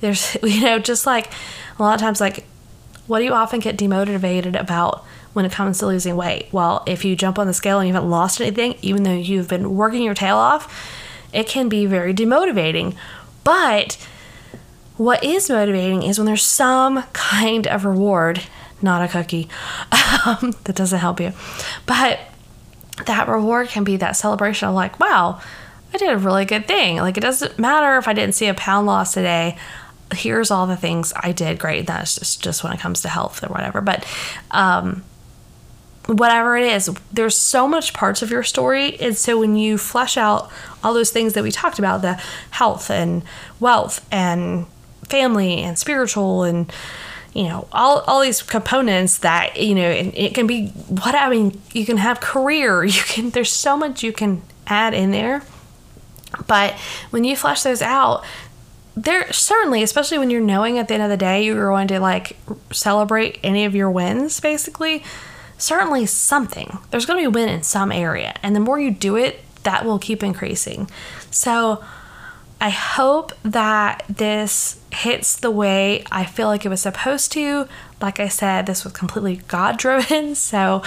there's 0.00 0.36
you 0.42 0.62
know 0.62 0.78
just 0.78 1.06
like 1.06 1.30
a 1.78 1.82
lot 1.82 1.94
of 1.94 2.00
times, 2.00 2.20
like, 2.20 2.44
what 3.06 3.18
do 3.18 3.24
you 3.24 3.32
often 3.32 3.60
get 3.60 3.76
demotivated 3.76 4.58
about 4.58 5.04
when 5.32 5.44
it 5.44 5.52
comes 5.52 5.78
to 5.78 5.86
losing 5.86 6.16
weight? 6.16 6.48
Well, 6.52 6.84
if 6.86 7.04
you 7.04 7.16
jump 7.16 7.38
on 7.38 7.46
the 7.46 7.54
scale 7.54 7.80
and 7.80 7.88
you 7.88 7.94
haven't 7.94 8.10
lost 8.10 8.40
anything, 8.40 8.76
even 8.82 9.02
though 9.02 9.14
you've 9.14 9.48
been 9.48 9.74
working 9.74 10.02
your 10.02 10.14
tail 10.14 10.36
off, 10.36 10.72
it 11.32 11.46
can 11.46 11.68
be 11.68 11.86
very 11.86 12.14
demotivating. 12.14 12.94
But 13.44 13.96
what 14.96 15.24
is 15.24 15.48
motivating 15.48 16.02
is 16.02 16.18
when 16.18 16.26
there's 16.26 16.44
some 16.44 17.04
kind 17.14 17.66
of 17.66 17.84
reward, 17.84 18.42
not 18.82 19.02
a 19.02 19.08
cookie, 19.08 19.48
um, 20.26 20.54
that 20.64 20.76
doesn't 20.76 20.98
help 20.98 21.20
you. 21.20 21.32
But 21.86 22.20
that 23.06 23.28
reward 23.28 23.68
can 23.68 23.84
be 23.84 23.96
that 23.96 24.12
celebration 24.12 24.68
of, 24.68 24.74
like, 24.74 25.00
wow, 25.00 25.40
I 25.92 25.98
did 25.98 26.10
a 26.10 26.18
really 26.18 26.44
good 26.44 26.66
thing. 26.66 26.96
Like, 26.98 27.16
it 27.16 27.20
doesn't 27.20 27.58
matter 27.58 27.98
if 27.98 28.06
I 28.06 28.12
didn't 28.12 28.34
see 28.34 28.46
a 28.46 28.54
pound 28.54 28.86
loss 28.86 29.14
today 29.14 29.56
here's 30.14 30.50
all 30.50 30.66
the 30.66 30.76
things 30.76 31.12
I 31.16 31.32
did 31.32 31.58
great. 31.58 31.86
That's 31.86 32.16
just, 32.16 32.42
just 32.42 32.64
when 32.64 32.72
it 32.72 32.80
comes 32.80 33.02
to 33.02 33.08
health 33.08 33.42
or 33.42 33.48
whatever. 33.48 33.80
But 33.80 34.06
um, 34.50 35.04
whatever 36.06 36.56
it 36.56 36.66
is, 36.66 36.90
there's 37.12 37.36
so 37.36 37.68
much 37.68 37.92
parts 37.92 38.22
of 38.22 38.30
your 38.30 38.42
story. 38.42 38.98
And 39.00 39.16
so 39.16 39.38
when 39.38 39.56
you 39.56 39.78
flesh 39.78 40.16
out 40.16 40.50
all 40.82 40.94
those 40.94 41.10
things 41.10 41.34
that 41.34 41.42
we 41.42 41.50
talked 41.50 41.78
about 41.78 42.02
the 42.02 42.14
health 42.50 42.90
and 42.90 43.22
wealth 43.58 44.06
and 44.10 44.66
family 45.04 45.58
and 45.62 45.78
spiritual 45.78 46.44
and 46.44 46.72
you 47.34 47.44
know 47.44 47.66
all, 47.72 48.00
all 48.00 48.20
these 48.20 48.42
components 48.42 49.18
that 49.18 49.56
you 49.56 49.74
know 49.74 49.88
it, 49.88 50.14
it 50.16 50.34
can 50.34 50.46
be 50.46 50.68
what 50.68 51.16
i 51.16 51.28
mean 51.28 51.60
you 51.72 51.84
can 51.84 51.96
have 51.96 52.20
career 52.20 52.84
you 52.84 53.02
can 53.02 53.30
there's 53.30 53.50
so 53.50 53.76
much 53.76 54.04
you 54.04 54.12
can 54.12 54.40
add 54.68 54.94
in 54.94 55.10
there 55.10 55.42
but 56.46 56.74
when 57.10 57.24
you 57.24 57.36
flesh 57.36 57.62
those 57.62 57.82
out 57.82 58.24
there 58.96 59.32
certainly, 59.32 59.82
especially 59.82 60.18
when 60.18 60.30
you're 60.30 60.40
knowing 60.40 60.78
at 60.78 60.88
the 60.88 60.94
end 60.94 61.02
of 61.02 61.10
the 61.10 61.16
day 61.16 61.44
you're 61.44 61.70
going 61.70 61.88
to 61.88 62.00
like 62.00 62.36
celebrate 62.72 63.38
any 63.42 63.64
of 63.64 63.74
your 63.74 63.90
wins, 63.90 64.40
basically, 64.40 65.02
certainly 65.58 66.06
something. 66.06 66.78
There's 66.90 67.06
going 67.06 67.18
to 67.18 67.22
be 67.22 67.26
a 67.26 67.30
win 67.30 67.48
in 67.48 67.62
some 67.62 67.92
area. 67.92 68.34
And 68.42 68.54
the 68.54 68.60
more 68.60 68.78
you 68.78 68.90
do 68.90 69.16
it, 69.16 69.40
that 69.62 69.84
will 69.84 69.98
keep 69.98 70.22
increasing. 70.22 70.90
So 71.30 71.84
I 72.60 72.70
hope 72.70 73.32
that 73.42 74.04
this 74.08 74.80
hits 74.92 75.36
the 75.36 75.50
way 75.50 76.04
I 76.10 76.24
feel 76.24 76.48
like 76.48 76.66
it 76.66 76.68
was 76.68 76.82
supposed 76.82 77.32
to. 77.32 77.68
Like 78.00 78.20
I 78.20 78.28
said, 78.28 78.66
this 78.66 78.84
was 78.84 78.92
completely 78.92 79.36
God 79.48 79.78
driven. 79.78 80.34
So, 80.34 80.82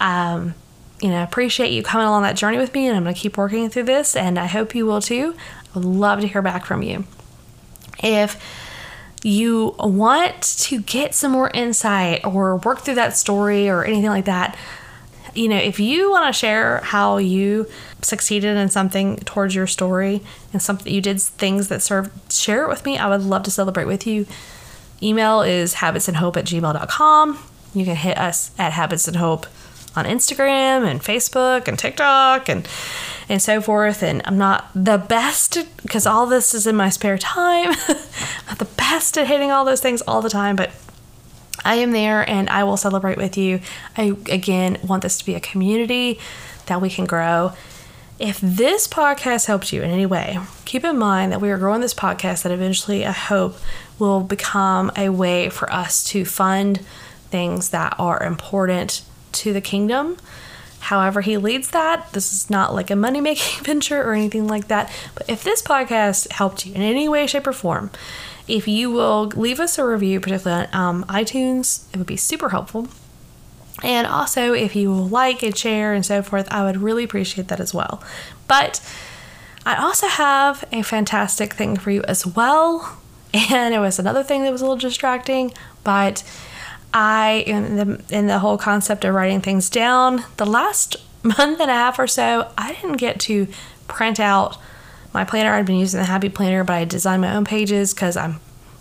um, 0.00 0.54
you 1.00 1.10
know, 1.10 1.22
appreciate 1.22 1.72
you 1.72 1.82
coming 1.82 2.06
along 2.06 2.22
that 2.22 2.36
journey 2.36 2.58
with 2.58 2.72
me, 2.72 2.86
and 2.86 2.96
I'm 2.96 3.02
going 3.02 3.14
to 3.14 3.20
keep 3.20 3.36
working 3.36 3.68
through 3.68 3.84
this, 3.84 4.16
and 4.16 4.38
I 4.38 4.46
hope 4.46 4.74
you 4.74 4.86
will 4.86 5.00
too. 5.00 5.34
I 5.74 5.78
would 5.78 5.84
love 5.84 6.20
to 6.20 6.26
hear 6.26 6.42
back 6.42 6.64
from 6.64 6.82
you. 6.82 7.04
If 8.02 8.42
you 9.22 9.74
want 9.78 10.42
to 10.42 10.80
get 10.80 11.14
some 11.14 11.32
more 11.32 11.50
insight 11.52 12.24
or 12.24 12.56
work 12.56 12.80
through 12.80 12.94
that 12.94 13.16
story 13.16 13.68
or 13.68 13.84
anything 13.84 14.10
like 14.10 14.24
that, 14.26 14.56
you 15.34 15.48
know, 15.48 15.56
if 15.56 15.78
you 15.78 16.10
want 16.10 16.32
to 16.32 16.38
share 16.38 16.78
how 16.78 17.18
you 17.18 17.68
succeeded 18.00 18.56
in 18.56 18.70
something 18.70 19.18
towards 19.18 19.54
your 19.54 19.66
story 19.66 20.22
and 20.52 20.62
something 20.62 20.92
you 20.92 21.02
did 21.02 21.20
things 21.20 21.68
that 21.68 21.82
served, 21.82 22.32
share 22.32 22.64
it 22.64 22.68
with 22.68 22.86
me. 22.86 22.96
I 22.96 23.08
would 23.08 23.22
love 23.22 23.42
to 23.42 23.50
celebrate 23.50 23.84
with 23.84 24.06
you. 24.06 24.26
Email 25.02 25.42
is 25.42 25.74
habitsandhope 25.74 26.38
at 26.38 26.46
gmail.com. 26.46 27.38
You 27.74 27.84
can 27.84 27.96
hit 27.96 28.16
us 28.16 28.52
at 28.58 28.72
Habits 28.72 29.06
and 29.08 29.18
Hope 29.18 29.46
on 29.96 30.04
Instagram 30.04 30.88
and 30.88 31.00
Facebook 31.00 31.66
and 31.68 31.78
TikTok 31.78 32.48
and 32.48 32.68
and 33.28 33.42
so 33.42 33.60
forth. 33.60 34.02
And 34.02 34.22
I'm 34.24 34.38
not 34.38 34.70
the 34.74 34.98
best 34.98 35.58
because 35.82 36.06
all 36.06 36.26
this 36.26 36.54
is 36.54 36.66
in 36.66 36.76
my 36.76 36.90
spare 36.90 37.18
time. 37.18 37.70
not 38.46 38.58
the 38.58 38.68
best 38.76 39.18
at 39.18 39.26
hitting 39.26 39.50
all 39.50 39.64
those 39.64 39.80
things 39.80 40.02
all 40.02 40.22
the 40.22 40.30
time, 40.30 40.54
but 40.54 40.70
I 41.64 41.76
am 41.76 41.90
there 41.90 42.28
and 42.28 42.48
I 42.48 42.62
will 42.64 42.76
celebrate 42.76 43.16
with 43.18 43.36
you. 43.36 43.60
I 43.96 44.16
again 44.30 44.78
want 44.84 45.02
this 45.02 45.18
to 45.18 45.26
be 45.26 45.34
a 45.34 45.40
community 45.40 46.20
that 46.66 46.80
we 46.80 46.90
can 46.90 47.06
grow. 47.06 47.52
If 48.18 48.40
this 48.40 48.88
podcast 48.88 49.46
helps 49.46 49.72
you 49.72 49.82
in 49.82 49.90
any 49.90 50.06
way, 50.06 50.38
keep 50.64 50.84
in 50.84 50.96
mind 50.96 51.32
that 51.32 51.40
we 51.40 51.50
are 51.50 51.58
growing 51.58 51.82
this 51.82 51.92
podcast 51.92 52.44
that 52.44 52.52
eventually 52.52 53.04
I 53.04 53.12
hope 53.12 53.56
will 53.98 54.20
become 54.20 54.90
a 54.96 55.10
way 55.10 55.50
for 55.50 55.70
us 55.70 56.02
to 56.04 56.24
fund 56.24 56.78
things 57.30 57.70
that 57.70 57.94
are 57.98 58.22
important 58.22 59.02
to 59.36 59.52
the 59.52 59.60
kingdom. 59.60 60.16
However, 60.80 61.20
he 61.20 61.36
leads 61.36 61.70
that. 61.70 62.12
This 62.12 62.32
is 62.32 62.48
not 62.48 62.74
like 62.74 62.90
a 62.90 62.96
money 62.96 63.20
making 63.20 63.64
venture 63.64 64.02
or 64.02 64.14
anything 64.14 64.46
like 64.46 64.68
that. 64.68 64.90
But 65.14 65.28
if 65.28 65.42
this 65.42 65.62
podcast 65.62 66.30
helped 66.32 66.66
you 66.66 66.74
in 66.74 66.82
any 66.82 67.08
way, 67.08 67.26
shape, 67.26 67.46
or 67.46 67.52
form, 67.52 67.90
If 68.46 68.68
you 68.68 68.92
will 68.92 69.24
leave 69.34 69.58
us 69.58 69.76
a 69.78 69.84
review, 69.84 70.20
particularly 70.20 70.68
on 70.72 70.80
um, 70.80 71.04
iTunes, 71.08 71.84
it 71.92 71.96
would 71.96 72.06
be 72.06 72.16
super 72.16 72.50
helpful. 72.50 72.86
And 73.82 74.06
also, 74.06 74.52
if 74.52 74.76
you 74.76 74.92
like 74.92 75.42
and 75.42 75.56
share 75.56 75.92
and 75.92 76.06
so 76.06 76.22
forth, 76.22 76.46
I 76.50 76.62
would 76.64 76.76
really 76.78 77.04
appreciate 77.04 77.48
that 77.48 77.58
as 77.60 77.74
well. 77.74 78.02
But 78.46 78.80
I 79.66 79.74
also 79.76 80.06
have 80.06 80.64
a 80.70 80.82
fantastic 80.82 81.54
thing 81.54 81.76
for 81.76 81.90
you 81.90 82.02
as 82.04 82.24
well. 82.26 82.98
And 83.50 83.74
it 83.74 83.80
was 83.80 83.98
another 83.98 84.22
thing 84.22 84.44
that 84.44 84.52
was 84.52 84.62
a 84.62 84.64
little 84.64 84.78
distracting, 84.78 85.52
but 85.84 86.22
I 86.92 87.44
in 87.46 87.76
the 87.76 88.02
in 88.08 88.26
the 88.26 88.38
whole 88.38 88.58
concept 88.58 89.04
of 89.04 89.14
writing 89.14 89.40
things 89.40 89.68
down, 89.68 90.24
the 90.36 90.46
last 90.46 90.96
month 91.22 91.60
and 91.60 91.70
a 91.70 91.74
half 91.74 91.98
or 91.98 92.06
so, 92.06 92.50
I 92.56 92.72
didn't 92.72 92.96
get 92.96 93.20
to 93.20 93.48
print 93.88 94.20
out 94.20 94.58
my 95.12 95.24
planner. 95.24 95.52
I'd 95.52 95.66
been 95.66 95.76
using 95.76 96.00
the 96.00 96.06
Happy 96.06 96.28
Planner, 96.28 96.64
but 96.64 96.74
I 96.74 96.84
designed 96.84 97.22
my 97.22 97.34
own 97.34 97.44
pages 97.44 97.92
because 97.92 98.16
I'm 98.16 98.40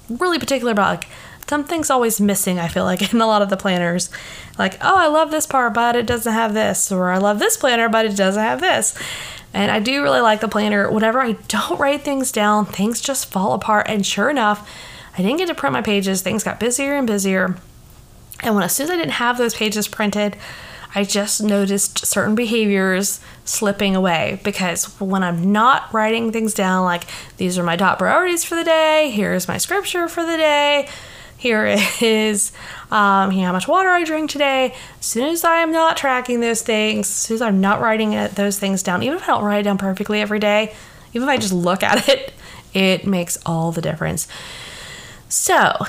really 0.10 0.40
particular 0.40 0.72
about 0.72 0.90
like 0.90 1.08
something's 1.48 1.90
always 1.90 2.22
missing. 2.22 2.60
I 2.60 2.68
feel 2.68 2.84
like 2.84 3.14
in 3.14 3.22
a 3.22 3.28
lot 3.28 3.42
of 3.42 3.50
the 3.50 3.58
planners, 3.58 4.10
like 4.58 4.76
oh 4.82 4.96
I 4.98 5.08
love 5.08 5.32
this 5.32 5.48
part, 5.48 5.74
but 5.74 5.96
it 5.96 6.06
doesn't 6.06 6.32
have 6.32 6.54
this, 6.54 6.92
or 6.92 7.10
I 7.10 7.18
love 7.18 7.40
this 7.40 7.58
planner, 7.58 7.90
but 7.90 8.06
it 8.06 8.16
doesn't 8.16 8.42
have 8.42 8.62
this. 8.62 8.98
And 9.54 9.72
I 9.72 9.80
do 9.80 10.04
really 10.04 10.20
like 10.20 10.42
the 10.42 10.50
planner. 10.50 10.92
Whenever 10.92 11.22
I 11.22 11.34
don't 11.48 11.80
write 11.80 12.02
things 12.02 12.30
down, 12.34 12.66
things 12.66 13.00
just 13.00 13.32
fall 13.32 13.54
apart. 13.54 13.86
And 13.88 14.06
sure 14.06 14.30
enough, 14.30 14.70
I 15.18 15.22
didn't 15.22 15.38
get 15.38 15.48
to 15.48 15.56
print 15.56 15.72
my 15.72 15.82
pages. 15.82 16.22
Things 16.22 16.44
got 16.44 16.60
busier 16.60 16.94
and 16.94 17.08
busier. 17.08 17.56
And 18.42 18.56
when 18.56 18.64
as 18.64 18.76
soon 18.76 18.86
as 18.86 18.92
I 18.92 18.98
didn't 18.98 19.12
have 19.12 19.38
those 19.38 19.56
pages 19.56 19.88
printed, 19.88 20.36
I 20.98 21.04
just 21.04 21.44
noticed 21.44 22.06
certain 22.06 22.36
behaviors 22.36 23.20
slipping 23.44 23.98
away 23.98 24.40
because 24.46 24.86
when 25.00 25.24
I'm 25.24 25.52
not 25.52 25.94
writing 25.94 26.32
things 26.32 26.54
down, 26.54 26.86
like 26.86 27.04
these 27.36 27.58
are 27.58 27.64
my 27.64 27.76
top 27.76 28.00
priorities 28.00 28.46
for 28.46 28.56
the 28.56 28.64
day, 28.64 29.12
here's 29.12 29.48
my 29.48 29.58
scripture 29.58 30.08
for 30.08 30.26
the 30.26 30.38
day, 30.38 30.88
here 31.38 31.66
is 32.02 32.54
um, 32.92 33.32
how 33.32 33.52
much 33.52 33.68
water 33.68 33.90
I 33.90 34.06
drink 34.06 34.30
today. 34.30 34.74
As 35.00 35.06
soon 35.06 35.26
as 35.26 35.44
I 35.44 35.58
am 35.58 35.74
not 35.74 35.98
tracking 35.98 36.40
those 36.40 36.62
things, 36.62 37.08
as 37.08 37.16
soon 37.16 37.36
as 37.36 37.42
I'm 37.42 37.60
not 37.60 37.82
writing 37.82 38.14
it, 38.14 38.36
those 38.36 38.58
things 38.58 38.82
down, 38.82 39.04
even 39.04 39.18
if 39.18 39.24
I 39.24 39.28
don't 39.28 39.44
write 39.44 39.60
it 39.60 39.64
down 39.64 39.78
perfectly 39.78 40.22
every 40.22 40.40
day, 40.40 40.74
even 41.14 41.28
if 41.28 41.32
I 41.32 41.38
just 41.38 41.54
look 41.54 41.84
at 41.84 42.08
it, 42.08 42.34
it 42.74 43.06
makes 43.06 43.38
all 43.46 43.74
the 43.74 43.82
difference. 43.82 44.30
So, 45.28 45.86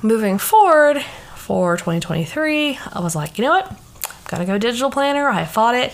moving 0.00 0.38
forward 0.38 1.04
for 1.44 1.76
2023, 1.76 2.78
I 2.94 3.00
was 3.00 3.14
like, 3.14 3.36
you 3.36 3.44
know 3.44 3.50
what? 3.50 3.78
gotta 4.28 4.46
go 4.46 4.56
digital 4.56 4.90
planner. 4.90 5.28
I 5.28 5.44
fought 5.44 5.74
it. 5.74 5.92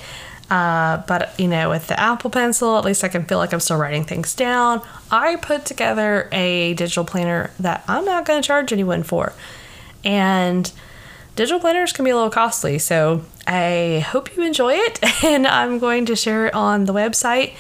Uh, 0.49 1.03
but 1.07 1.39
you 1.39 1.49
know, 1.49 1.71
with 1.71 1.89
the 1.89 1.99
Apple 1.99 2.31
Pencil, 2.31 2.79
at 2.79 2.85
least 2.85 3.03
I 3.03 3.09
can 3.09 3.25
feel 3.25 3.39
like 3.39 3.53
I'm 3.53 3.61
still 3.61 3.77
writing 3.77 4.05
things 4.05 4.35
down. 4.35 4.81
I 5.11 5.37
put 5.37 5.65
together 5.65 6.29
a 6.33 6.75
digital 6.75 7.05
planner 7.05 7.51
that 7.59 7.85
I'm 7.89 8.05
not 8.05 8.25
going 8.27 8.41
to 8.41 8.47
charge 8.47 8.73
anyone 8.73 9.03
for, 9.03 9.33
and 10.05 10.71
digital 11.37 11.61
planners 11.61 11.93
can 11.93 12.05
be 12.05 12.11
a 12.11 12.17
little 12.17 12.31
costly. 12.31 12.79
So 12.79 13.25
I 13.47 14.05
hope 14.09 14.37
you 14.37 14.45
enjoy 14.45 14.75
it, 14.75 14.99
and 15.25 15.47
I'm 15.47 15.79
going 15.79 16.07
to 16.07 16.17
share 16.17 16.47
it 16.47 16.55
on 16.55 16.85
the 16.85 16.93
website. 16.93 17.55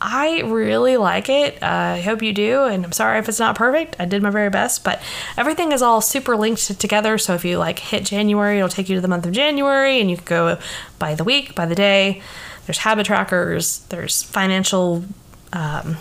I 0.00 0.42
really 0.42 0.96
like 0.96 1.28
it. 1.28 1.62
Uh, 1.62 1.94
I 1.96 2.00
hope 2.00 2.22
you 2.22 2.32
do. 2.32 2.64
And 2.64 2.84
I'm 2.84 2.92
sorry 2.92 3.18
if 3.18 3.28
it's 3.28 3.38
not 3.38 3.56
perfect. 3.56 3.96
I 3.98 4.04
did 4.04 4.22
my 4.22 4.30
very 4.30 4.50
best, 4.50 4.84
but 4.84 5.02
everything 5.36 5.72
is 5.72 5.82
all 5.82 6.00
super 6.00 6.36
linked 6.36 6.78
together. 6.80 7.16
So 7.18 7.34
if 7.34 7.44
you 7.44 7.58
like 7.58 7.78
hit 7.78 8.04
January, 8.04 8.58
it'll 8.58 8.68
take 8.68 8.88
you 8.88 8.96
to 8.96 9.00
the 9.00 9.08
month 9.08 9.26
of 9.26 9.32
January 9.32 10.00
and 10.00 10.10
you 10.10 10.16
can 10.16 10.26
go 10.26 10.58
by 10.98 11.14
the 11.14 11.24
week, 11.24 11.54
by 11.54 11.66
the 11.66 11.74
day. 11.74 12.22
There's 12.66 12.78
habit 12.78 13.06
trackers, 13.06 13.80
there's 13.88 14.22
financial, 14.22 15.04
um, 15.52 15.96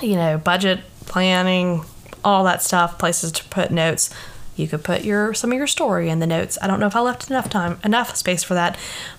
you 0.00 0.16
know, 0.16 0.38
budget 0.38 0.80
planning, 1.06 1.84
all 2.24 2.44
that 2.44 2.62
stuff, 2.62 2.98
places 2.98 3.32
to 3.32 3.44
put 3.44 3.70
notes. 3.70 4.10
You 4.56 4.66
could 4.66 4.82
put 4.82 5.04
your 5.04 5.34
some 5.34 5.52
of 5.52 5.58
your 5.58 5.66
story 5.66 6.08
in 6.08 6.18
the 6.18 6.26
notes. 6.26 6.56
I 6.62 6.66
don't 6.66 6.80
know 6.80 6.86
if 6.86 6.96
I 6.96 7.00
left 7.00 7.30
enough 7.30 7.50
time, 7.50 7.78
enough 7.84 8.16
space 8.16 8.42
for 8.42 8.54
that, 8.54 8.78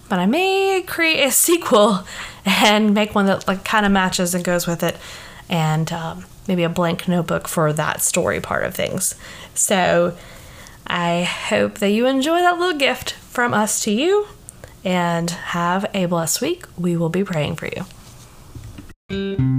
but 0.09 0.19
I 0.19 0.25
may 0.25 0.83
create 0.85 1.23
a 1.23 1.31
sequel 1.45 2.05
and 2.45 2.93
make 2.93 3.15
one 3.15 3.25
that 3.25 3.47
like 3.47 3.63
kind 3.63 3.85
of 3.85 3.91
matches 3.91 4.33
and 4.33 4.43
goes 4.43 4.67
with 4.67 4.83
it, 4.83 4.97
and 5.49 5.91
um, 5.91 6.25
maybe 6.47 6.63
a 6.63 6.69
blank 6.69 7.07
notebook 7.07 7.47
for 7.47 7.73
that 7.73 8.01
story 8.01 8.39
part 8.39 8.63
of 8.63 8.73
things. 8.73 9.15
So 9.53 10.17
I 10.85 11.23
hope 11.23 11.79
that 11.79 11.89
you 11.89 12.07
enjoy 12.07 12.39
that 12.39 12.57
little 12.57 12.77
gift 12.77 13.11
from 13.13 13.53
us 13.53 13.83
to 13.83 13.91
you, 13.91 14.27
and 14.83 15.29
have 15.29 15.85
a 15.93 16.05
blessed 16.05 16.41
week. 16.41 16.65
We 16.77 16.95
will 16.95 17.09
be 17.09 17.23
praying 17.23 17.55
for 17.55 17.67
you. 17.67 19.56